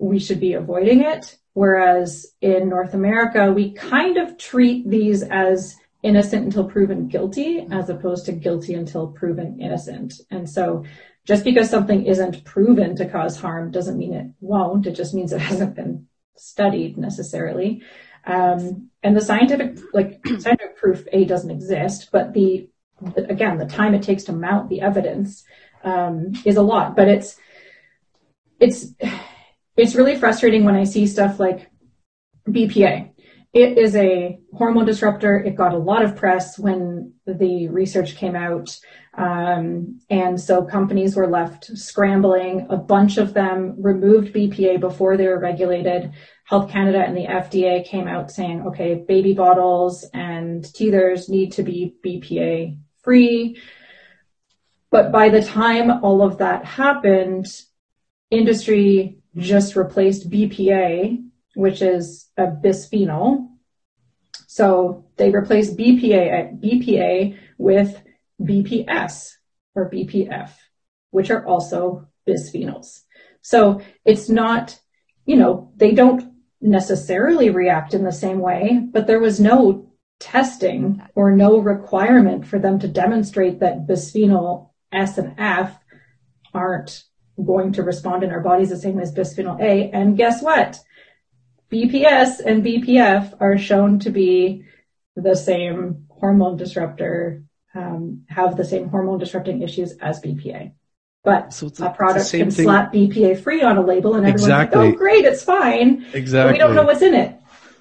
we 0.00 0.18
should 0.18 0.40
be 0.40 0.54
avoiding 0.54 1.02
it. 1.02 1.36
Whereas 1.54 2.26
in 2.40 2.68
North 2.68 2.94
America, 2.94 3.52
we 3.52 3.72
kind 3.72 4.16
of 4.16 4.38
treat 4.38 4.88
these 4.88 5.22
as 5.22 5.76
innocent 6.02 6.44
until 6.44 6.64
proven 6.64 7.08
guilty 7.08 7.66
as 7.70 7.88
opposed 7.88 8.26
to 8.26 8.32
guilty 8.32 8.74
until 8.74 9.08
proven 9.08 9.60
innocent. 9.60 10.14
And 10.30 10.48
so 10.48 10.84
just 11.24 11.44
because 11.44 11.70
something 11.70 12.04
isn't 12.06 12.44
proven 12.44 12.96
to 12.96 13.08
cause 13.08 13.38
harm 13.38 13.70
doesn't 13.70 13.98
mean 13.98 14.12
it 14.12 14.26
won't. 14.40 14.86
It 14.86 14.92
just 14.92 15.14
means 15.14 15.32
it 15.32 15.40
hasn't 15.40 15.76
been 15.76 16.06
studied 16.36 16.98
necessarily. 16.98 17.82
Um, 18.24 18.90
and 19.02 19.16
the 19.16 19.20
scientific, 19.20 19.78
like 19.92 20.20
scientific 20.26 20.76
proof, 20.76 21.04
A 21.12 21.24
doesn't 21.24 21.50
exist, 21.50 22.10
but 22.12 22.32
the, 22.32 22.68
again, 23.16 23.58
the 23.58 23.66
time 23.66 23.94
it 23.94 24.02
takes 24.02 24.24
to 24.24 24.32
mount 24.32 24.68
the 24.68 24.80
evidence, 24.80 25.44
um, 25.84 26.32
is 26.44 26.56
a 26.56 26.62
lot, 26.62 26.94
but 26.96 27.08
it's, 27.08 27.36
it's, 28.60 28.86
it's 29.76 29.94
really 29.94 30.16
frustrating 30.16 30.64
when 30.64 30.76
I 30.76 30.84
see 30.84 31.06
stuff 31.06 31.40
like 31.40 31.68
BPA. 32.48 33.11
It 33.52 33.76
is 33.76 33.94
a 33.96 34.40
hormone 34.54 34.86
disruptor. 34.86 35.36
It 35.36 35.56
got 35.56 35.74
a 35.74 35.78
lot 35.78 36.02
of 36.02 36.16
press 36.16 36.58
when 36.58 37.12
the 37.26 37.68
research 37.68 38.16
came 38.16 38.34
out. 38.34 38.78
Um, 39.16 40.00
and 40.08 40.40
so 40.40 40.64
companies 40.64 41.14
were 41.14 41.26
left 41.26 41.66
scrambling. 41.76 42.66
A 42.70 42.78
bunch 42.78 43.18
of 43.18 43.34
them 43.34 43.76
removed 43.78 44.34
BPA 44.34 44.80
before 44.80 45.18
they 45.18 45.26
were 45.26 45.38
regulated. 45.38 46.12
Health 46.44 46.70
Canada 46.70 47.04
and 47.06 47.14
the 47.14 47.26
FDA 47.26 47.84
came 47.84 48.08
out 48.08 48.30
saying, 48.30 48.62
okay, 48.68 49.04
baby 49.06 49.34
bottles 49.34 50.04
and 50.14 50.64
teethers 50.64 51.28
need 51.28 51.52
to 51.52 51.62
be 51.62 51.94
BPA 52.04 52.78
free. 53.02 53.60
But 54.90 55.12
by 55.12 55.28
the 55.28 55.42
time 55.42 55.90
all 56.02 56.22
of 56.22 56.38
that 56.38 56.64
happened, 56.64 57.46
industry 58.30 59.18
just 59.36 59.76
replaced 59.76 60.30
BPA, 60.30 61.22
which 61.54 61.82
is 61.82 62.28
a 62.36 62.46
bisphenol. 62.46 63.48
So 64.46 65.06
they 65.16 65.30
replace 65.30 65.72
BPA, 65.72 66.60
BPA 66.60 67.38
with 67.58 68.02
BPS 68.40 69.32
or 69.74 69.90
BPF, 69.90 70.50
which 71.10 71.30
are 71.30 71.46
also 71.46 72.08
bisphenols. 72.28 73.02
So 73.40 73.80
it's 74.04 74.28
not, 74.28 74.78
you 75.26 75.36
know, 75.36 75.72
they 75.76 75.92
don't 75.92 76.32
necessarily 76.60 77.50
react 77.50 77.94
in 77.94 78.04
the 78.04 78.12
same 78.12 78.38
way, 78.38 78.80
but 78.92 79.06
there 79.06 79.20
was 79.20 79.40
no 79.40 79.92
testing 80.20 81.02
or 81.14 81.32
no 81.32 81.58
requirement 81.58 82.46
for 82.46 82.58
them 82.58 82.78
to 82.78 82.88
demonstrate 82.88 83.58
that 83.58 83.86
bisphenol 83.86 84.70
S 84.92 85.18
and 85.18 85.34
F 85.38 85.78
aren't 86.54 87.04
going 87.44 87.72
to 87.72 87.82
respond 87.82 88.22
in 88.22 88.30
our 88.30 88.40
bodies 88.40 88.70
the 88.70 88.76
same 88.76 89.00
as 89.00 89.12
bisphenol 89.12 89.60
A. 89.60 89.90
And 89.90 90.16
guess 90.16 90.42
what? 90.42 90.78
BPS 91.72 92.40
and 92.44 92.62
BPF 92.62 93.34
are 93.40 93.56
shown 93.56 93.98
to 94.00 94.10
be 94.10 94.64
the 95.16 95.34
same 95.34 96.06
hormone 96.10 96.56
disruptor, 96.58 97.44
um, 97.74 98.24
have 98.28 98.56
the 98.56 98.64
same 98.64 98.88
hormone 98.88 99.18
disrupting 99.18 99.62
issues 99.62 99.92
as 99.98 100.20
BPA. 100.20 100.72
But 101.24 101.52
So 101.54 101.68
a 101.68 101.70
the- 101.70 101.88
product 101.90 102.30
can 102.30 102.50
thing- 102.50 102.64
slap 102.66 102.92
BPA 102.92 103.34
free 103.38 103.62
on 103.62 103.78
a 103.78 103.80
label 103.82 104.14
and 104.16 104.24
everyone's 104.24 104.42
Exactly. 104.42 104.86
like, 104.86 104.94
oh 104.94 104.98
great, 104.98 105.24
it's 105.24 105.42
fine. 105.42 106.00
But 106.00 106.14
Exactly. 106.14 106.52
we 106.52 106.58
don't 106.58 106.74
know 106.74 106.82
what's 106.84 107.00
in 107.02 107.14
it. 107.14 107.36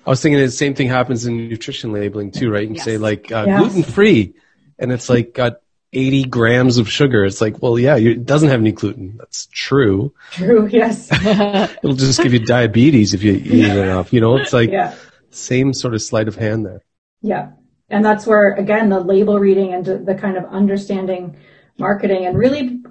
I 0.06 0.10
was 0.10 0.22
thinking 0.22 0.40
the 0.40 0.50
same 0.50 0.74
thing 0.74 0.88
happens 0.88 1.26
in 1.26 1.50
nutrition 1.50 1.92
labeling 1.92 2.32
too, 2.32 2.50
right? 2.50 2.62
You 2.62 2.68
can 2.68 2.76
Yes. 2.76 2.86
say 2.86 2.98
like 2.98 3.32
uh, 3.32 3.44
Yes. 3.48 3.60
gluten 3.62 3.84
free, 3.84 4.34
and 4.80 4.92
it's 4.92 5.10
like 5.10 5.34
got 5.34 5.58
80 5.94 6.24
grams 6.26 6.78
of 6.78 6.90
sugar. 6.90 7.26
It's 7.26 7.42
like, 7.42 7.62
well, 7.62 7.78
yeah, 7.78 7.98
it 7.98 8.26
doesn't 8.26 8.50
have 8.50 8.60
any 8.60 8.72
gluten. 8.72 9.18
That's 9.18 9.48
true. 9.48 10.14
True, 10.32 10.68
yes. 10.68 11.10
It'll 11.84 11.96
just 11.96 12.22
give 12.22 12.34
you 12.34 12.46
diabetes 12.46 13.14
if 13.14 13.24
you 13.24 13.34
eat 13.34 13.66
it 13.66 13.78
enough. 13.78 14.14
You 14.14 14.22
know, 14.22 14.38
it's 14.38 14.54
like 14.54 14.72
yeah. 14.72 14.96
same 15.32 15.74
sort 15.74 15.94
of 15.94 16.02
sleight 16.02 16.28
of 16.28 16.36
hand 16.36 16.66
there. 16.66 16.84
Yeah. 17.22 17.52
And 17.90 18.06
that's 18.06 18.26
where, 18.26 18.54
again, 18.54 18.90
the 18.90 19.02
label 19.02 19.38
reading 19.38 19.74
and 19.74 19.86
the 19.86 20.16
kind 20.16 20.38
of 20.38 20.46
understanding 20.46 21.38
marketing 21.78 22.26
and 22.26 22.38
really 22.38 22.82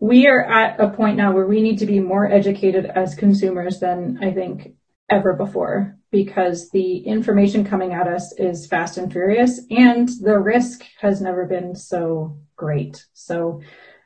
we 0.00 0.26
are 0.26 0.42
at 0.42 0.80
a 0.80 0.88
point 0.88 1.16
now 1.16 1.32
where 1.32 1.46
we 1.46 1.60
need 1.60 1.78
to 1.78 1.86
be 1.86 2.00
more 2.00 2.26
educated 2.26 2.86
as 2.86 3.14
consumers 3.14 3.80
than 3.80 4.18
I 4.22 4.32
think 4.32 4.74
ever 5.10 5.32
before 5.34 5.96
because 6.10 6.70
the 6.70 6.98
information 6.98 7.64
coming 7.64 7.92
at 7.92 8.08
us 8.08 8.32
is 8.38 8.66
fast 8.66 8.96
and 8.96 9.12
furious 9.12 9.60
and 9.70 10.08
the 10.22 10.38
risk 10.38 10.84
has 11.00 11.20
never 11.20 11.46
been 11.46 11.74
so 11.74 12.38
great. 12.56 13.04
So, 13.12 13.60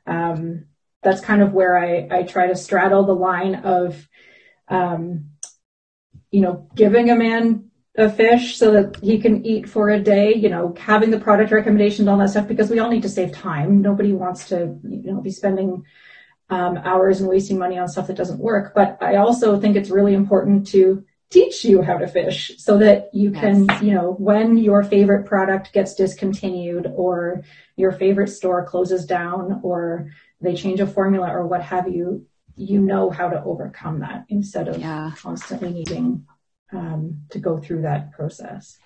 um, 0.07 0.66
that's 1.02 1.20
kind 1.20 1.42
of 1.42 1.52
where 1.52 1.78
I, 1.78 2.09
I 2.11 2.22
try 2.22 2.46
to 2.46 2.57
straddle 2.57 3.05
the 3.05 3.14
line 3.14 3.57
of, 3.57 4.09
um, 4.68 5.26
you 6.30 6.40
know, 6.40 6.68
giving 6.74 7.11
a 7.11 7.14
man 7.14 7.70
a 7.96 8.11
fish 8.11 8.57
so 8.57 8.72
that 8.72 8.96
he 9.02 9.20
can 9.20 9.46
eat 9.46 9.68
for 9.68 9.90
a 9.90 10.00
day, 10.00 10.34
you 10.34 10.48
know, 10.48 10.74
having 10.78 11.11
the 11.11 11.20
product 11.20 11.52
recommendations, 11.52 12.09
all 12.09 12.18
that 12.18 12.30
stuff, 12.30 12.48
because 12.48 12.70
we 12.70 12.80
all 12.80 12.90
need 12.90 13.02
to 13.02 13.09
save 13.09 13.30
time. 13.30 13.82
Nobody 13.82 14.12
wants 14.12 14.48
to, 14.48 14.76
you 14.82 15.12
know, 15.12 15.20
be 15.20 15.30
spending 15.30 15.84
um, 16.51 16.76
hours 16.78 17.20
and 17.20 17.28
wasting 17.28 17.59
money 17.59 17.78
on 17.78 17.88
stuff 17.88 18.07
that 18.09 18.16
doesn't 18.16 18.38
work. 18.38 18.72
But 18.74 18.99
I 19.01 19.16
also 19.16 19.59
think 19.61 19.76
it's 19.76 19.90
really 19.90 20.14
important 20.14 20.66
to 20.68 21.05
teach 21.30 21.64
you 21.64 21.82
how 21.82 21.97
to 21.99 22.07
fish 22.07 22.53
so 22.59 22.78
that 22.78 23.09
you 23.12 23.32
can, 23.32 23.64
Yes. 23.64 23.82
you 23.82 23.95
know, 23.95 24.12
when 24.12 24.57
your 24.59 24.82
favorite 24.84 25.26
product 25.26 25.72
gets 25.72 25.95
discontinued 25.95 26.92
or 26.95 27.42
your 27.76 27.92
favorite 27.92 28.28
store 28.28 28.64
closes 28.64 29.05
down 29.07 29.61
or 29.62 30.11
they 30.40 30.55
change 30.55 30.80
a 30.80 30.86
formula 30.86 31.28
or 31.32 31.47
what 31.47 31.62
have 31.62 31.88
you, 31.88 32.26
you 32.57 32.80
know 32.80 33.11
how 33.11 33.28
to 33.28 33.42
overcome 33.42 34.01
that 34.01 34.26
instead 34.28 34.68
of 34.68 34.78
Yeah. 34.78 35.12
constantly 35.16 35.72
needing 35.72 36.26
um, 36.72 37.22
to 37.30 37.38
go 37.38 37.59
through 37.59 37.82
that 37.82 38.12
process. 38.12 38.78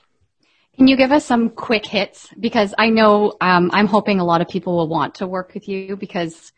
Can 0.76 0.86
you 0.86 0.96
give 0.96 1.10
us 1.10 1.24
some 1.24 1.50
quick 1.50 1.84
hits? 1.84 2.28
Because 2.38 2.72
I 2.78 2.88
know 2.88 3.34
um, 3.40 3.70
I'm 3.72 3.88
hoping 3.88 4.20
a 4.20 4.24
lot 4.24 4.40
of 4.40 4.48
people 4.48 4.76
will 4.76 4.88
want 4.88 5.16
to 5.16 5.26
work 5.26 5.52
with 5.52 5.68
you 5.68 5.96
because 5.96 6.52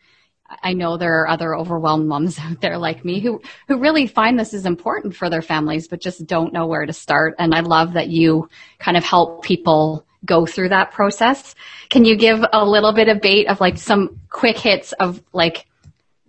I 0.63 0.73
know 0.73 0.97
there 0.97 1.21
are 1.21 1.27
other 1.27 1.55
overwhelmed 1.55 2.07
moms 2.07 2.39
out 2.39 2.61
there 2.61 2.77
like 2.77 3.05
me 3.05 3.19
who, 3.19 3.41
who 3.67 3.79
really 3.79 4.07
find 4.07 4.39
this 4.39 4.53
is 4.53 4.65
important 4.65 5.15
for 5.15 5.29
their 5.29 5.41
families, 5.41 5.87
but 5.87 6.01
just 6.01 6.25
don't 6.25 6.53
know 6.53 6.67
where 6.67 6.85
to 6.85 6.93
start. 6.93 7.35
And 7.39 7.53
I 7.53 7.61
love 7.61 7.93
that 7.93 8.09
you 8.09 8.49
kind 8.79 8.97
of 8.97 9.03
help 9.03 9.43
people 9.43 10.05
go 10.25 10.45
through 10.45 10.69
that 10.69 10.91
process. 10.91 11.55
Can 11.89 12.05
you 12.05 12.15
give 12.15 12.43
a 12.53 12.65
little 12.65 12.93
bit 12.93 13.07
of 13.07 13.21
bait 13.21 13.47
of 13.47 13.59
like 13.59 13.77
some 13.77 14.19
quick 14.29 14.57
hits 14.57 14.91
of 14.93 15.21
like 15.33 15.65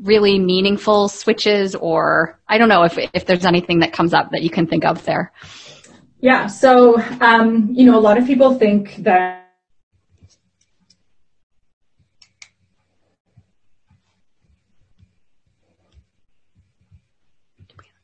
really 0.02 0.38
meaningful 0.38 1.08
switches 1.08 1.74
or 1.74 2.38
I 2.48 2.58
don't 2.58 2.68
know 2.68 2.82
if, 2.82 2.98
if 3.12 3.26
there's 3.26 3.44
anything 3.44 3.80
that 3.80 3.92
comes 3.92 4.14
up 4.14 4.30
that 4.30 4.42
you 4.42 4.50
can 4.50 4.66
think 4.66 4.84
of 4.84 5.04
there. 5.04 5.32
Yeah. 6.20 6.46
So, 6.46 7.00
um, 7.20 7.68
you 7.72 7.84
know, 7.84 7.98
a 7.98 8.00
lot 8.00 8.16
of 8.16 8.26
people 8.26 8.54
think 8.54 8.96
that 8.98 9.41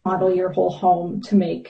model 0.09 0.35
your 0.35 0.51
whole 0.51 0.71
home 0.71 1.21
to 1.21 1.35
make 1.35 1.67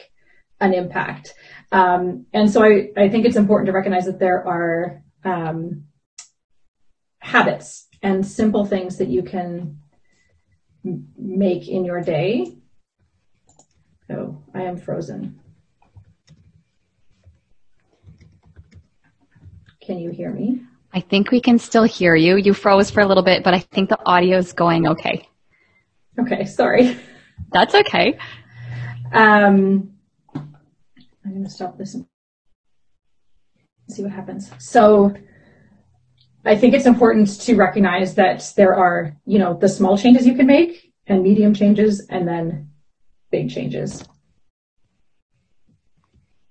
an 0.60 0.72
impact. 0.72 1.34
Um, 1.72 2.26
and 2.32 2.50
so 2.50 2.62
I, 2.62 2.90
I 2.96 3.08
think 3.08 3.26
it's 3.26 3.36
important 3.36 3.66
to 3.66 3.72
recognize 3.72 4.06
that 4.06 4.20
there 4.20 4.46
are 4.46 5.02
um, 5.24 5.84
habits 7.18 7.88
and 8.02 8.24
simple 8.24 8.64
things 8.64 8.98
that 8.98 9.08
you 9.08 9.22
can 9.22 9.78
m- 10.84 11.08
make 11.16 11.68
in 11.68 11.84
your 11.84 12.00
day. 12.00 12.56
Oh, 14.10 14.38
I 14.54 14.62
am 14.62 14.76
frozen. 14.78 15.40
Can 19.80 19.98
you 19.98 20.10
hear 20.10 20.30
me? 20.30 20.62
I 20.94 21.00
think 21.00 21.30
we 21.30 21.40
can 21.40 21.58
still 21.58 21.84
hear 21.84 22.14
you. 22.14 22.36
You 22.36 22.54
froze 22.54 22.90
for 22.90 23.00
a 23.00 23.06
little 23.06 23.22
bit, 23.22 23.42
but 23.42 23.52
I 23.52 23.58
think 23.58 23.88
the 23.88 23.98
audio 24.06 24.38
is 24.38 24.52
going 24.52 24.86
okay. 24.86 25.28
Okay, 26.20 26.44
sorry. 26.44 26.96
That's 27.52 27.74
okay. 27.74 28.18
Um, 29.12 29.92
I'm 30.34 31.32
going 31.32 31.44
to 31.44 31.50
stop 31.50 31.78
this 31.78 31.94
and 31.94 32.06
see 33.88 34.02
what 34.02 34.12
happens. 34.12 34.50
So, 34.58 35.14
I 36.44 36.56
think 36.56 36.72
it's 36.74 36.86
important 36.86 37.28
to 37.42 37.56
recognize 37.56 38.14
that 38.14 38.52
there 38.56 38.74
are, 38.74 39.16
you 39.26 39.38
know, 39.38 39.54
the 39.54 39.68
small 39.68 39.98
changes 39.98 40.26
you 40.26 40.34
can 40.34 40.46
make 40.46 40.92
and 41.06 41.22
medium 41.22 41.52
changes 41.52 42.06
and 42.08 42.26
then 42.26 42.70
big 43.30 43.50
changes. 43.50 44.04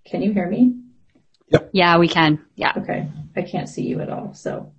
Can 0.05 0.21
you 0.21 0.33
hear 0.33 0.47
me? 0.47 0.75
Yep. 1.49 1.69
Yeah, 1.73 1.97
we 1.97 2.07
can. 2.07 2.45
Yeah. 2.55 2.73
Okay. 2.77 3.07
I 3.35 3.41
can't 3.41 3.69
see 3.69 3.83
you 3.83 4.01
at 4.01 4.09
all. 4.09 4.33
So, 4.33 4.73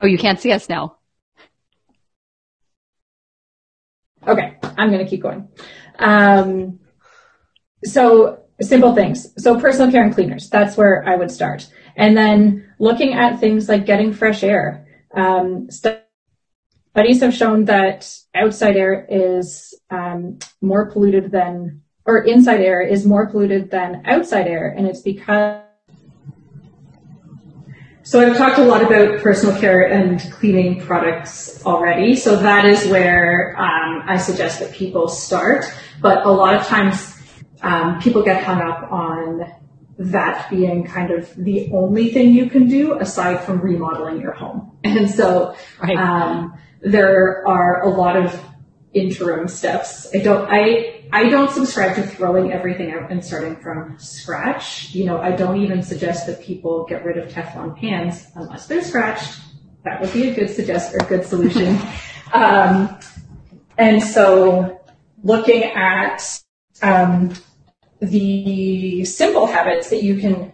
Oh, 0.00 0.06
you 0.06 0.18
can't 0.18 0.38
see 0.38 0.52
us 0.52 0.68
now. 0.68 0.96
okay, 4.26 4.53
I'm 4.76 4.90
going 4.90 5.04
to 5.04 5.10
keep 5.10 5.22
going. 5.22 5.48
Um, 5.98 6.80
so, 7.84 8.44
simple 8.60 8.94
things. 8.94 9.32
So, 9.42 9.60
personal 9.60 9.90
care 9.90 10.04
and 10.04 10.14
cleaners, 10.14 10.48
that's 10.48 10.76
where 10.76 11.06
I 11.06 11.16
would 11.16 11.30
start. 11.30 11.68
And 11.96 12.16
then 12.16 12.72
looking 12.78 13.14
at 13.14 13.40
things 13.40 13.68
like 13.68 13.86
getting 13.86 14.12
fresh 14.12 14.42
air. 14.42 14.86
Um, 15.14 15.68
studies 15.70 17.20
have 17.20 17.34
shown 17.34 17.66
that 17.66 18.12
outside 18.34 18.76
air 18.76 19.06
is 19.08 19.74
um, 19.90 20.38
more 20.60 20.90
polluted 20.90 21.30
than, 21.30 21.82
or 22.04 22.24
inside 22.24 22.60
air 22.60 22.80
is 22.80 23.06
more 23.06 23.26
polluted 23.26 23.70
than 23.70 24.02
outside 24.04 24.46
air, 24.46 24.68
and 24.76 24.86
it's 24.86 25.02
because. 25.02 25.63
So 28.06 28.20
I've 28.20 28.36
talked 28.36 28.58
a 28.58 28.64
lot 28.64 28.82
about 28.82 29.22
personal 29.22 29.58
care 29.58 29.90
and 29.90 30.20
cleaning 30.30 30.78
products 30.82 31.64
already. 31.64 32.16
So 32.16 32.36
that 32.36 32.66
is 32.66 32.86
where 32.88 33.56
um, 33.58 34.02
I 34.04 34.18
suggest 34.18 34.60
that 34.60 34.72
people 34.72 35.08
start. 35.08 35.64
But 36.02 36.26
a 36.26 36.30
lot 36.30 36.54
of 36.54 36.66
times 36.66 37.16
um, 37.62 37.98
people 38.00 38.22
get 38.22 38.44
hung 38.44 38.60
up 38.60 38.92
on 38.92 39.50
that 39.96 40.50
being 40.50 40.84
kind 40.84 41.12
of 41.12 41.34
the 41.34 41.70
only 41.72 42.12
thing 42.12 42.34
you 42.34 42.50
can 42.50 42.68
do 42.68 42.98
aside 43.00 43.40
from 43.42 43.60
remodeling 43.60 44.20
your 44.20 44.32
home. 44.32 44.76
And 44.84 45.08
so 45.10 45.56
Right. 45.82 45.96
um, 45.96 46.58
there 46.82 47.42
are 47.48 47.84
a 47.84 47.88
lot 47.88 48.16
of 48.16 48.38
interim 48.92 49.48
steps. 49.48 50.06
I 50.14 50.18
don't 50.18 50.46
I 50.50 51.03
I 51.14 51.28
don't 51.28 51.48
subscribe 51.48 51.94
to 51.94 52.02
throwing 52.02 52.50
everything 52.50 52.90
out 52.90 53.12
and 53.12 53.24
starting 53.24 53.54
from 53.54 53.96
scratch. 54.00 54.92
You 54.92 55.04
know, 55.04 55.20
I 55.20 55.30
don't 55.30 55.62
even 55.62 55.80
suggest 55.80 56.26
that 56.26 56.42
people 56.42 56.86
get 56.86 57.04
rid 57.04 57.16
of 57.16 57.30
Teflon 57.30 57.78
pans 57.78 58.26
unless 58.34 58.66
they're 58.66 58.82
scratched. 58.82 59.38
That 59.84 60.00
would 60.00 60.12
be 60.12 60.28
a 60.28 60.34
good 60.34 60.50
suggest 60.50 60.92
or 60.92 60.98
good 61.06 61.24
solution. 61.24 61.78
um, 62.32 62.98
and 63.78 64.02
so 64.02 64.80
looking 65.22 65.62
at 65.62 66.20
um, 66.82 67.32
the 68.00 69.04
simple 69.04 69.46
habits 69.46 69.90
that 69.90 70.02
you 70.02 70.18
can 70.18 70.52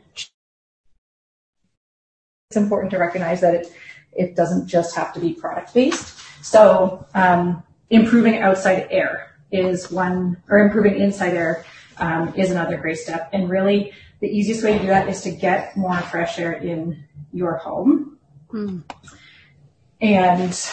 it's 2.51 2.59
important 2.59 2.91
to 2.91 2.99
recognize 2.99 3.41
that 3.41 3.55
it, 3.55 3.73
it 4.13 4.37
doesn't 4.37 4.67
just 4.67 4.95
have 4.95 5.15
to 5.15 5.21
be 5.21 5.33
product 5.33 5.73
based. 5.73 6.19
So 6.45 7.07
um, 7.15 7.63
improving 7.89 8.41
outside 8.41 8.89
air 8.91 9.30
is 9.53 9.91
one, 9.91 10.43
or 10.49 10.59
improving 10.59 10.97
inside 11.01 11.35
air 11.35 11.65
um, 11.99 12.35
is 12.37 12.51
another 12.51 12.77
great 12.77 12.99
step. 12.99 13.31
And 13.33 13.49
really, 13.51 13.93
the 14.21 14.29
easiest 14.29 14.63
way 14.63 14.75
to 14.75 14.79
do 14.79 14.87
that 14.89 15.09
is 15.09 15.23
to 15.23 15.31
get 15.31 15.77
more 15.77 15.99
fresh 15.99 16.39
air 16.39 16.53
in 16.53 17.05
your 17.33 17.57
home. 17.57 18.19
And 20.01 20.71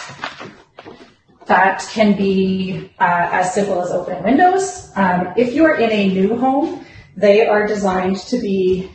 that 1.45 1.87
can 1.91 2.15
be 2.17 2.91
uh, 2.99 3.29
as 3.31 3.53
simple 3.53 3.81
as 3.81 3.91
opening 3.91 4.23
windows. 4.23 4.91
Um, 4.95 5.33
if 5.37 5.53
you 5.53 5.65
are 5.65 5.75
in 5.75 5.91
a 5.91 6.09
new 6.09 6.37
home, 6.37 6.85
they 7.15 7.47
are 7.47 7.65
designed 7.65 8.17
to 8.17 8.39
be 8.39 8.91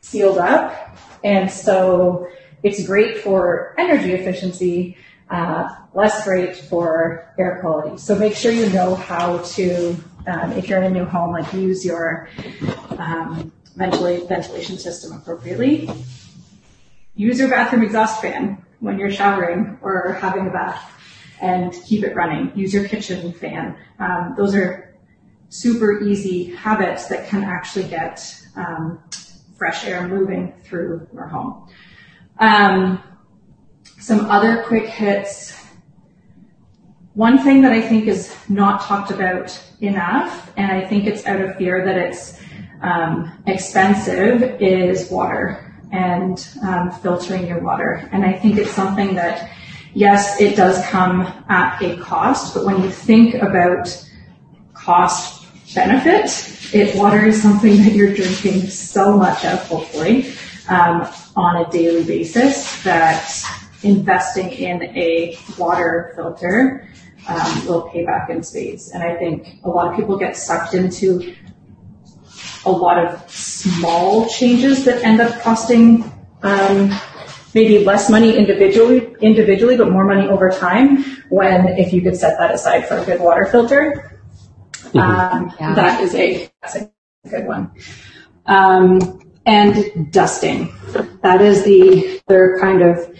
sealed 0.00 0.38
up, 0.38 0.96
and 1.22 1.50
so 1.50 2.28
it's 2.62 2.86
great 2.86 3.18
for 3.18 3.74
energy 3.78 4.12
efficiency, 4.12 4.96
uh, 5.30 5.68
less 5.94 6.24
great 6.24 6.56
for 6.56 7.32
air 7.38 7.58
quality. 7.60 7.98
So 7.98 8.16
make 8.16 8.34
sure 8.34 8.52
you 8.52 8.68
know 8.70 8.94
how 8.94 9.38
to, 9.38 9.96
um, 10.26 10.52
if 10.52 10.68
you're 10.68 10.82
in 10.82 10.84
a 10.84 10.90
new 10.90 11.04
home, 11.04 11.32
like 11.32 11.52
use 11.52 11.84
your 11.84 12.28
um, 12.98 13.52
ventila- 13.76 14.28
ventilation 14.28 14.78
system 14.78 15.12
appropriately. 15.12 15.90
Use 17.16 17.38
your 17.38 17.48
bathroom 17.48 17.82
exhaust 17.82 18.20
fan 18.20 18.64
when 18.80 18.98
you're 18.98 19.10
showering 19.10 19.78
or 19.82 20.14
having 20.14 20.46
a 20.46 20.50
bath 20.50 20.90
and 21.40 21.72
keep 21.86 22.04
it 22.04 22.14
running. 22.14 22.52
Use 22.56 22.74
your 22.74 22.86
kitchen 22.88 23.32
fan. 23.32 23.76
Um, 23.98 24.34
those 24.36 24.54
are 24.54 24.94
super 25.48 26.02
easy 26.02 26.54
habits 26.54 27.06
that 27.06 27.28
can 27.28 27.44
actually 27.44 27.88
get 27.88 28.20
um, 28.56 28.98
fresh 29.56 29.84
air 29.84 30.06
moving 30.08 30.52
through 30.64 31.06
your 31.12 31.28
home. 31.28 31.68
Some 34.04 34.26
other 34.26 34.64
quick 34.64 34.84
hits. 34.84 35.54
One 37.14 37.38
thing 37.38 37.62
that 37.62 37.72
I 37.72 37.80
think 37.80 38.06
is 38.06 38.36
not 38.50 38.82
talked 38.82 39.10
about 39.10 39.58
enough, 39.80 40.52
and 40.58 40.70
I 40.70 40.86
think 40.86 41.06
it's 41.06 41.24
out 41.24 41.40
of 41.40 41.56
fear 41.56 41.82
that 41.86 41.96
it's 41.96 42.38
um, 42.82 43.32
expensive, 43.46 44.60
is 44.60 45.10
water 45.10 45.74
and 45.90 46.46
um, 46.62 46.90
filtering 46.90 47.46
your 47.46 47.60
water. 47.60 48.06
And 48.12 48.26
I 48.26 48.34
think 48.34 48.58
it's 48.58 48.72
something 48.72 49.14
that, 49.14 49.50
yes, 49.94 50.38
it 50.38 50.54
does 50.54 50.84
come 50.88 51.22
at 51.48 51.80
a 51.80 51.96
cost, 51.96 52.52
but 52.52 52.66
when 52.66 52.82
you 52.82 52.90
think 52.90 53.36
about 53.36 53.88
cost 54.74 55.46
benefit, 55.74 56.74
it 56.74 56.94
water 56.94 57.24
is 57.24 57.40
something 57.40 57.78
that 57.78 57.94
you're 57.94 58.12
drinking 58.14 58.68
so 58.68 59.16
much 59.16 59.46
of, 59.46 59.66
hopefully, 59.66 60.30
um, 60.68 61.08
on 61.36 61.64
a 61.64 61.70
daily 61.70 62.04
basis 62.04 62.82
that 62.82 63.26
investing 63.84 64.50
in 64.50 64.82
a 64.82 65.36
water 65.58 66.12
filter 66.16 66.88
um, 67.28 67.66
will 67.66 67.88
pay 67.90 68.04
back 68.04 68.30
in 68.30 68.42
spades. 68.42 68.90
And 68.90 69.02
I 69.02 69.16
think 69.16 69.60
a 69.64 69.68
lot 69.68 69.90
of 69.90 69.96
people 69.96 70.18
get 70.18 70.36
sucked 70.36 70.74
into 70.74 71.34
a 72.66 72.70
lot 72.70 72.98
of 72.98 73.30
small 73.30 74.28
changes 74.28 74.84
that 74.84 75.02
end 75.04 75.20
up 75.20 75.40
costing 75.42 76.04
um, 76.42 76.92
maybe 77.54 77.84
less 77.84 78.10
money 78.10 78.36
individually, 78.36 79.14
individually, 79.20 79.76
but 79.76 79.90
more 79.90 80.04
money 80.04 80.28
over 80.28 80.50
time. 80.50 81.04
When 81.28 81.68
if 81.78 81.92
you 81.92 82.02
could 82.02 82.16
set 82.16 82.38
that 82.38 82.52
aside 82.52 82.86
for 82.86 82.98
a 82.98 83.04
good 83.04 83.20
water 83.20 83.46
filter, 83.46 84.20
um, 84.94 85.52
Yeah. 85.58 85.74
that 85.74 86.00
is 86.00 86.14
a 86.14 86.50
that's 86.62 86.76
a 86.76 86.90
good 87.28 87.46
one. 87.46 87.70
Um, 88.46 89.20
and 89.46 90.10
dusting, 90.12 90.74
that 91.22 91.40
is 91.42 91.64
the 91.64 92.20
other 92.28 92.58
kind 92.60 92.82
of 92.82 93.14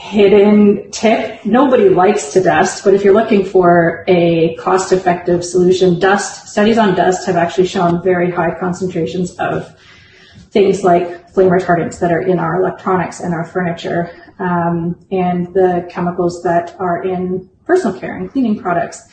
hidden 0.00 0.90
tip. 0.90 1.44
Nobody 1.44 1.90
likes 1.90 2.32
to 2.32 2.42
dust, 2.42 2.84
but 2.84 2.94
if 2.94 3.04
you're 3.04 3.14
looking 3.14 3.44
for 3.44 4.02
a 4.08 4.56
cost 4.56 4.92
effective 4.92 5.44
solution, 5.44 6.00
dust, 6.00 6.48
studies 6.48 6.78
on 6.78 6.94
dust 6.94 7.26
have 7.26 7.36
actually 7.36 7.66
shown 7.66 8.02
very 8.02 8.30
high 8.30 8.58
concentrations 8.58 9.32
of 9.38 9.78
things 10.52 10.82
like 10.82 11.28
flame 11.30 11.50
retardants 11.50 12.00
that 12.00 12.10
are 12.10 12.22
in 12.22 12.38
our 12.38 12.60
electronics 12.62 13.20
and 13.20 13.34
our 13.34 13.44
furniture, 13.44 14.10
um, 14.38 14.98
and 15.12 15.52
the 15.52 15.86
chemicals 15.90 16.42
that 16.42 16.74
are 16.80 17.04
in 17.04 17.48
personal 17.66 17.96
care 18.00 18.16
and 18.16 18.32
cleaning 18.32 18.58
products. 18.58 19.06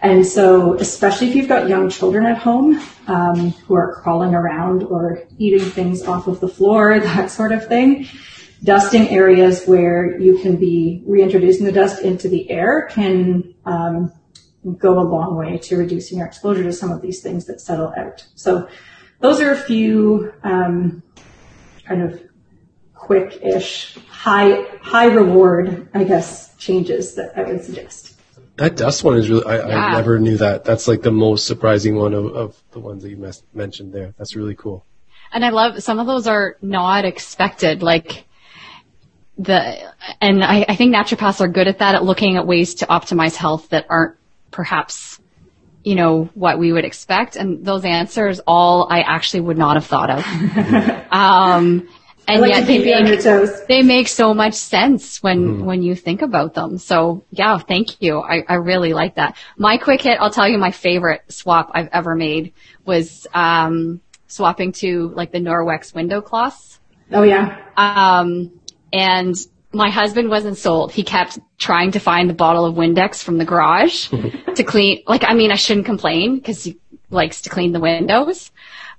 And 0.00 0.26
so, 0.26 0.74
especially 0.78 1.28
if 1.28 1.36
you've 1.36 1.48
got 1.48 1.68
young 1.68 1.90
children 1.90 2.24
at 2.24 2.38
home 2.38 2.82
um, 3.06 3.50
who 3.50 3.74
are 3.74 4.00
crawling 4.02 4.34
around 4.34 4.84
or 4.84 5.22
eating 5.36 5.68
things 5.68 6.02
off 6.02 6.26
of 6.26 6.40
the 6.40 6.48
floor, 6.48 6.98
that 7.10 7.30
sort 7.30 7.52
of 7.52 7.68
thing, 7.68 8.08
dusting 8.64 9.08
areas 9.08 9.64
where 9.66 10.18
you 10.20 10.38
can 10.38 10.56
be 10.56 11.02
reintroducing 11.06 11.64
the 11.64 11.72
dust 11.72 12.02
into 12.02 12.28
the 12.28 12.50
air 12.50 12.86
can 12.90 13.54
um, 13.64 14.12
go 14.76 14.98
a 14.98 15.02
long 15.02 15.36
way 15.36 15.58
to 15.58 15.76
reducing 15.76 16.18
your 16.18 16.26
exposure 16.26 16.62
to 16.62 16.72
some 16.72 16.90
of 16.90 17.00
these 17.00 17.22
things 17.22 17.46
that 17.46 17.60
settle 17.60 17.92
out. 17.96 18.26
So 18.34 18.68
those 19.20 19.40
are 19.40 19.52
a 19.52 19.56
few 19.56 20.32
um, 20.42 21.02
kind 21.84 22.02
of 22.02 22.20
quick-ish, 22.94 23.96
high 24.08 24.66
high 24.82 25.06
reward, 25.06 25.88
I 25.94 26.04
guess, 26.04 26.54
changes 26.56 27.14
that 27.14 27.32
I 27.36 27.44
would 27.44 27.64
suggest. 27.64 28.16
That 28.56 28.76
dust 28.76 29.02
one 29.02 29.16
is 29.16 29.30
really, 29.30 29.46
I, 29.46 29.56
Yeah. 29.66 29.86
I 29.86 29.92
never 29.94 30.18
knew 30.18 30.36
that. 30.36 30.64
That's 30.64 30.86
like 30.86 31.00
the 31.00 31.10
most 31.10 31.46
surprising 31.46 31.96
one 31.96 32.12
of, 32.12 32.26
of 32.26 32.62
the 32.72 32.78
ones 32.78 33.02
that 33.02 33.08
you 33.08 33.16
mes- 33.16 33.42
mentioned 33.54 33.94
there. 33.94 34.14
That's 34.18 34.36
really 34.36 34.54
cool. 34.54 34.84
And 35.32 35.44
I 35.44 35.48
love 35.50 35.82
some 35.82 35.98
of 35.98 36.06
those 36.06 36.26
are 36.26 36.56
not 36.60 37.06
expected. 37.06 37.82
Like 37.82 38.26
the 39.40 39.92
and 40.20 40.44
I, 40.44 40.66
I 40.68 40.76
think 40.76 40.94
naturopaths 40.94 41.40
are 41.40 41.48
good 41.48 41.66
at 41.66 41.78
that 41.78 41.94
at 41.94 42.04
looking 42.04 42.36
at 42.36 42.46
ways 42.46 42.74
to 42.76 42.86
optimize 42.86 43.34
health 43.34 43.70
that 43.70 43.86
aren't 43.88 44.16
perhaps 44.50 45.18
you 45.82 45.94
know 45.94 46.24
what 46.34 46.58
we 46.58 46.72
would 46.72 46.84
expect. 46.84 47.36
And 47.36 47.64
those 47.64 47.84
answers 47.84 48.40
all 48.46 48.86
I 48.90 49.00
actually 49.00 49.40
would 49.40 49.56
not 49.56 49.76
have 49.76 49.86
thought 49.86 50.10
of. 50.10 50.24
um, 51.12 51.88
and 52.28 52.42
like 52.42 52.50
yet 52.50 52.66
they 52.66 52.82
keep 52.82 52.94
on 52.94 53.06
your 53.06 53.16
make 53.16 53.22
toes. 53.22 53.66
they 53.66 53.82
make 53.82 54.08
so 54.08 54.34
much 54.34 54.54
sense 54.54 55.22
when 55.22 55.64
when 55.64 55.82
you 55.82 55.94
think 55.94 56.20
about 56.20 56.52
them. 56.52 56.76
So 56.76 57.24
yeah, 57.30 57.56
thank 57.58 58.02
you. 58.02 58.20
I, 58.20 58.44
I 58.46 58.54
really 58.54 58.92
like 58.92 59.14
that. 59.14 59.36
My 59.56 59.78
quick 59.78 60.02
hit, 60.02 60.20
I'll 60.20 60.30
tell 60.30 60.48
you 60.48 60.58
my 60.58 60.70
favorite 60.70 61.22
swap 61.28 61.70
I've 61.72 61.88
ever 61.92 62.14
made 62.14 62.52
was 62.84 63.26
um, 63.32 64.02
swapping 64.26 64.72
to 64.72 65.08
like 65.08 65.32
the 65.32 65.40
Norwex 65.40 65.94
window 65.94 66.20
cloths. 66.20 66.78
Oh 67.12 67.22
yeah. 67.22 67.58
Um, 67.76 68.59
and 68.92 69.34
my 69.72 69.90
husband 69.90 70.28
wasn't 70.28 70.58
sold. 70.58 70.92
He 70.92 71.04
kept 71.04 71.38
trying 71.58 71.92
to 71.92 72.00
find 72.00 72.28
the 72.28 72.34
bottle 72.34 72.66
of 72.66 72.74
Windex 72.74 73.22
from 73.22 73.38
the 73.38 73.44
garage 73.44 74.08
to 74.56 74.64
clean. 74.64 75.02
Like, 75.06 75.24
I 75.24 75.34
mean, 75.34 75.52
I 75.52 75.56
shouldn't 75.56 75.86
complain 75.86 76.36
because 76.36 76.64
he 76.64 76.78
likes 77.10 77.42
to 77.42 77.50
clean 77.50 77.72
the 77.72 77.80
windows. 77.80 78.50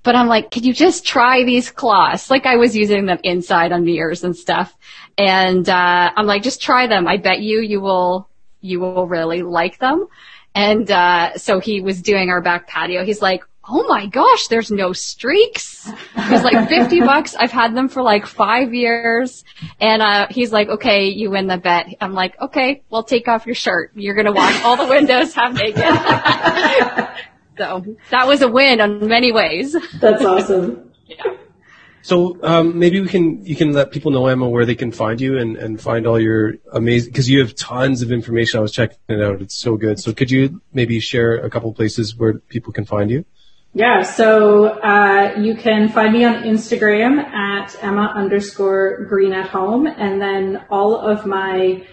But 0.04 0.16
I'm 0.16 0.28
like, 0.28 0.50
could 0.50 0.66
you 0.66 0.74
just 0.74 1.06
try 1.06 1.44
these 1.44 1.70
cloths? 1.70 2.32
Like 2.32 2.46
I 2.46 2.56
was 2.56 2.76
using 2.76 3.06
them 3.06 3.20
inside 3.24 3.72
on 3.72 3.86
mirrors 3.86 4.24
and 4.24 4.36
stuff. 4.36 4.76
And, 5.18 5.68
uh, 5.68 6.12
I'm 6.16 6.26
like, 6.26 6.42
just 6.42 6.62
try 6.62 6.88
them. 6.88 7.08
I 7.08 7.18
bet 7.18 7.42
you, 7.42 7.62
you 7.62 7.82
will, 7.82 8.28
you 8.62 8.80
will 8.80 9.08
really 9.08 9.44
like 9.44 9.78
them. 9.78 10.08
And, 10.56 10.90
uh, 10.90 11.38
so 11.38 11.60
he 11.60 11.82
was 11.82 12.02
doing 12.02 12.30
our 12.30 12.42
back 12.42 12.68
patio. 12.68 13.06
He's 13.06 13.22
like, 13.22 13.44
Oh 13.64 13.86
my 13.88 14.08
gosh, 14.08 14.48
there's 14.48 14.72
no 14.72 14.92
streaks. 14.92 15.88
He's 16.30 16.44
like 16.44 16.68
50 16.68 17.00
bucks. 17.06 17.36
I've 17.36 17.52
had 17.52 17.76
them 17.76 17.90
for 17.90 18.02
like 18.02 18.26
five 18.26 18.74
years. 18.74 19.44
And, 19.80 20.02
uh, 20.02 20.28
he's 20.30 20.52
like, 20.52 20.68
okay, 20.68 21.10
you 21.10 21.30
win 21.30 21.48
the 21.48 21.58
bet. 21.58 21.88
I'm 22.02 22.14
like, 22.14 22.40
okay, 22.42 22.82
well 22.90 23.04
take 23.04 23.28
off 23.28 23.46
your 23.46 23.56
shirt. 23.56 23.92
You're 23.94 24.16
going 24.16 24.26
to 24.26 24.32
watch 24.32 24.62
all 24.64 24.78
the 24.78 24.88
windows 24.88 25.36
half 25.36 25.54
naked. 25.54 25.76
so 27.58 27.96
that 28.10 28.28
was 28.28 28.42
a 28.42 28.48
win 28.48 28.82
on 28.82 29.08
many 29.08 29.32
ways. 29.32 29.76
That's 30.00 30.26
awesome. 30.26 30.92
yeah. 31.06 31.36
So 32.04 32.40
um, 32.42 32.80
maybe 32.80 33.00
we 33.00 33.08
can 33.08 33.46
you 33.46 33.56
can 33.56 33.74
let 33.74 33.92
people 33.92 34.12
know 34.12 34.26
Emma 34.26 34.50
where 34.50 34.66
they 34.66 34.74
can 34.76 34.92
find 34.92 35.22
you 35.22 35.38
and, 35.38 35.56
and 35.56 35.80
find 35.80 36.08
all 36.08 36.20
your 36.20 36.56
amazing 36.74 37.12
because 37.12 37.30
you 37.30 37.40
have 37.42 37.56
tons 37.56 38.02
of 38.02 38.12
information. 38.12 38.58
I 38.58 38.62
was 38.62 38.72
checking 38.72 38.98
it 39.08 39.22
out; 39.22 39.40
it's 39.42 39.54
so 39.56 39.78
good. 39.78 40.00
So 40.00 40.12
could 40.12 40.32
you 40.32 40.62
maybe 40.74 41.00
share 41.00 41.36
a 41.36 41.50
couple 41.50 41.72
places 41.74 42.16
where 42.16 42.40
people 42.40 42.74
can 42.74 42.86
find 42.86 43.12
you? 43.12 43.24
Yeah, 43.74 44.04
so 44.04 44.82
uh, 44.82 45.36
you 45.40 45.56
can 45.56 45.88
find 45.88 46.12
me 46.12 46.26
on 46.26 46.44
Instagram 46.44 47.24
at 47.24 47.74
Emma 47.82 48.12
underscore 48.14 49.06
green 49.06 49.32
at 49.32 49.48
home, 49.48 49.88
and 49.88 50.22
then 50.22 50.66
all 50.70 51.00
of 51.00 51.26
my 51.26 51.88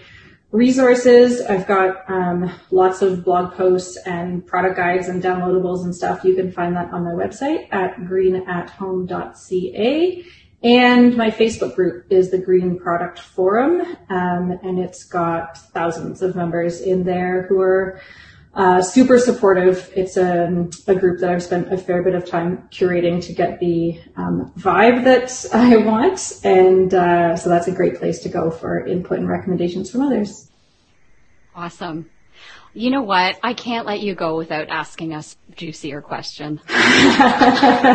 resources. 0.51 1.39
I've 1.39 1.65
got 1.67 2.03
um, 2.09 2.51
lots 2.71 3.01
of 3.01 3.23
blog 3.23 3.53
posts 3.53 3.97
and 4.05 4.45
product 4.45 4.75
guides 4.75 5.07
and 5.07 5.23
downloadables 5.23 5.85
and 5.85 5.95
stuff. 5.95 6.25
You 6.25 6.35
can 6.35 6.51
find 6.51 6.75
that 6.75 6.91
on 6.91 7.05
my 7.05 7.11
website 7.11 7.71
at 7.71 7.95
greenathome.ca. 7.95 10.25
And 10.61 11.15
my 11.15 11.31
Facebook 11.31 11.75
group 11.75 12.07
is 12.09 12.31
the 12.31 12.39
Green 12.39 12.77
Product 12.77 13.19
Forum, 13.19 13.79
um, 14.09 14.59
and 14.61 14.79
it's 14.79 15.05
got 15.05 15.57
thousands 15.57 16.21
of 16.21 16.35
members 16.35 16.81
in 16.81 17.05
there 17.05 17.43
who 17.43 17.61
are 17.61 18.01
uh, 18.53 18.81
super 18.81 19.19
supportive. 19.19 19.91
It's 19.95 20.17
a, 20.17 20.67
a 20.87 20.95
group 20.95 21.19
that 21.19 21.29
I've 21.29 21.43
spent 21.43 21.71
a 21.71 21.77
fair 21.77 22.01
bit 22.03 22.15
of 22.15 22.25
time 22.25 22.67
curating 22.71 23.23
to 23.25 23.33
get 23.33 23.59
the 23.59 23.99
um, 24.17 24.51
vibe 24.57 25.03
that 25.03 25.45
I 25.53 25.77
want, 25.77 26.39
and 26.43 26.93
uh, 26.93 27.37
so 27.37 27.49
that's 27.49 27.67
a 27.67 27.71
great 27.71 27.97
place 27.97 28.19
to 28.19 28.29
go 28.29 28.49
for 28.49 28.85
input 28.85 29.19
and 29.19 29.29
recommendations 29.29 29.91
from 29.91 30.01
others. 30.01 30.49
Awesome. 31.55 32.09
You 32.73 32.91
know 32.91 33.01
what? 33.01 33.39
I 33.43 33.53
can't 33.53 33.85
let 33.87 34.01
you 34.01 34.13
go 34.15 34.37
without 34.37 34.69
asking 34.69 35.13
us 35.13 35.35
juicier 35.55 36.01
question. 36.01 36.61
I 36.69 37.93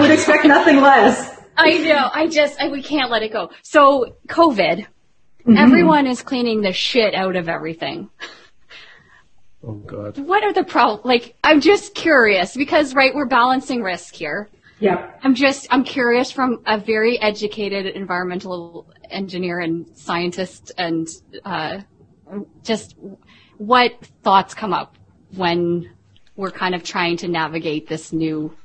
would 0.00 0.10
expect 0.10 0.44
nothing 0.44 0.80
less. 0.80 1.40
I 1.56 1.78
know. 1.78 2.10
I 2.12 2.26
just, 2.26 2.60
I, 2.60 2.68
we 2.68 2.82
can't 2.82 3.10
let 3.10 3.22
it 3.22 3.32
go. 3.32 3.50
So 3.62 4.16
COVID, 4.26 4.84
everyone 5.56 6.06
is 6.08 6.22
cleaning 6.22 6.62
the 6.62 6.72
shit 6.72 7.14
out 7.14 7.36
of 7.36 7.48
everything. 7.48 8.10
Oh 9.64 9.74
God. 9.74 10.18
What 10.18 10.42
are 10.42 10.52
the 10.52 10.64
problems? 10.64 11.04
Like, 11.04 11.36
I'm 11.44 11.60
just 11.60 11.94
curious 11.94 12.56
because, 12.56 12.94
right, 12.94 13.14
we're 13.14 13.26
balancing 13.26 13.82
risk 13.82 14.14
here. 14.14 14.48
Yep. 14.80 15.20
I'm 15.22 15.34
just, 15.34 15.68
I'm 15.70 15.84
curious 15.84 16.32
from 16.32 16.62
a 16.66 16.78
very 16.78 17.20
educated 17.20 17.86
environmental 17.86 18.92
engineer 19.10 19.60
and 19.60 19.86
scientist 19.96 20.72
and, 20.76 21.08
uh, 21.44 21.80
just 22.64 22.96
what 23.58 23.92
thoughts 24.22 24.54
come 24.54 24.72
up 24.72 24.96
when 25.36 25.90
we're 26.34 26.50
kind 26.50 26.74
of 26.74 26.82
trying 26.82 27.16
to 27.18 27.28
navigate 27.28 27.86
this 27.88 28.12
new 28.12 28.56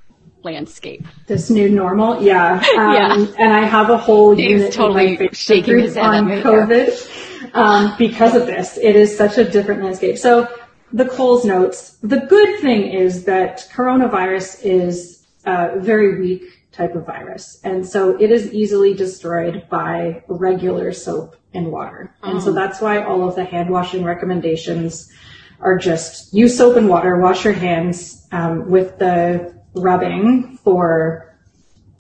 landscape. 0.44 1.06
This 1.28 1.50
new 1.50 1.70
normal, 1.70 2.24
yeah. 2.24 2.64
Um, 2.78 2.94
Yeah. 2.94 3.36
And 3.38 3.54
I 3.54 3.66
have 3.66 3.90
a 3.90 3.98
whole 3.98 4.36
Dave's 4.36 4.62
unit 4.62 4.74
totally 4.74 5.16
in 5.16 5.24
my 5.26 5.30
shaking 5.34 5.80
his 5.80 5.96
head 5.96 6.06
on 6.06 6.28
COVID 6.28 7.54
um, 7.54 7.96
because 7.98 8.36
of 8.36 8.48
this. 8.48 8.78
It 8.78 8.96
is 8.96 9.16
such 9.16 9.38
a 9.38 9.44
different 9.44 9.84
landscape. 9.84 10.18
So 10.18 10.48
the 10.92 11.06
Coles 11.06 11.46
notes. 11.46 11.98
The 12.02 12.22
good 12.22 12.60
thing 12.60 12.92
is 12.92 13.26
that 13.26 13.70
coronavirus 13.74 14.64
is 14.64 15.26
a 15.46 15.80
very 15.80 16.20
weak 16.20 16.44
type 16.72 16.96
of 16.96 17.06
virus, 17.06 17.60
and 17.64 17.86
so 17.86 18.16
it 18.20 18.32
is 18.32 18.54
easily 18.54 18.94
destroyed 18.94 19.68
by 19.70 20.24
regular 20.28 20.94
soap 20.94 21.36
and 21.54 21.72
water. 21.72 22.14
And 22.24 22.42
so 22.42 22.54
that's 22.54 22.80
why 22.80 23.04
all 23.04 23.28
of 23.28 23.36
the 23.36 23.46
hand 23.46 23.70
washing 23.70 24.04
recommendations 24.04 25.12
are 25.60 25.78
just 25.78 26.34
use 26.34 26.56
soap 26.56 26.78
and 26.78 26.88
water, 26.88 27.18
wash 27.18 27.44
your 27.44 27.54
hands 27.54 28.28
um, 28.32 28.70
with 28.70 29.00
the 29.00 29.56
rubbing 29.74 30.58
for 30.58 31.36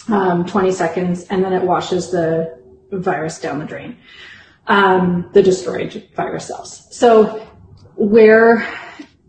um, 0.09 0.45
20 0.45 0.71
seconds, 0.71 1.23
and 1.23 1.43
then 1.43 1.53
it 1.53 1.63
washes 1.63 2.11
the 2.11 2.57
virus 2.91 3.39
down 3.39 3.59
the 3.59 3.65
drain, 3.65 3.97
um, 4.67 5.29
the 5.33 5.41
destroyed 5.41 6.07
virus 6.15 6.47
cells. 6.47 6.87
So 6.91 7.46
where, 7.97 8.67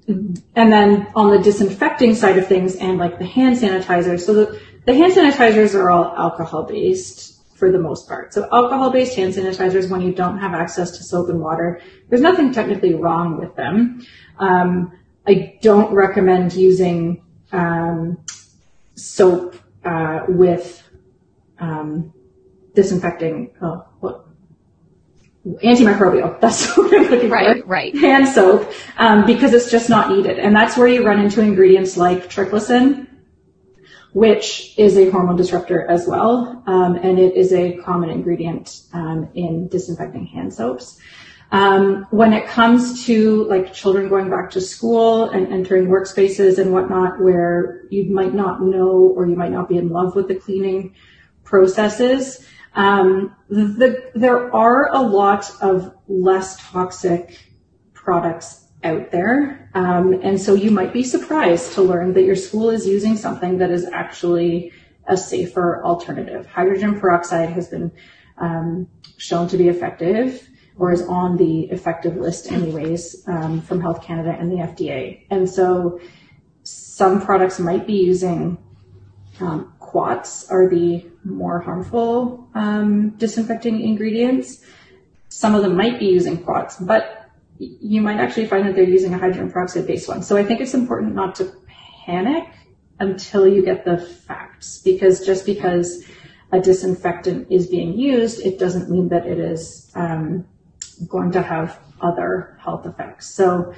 and 0.07 0.73
then 0.73 1.09
on 1.15 1.31
the 1.31 1.39
disinfecting 1.39 2.15
side 2.15 2.39
of 2.39 2.47
things 2.47 2.77
and 2.77 2.99
like 2.99 3.19
the 3.19 3.27
hand 3.27 3.57
sanitizer, 3.57 4.21
so 4.21 4.33
the, 4.35 4.61
the 4.87 4.95
hand 4.95 5.13
sanitizers 5.13 5.75
are 5.75 5.91
all 5.91 6.15
alcohol 6.17 6.65
based 6.65 7.35
for 7.57 7.73
the 7.73 7.79
most 7.79 8.07
part. 8.07 8.33
So 8.33 8.49
alcohol 8.53 8.91
based 8.91 9.17
hand 9.17 9.35
sanitizers, 9.35 9.91
when 9.91 10.01
you 10.01 10.13
don't 10.13 10.39
have 10.39 10.55
access 10.55 10.97
to 10.99 11.03
soap 11.03 11.29
and 11.29 11.41
water, 11.41 11.81
there's 12.09 12.23
nothing 12.23 12.53
technically 12.53 12.95
wrong 12.95 13.39
with 13.39 13.57
them. 13.57 14.07
Um, 14.39 14.93
I 15.27 15.59
don't 15.61 15.93
recommend 15.93 16.53
using 16.53 17.25
um, 17.53 18.19
soap 18.95 19.57
uh, 19.85 20.21
with 20.29 20.83
um, 21.59 22.13
disinfecting. 22.75 23.51
Oh? 23.61 23.88
Antimicrobial. 25.47 26.41
That's 26.41 26.77
what 26.77 26.93
I'm 26.95 27.11
looking 27.11 27.31
Right, 27.31 27.63
for. 27.63 27.67
right. 27.69 27.97
Hand 27.97 28.29
soap, 28.29 28.71
um, 28.99 29.25
because 29.25 29.55
it's 29.55 29.71
just 29.71 29.89
not 29.89 30.11
needed, 30.11 30.39
and 30.39 30.55
that's 30.55 30.77
where 30.77 30.89
you 30.89 31.05
run 31.07 31.21
into 31.21 31.41
ingredients 31.41 31.97
like 31.97 32.29
triclosan, 32.29 33.07
which 34.13 34.75
is 34.79 34.97
a 34.99 35.11
hormone 35.11 35.37
disruptor 35.37 35.87
as 35.89 36.07
well, 36.07 36.63
um, 36.67 36.97
and 36.97 37.19
it 37.19 37.37
is 37.37 37.53
a 37.53 37.77
common 37.79 38.11
ingredient 38.11 38.83
um, 38.93 39.29
in 39.35 39.69
disinfecting 39.69 40.27
hand 40.27 40.53
soaps. 40.53 40.99
Um, 41.51 42.07
when 42.11 42.35
it 42.35 42.47
comes 42.47 43.07
to 43.07 43.45
like 43.45 43.73
children 43.73 44.11
going 44.11 44.29
back 44.29 44.51
to 44.51 44.61
school 44.61 45.31
and 45.31 45.51
entering 45.51 45.87
workspaces 45.87 46.59
and 46.59 46.75
whatnot, 46.75 47.23
where 47.23 47.85
you 47.91 48.13
might 48.13 48.35
not 48.35 48.61
know 48.61 49.15
or 49.17 49.27
you 49.27 49.35
might 49.37 49.53
not 49.53 49.67
be 49.67 49.79
in 49.79 49.89
love 49.89 50.15
with 50.15 50.29
the 50.29 50.35
cleaning 50.35 50.95
processes, 51.45 52.47
um, 52.75 53.35
the, 53.49 54.11
there 54.15 54.55
are 54.55 54.89
a 54.95 55.01
lot 55.01 55.51
of 55.61 55.95
less 56.07 56.57
toxic 56.71 57.39
products 57.95 58.67
out 58.85 59.11
there. 59.11 59.71
Um, 59.75 60.21
and 60.23 60.41
so 60.41 60.55
you 60.55 60.71
might 60.71 60.93
be 60.93 61.03
surprised 61.03 61.73
to 61.75 61.83
learn 61.83 62.13
that 62.15 62.23
your 62.23 62.37
school 62.37 62.71
is 62.71 62.87
using 62.87 63.17
something 63.17 63.59
that 63.59 63.71
is 63.71 63.87
actually 63.87 64.73
a 65.07 65.17
safer 65.17 65.85
alternative. 65.85 66.47
Hydrogen 66.47 67.01
peroxide 67.01 67.51
has 67.51 67.69
been 67.69 67.91
um, 68.37 68.89
shown 69.17 69.49
to 69.49 69.57
be 69.57 69.69
effective 69.69 70.49
or 70.77 70.93
is 70.93 71.03
on 71.03 71.37
the 71.37 71.63
effective 71.71 72.17
list 72.17 72.53
anyways 72.53 73.25
um, 73.27 73.61
from 73.61 73.81
Health 73.81 74.03
Canada 74.03 74.37
and 74.39 74.51
the 74.51 74.57
FDA. 74.57 75.27
And 75.31 75.49
so 75.49 76.01
some 76.63 77.21
products 77.21 77.59
might 77.59 77.87
be 77.87 77.95
using 77.95 78.59
um, 79.41 79.73
quats 79.79 80.49
are 80.51 80.69
the 80.69 81.05
more 81.29 81.61
harmful 81.61 82.49
um, 82.55 83.11
disinfecting 83.11 83.81
ingredients. 83.81 84.65
Some 85.29 85.55
of 85.55 85.63
them 85.63 85.77
might 85.77 85.99
be 85.99 86.07
using 86.07 86.43
quats, 86.43 86.77
but 86.77 87.31
you 87.59 88.01
might 88.01 88.19
actually 88.19 88.47
find 88.47 88.67
that 88.67 88.75
they're 88.75 88.85
using 88.85 89.15
a 89.15 89.19
hydrogen 89.19 89.51
peroxide 89.51 89.87
based 89.87 90.09
one. 90.09 90.23
So 90.23 90.37
I 90.37 90.45
think 90.45 90.61
it's 90.61 90.75
important 90.75 91.15
not 91.15 91.35
to 91.37 91.53
panic 92.07 92.49
until 93.01 93.47
you 93.47 93.65
get 93.65 93.85
the 93.85 93.99
facts 93.99 94.79
because 94.79 95.25
just 95.25 95.45
because 95.47 96.05
a 96.51 96.61
disinfectant 96.61 97.51
is 97.51 97.67
being 97.67 97.99
used, 97.99 98.41
it 98.41 98.59
doesn't 98.59 98.91
mean 98.91 99.09
that 99.09 99.27
it 99.27 99.39
is 99.39 99.91
um, 99.95 100.47
going 101.07 101.31
to 101.33 101.43
have 101.43 101.79
other 102.01 102.59
health 102.61 102.87
effects. 102.87 103.35
So 103.35 103.75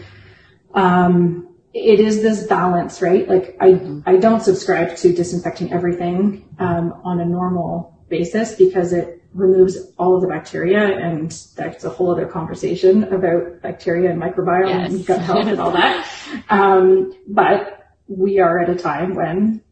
um, 0.75 1.50
it 1.73 2.01
is 2.01 2.23
this 2.23 2.47
balance, 2.47 3.01
right? 3.01 3.29
Like 3.29 3.57
I, 3.61 3.73
mm-hmm. 3.73 4.01
I 4.07 4.17
don't 4.17 4.41
subscribe 4.41 4.97
to 4.97 5.13
disinfecting 5.13 5.73
everything 5.73 6.49
um, 6.59 7.01
on 7.05 7.21
a 7.21 7.25
normal 7.25 7.99
basis 8.09 8.55
because 8.57 8.93
it 8.93 9.23
removes 9.33 9.79
all 9.97 10.17
of 10.17 10.23
the 10.23 10.27
bacteria 10.27 10.81
and 10.81 11.31
that's 11.55 11.85
a 11.85 11.91
whole 11.91 12.11
other 12.11 12.27
conversation 12.27 13.05
about 13.05 13.63
bacteria 13.63 14.11
and 14.11 14.21
microbiome 14.21 14.69
yes. 14.69 14.93
and 14.93 15.07
gut 15.07 15.21
health 15.21 15.47
and 15.47 15.61
all 15.61 15.71
that. 15.71 16.09
Um, 16.49 17.15
but 17.29 17.95
we 18.09 18.41
are 18.41 18.59
at 18.59 18.69
a 18.69 18.75
time 18.75 19.15
when 19.15 19.63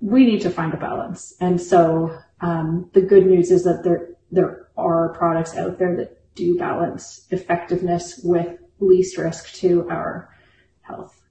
we 0.00 0.24
need 0.24 0.40
to 0.42 0.50
find 0.50 0.72
a 0.72 0.78
balance. 0.78 1.34
And 1.40 1.60
so 1.60 2.18
um, 2.40 2.90
the 2.94 3.02
good 3.02 3.26
news 3.26 3.50
is 3.50 3.64
that 3.64 3.82
there 3.84 4.10
there 4.32 4.68
are 4.76 5.14
products 5.14 5.56
out 5.56 5.78
there 5.78 5.96
that 5.96 6.34
do 6.34 6.58
balance 6.58 7.26
effectiveness 7.30 8.20
with 8.24 8.58
least 8.80 9.16
risk 9.18 9.52
to 9.54 9.88
our 9.88 10.34
health. 10.80 11.23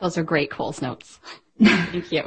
Those 0.00 0.18
are 0.18 0.22
great 0.22 0.50
Coles 0.50 0.80
notes. 0.80 1.18
Thank 1.62 2.12
you. 2.12 2.24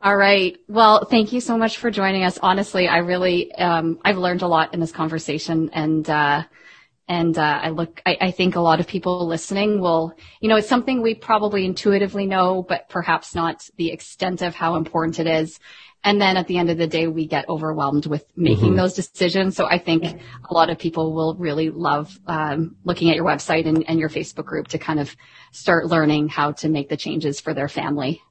All 0.00 0.16
right. 0.16 0.58
Well, 0.68 1.06
thank 1.06 1.32
you 1.32 1.40
so 1.40 1.56
much 1.56 1.78
for 1.78 1.90
joining 1.90 2.24
us. 2.24 2.38
Honestly, 2.42 2.88
I 2.88 2.98
really, 2.98 3.54
um, 3.54 3.98
I've 4.04 4.18
learned 4.18 4.42
a 4.42 4.46
lot 4.46 4.74
in 4.74 4.80
this 4.80 4.92
conversation 4.92 5.70
and, 5.72 6.08
uh, 6.10 6.42
and, 7.08 7.38
uh, 7.38 7.60
I 7.62 7.70
look, 7.70 8.02
I, 8.04 8.18
I, 8.20 8.30
think 8.30 8.56
a 8.56 8.60
lot 8.60 8.80
of 8.80 8.86
people 8.86 9.26
listening 9.26 9.80
will, 9.80 10.14
you 10.40 10.50
know, 10.50 10.56
it's 10.56 10.68
something 10.68 11.00
we 11.00 11.14
probably 11.14 11.64
intuitively 11.64 12.26
know, 12.26 12.62
but 12.62 12.90
perhaps 12.90 13.34
not 13.34 13.66
the 13.76 13.92
extent 13.92 14.42
of 14.42 14.54
how 14.54 14.76
important 14.76 15.20
it 15.20 15.26
is. 15.26 15.58
And 16.04 16.20
then 16.20 16.36
at 16.36 16.46
the 16.46 16.58
end 16.58 16.68
of 16.68 16.76
the 16.76 16.86
day, 16.86 17.06
we 17.06 17.26
get 17.26 17.48
overwhelmed 17.48 18.04
with 18.04 18.24
making 18.36 18.64
mm-hmm. 18.64 18.76
those 18.76 18.92
decisions. 18.92 19.56
So 19.56 19.66
I 19.66 19.78
think 19.78 20.04
a 20.04 20.54
lot 20.54 20.68
of 20.68 20.78
people 20.78 21.14
will 21.14 21.34
really 21.36 21.70
love 21.70 22.18
um, 22.26 22.76
looking 22.84 23.08
at 23.08 23.16
your 23.16 23.24
website 23.24 23.66
and, 23.66 23.88
and 23.88 23.98
your 23.98 24.10
Facebook 24.10 24.44
group 24.44 24.68
to 24.68 24.78
kind 24.78 25.00
of 25.00 25.16
start 25.52 25.86
learning 25.86 26.28
how 26.28 26.52
to 26.52 26.68
make 26.68 26.90
the 26.90 26.96
changes 26.96 27.40
for 27.40 27.54
their 27.54 27.68
family. 27.68 28.22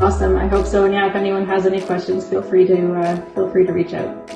Awesome. 0.00 0.36
I 0.36 0.48
hope 0.48 0.66
so. 0.66 0.84
And 0.84 0.94
yeah, 0.94 1.08
if 1.08 1.14
anyone 1.14 1.46
has 1.46 1.64
any 1.64 1.80
questions, 1.80 2.28
feel 2.28 2.42
free 2.42 2.66
to 2.66 2.94
uh, 2.94 3.34
feel 3.34 3.50
free 3.50 3.66
to 3.66 3.72
reach 3.72 3.94
out. 3.94 4.30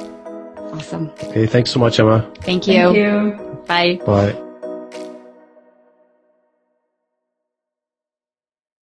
Awesome. 0.72 1.10
Okay. 1.24 1.46
Thanks 1.46 1.70
so 1.70 1.80
much, 1.80 1.98
Emma. 1.98 2.30
Thank 2.40 2.66
you. 2.66 2.74
Thank 2.74 2.96
you. 2.96 3.64
Bye. 3.66 4.00
Bye. 4.04 4.42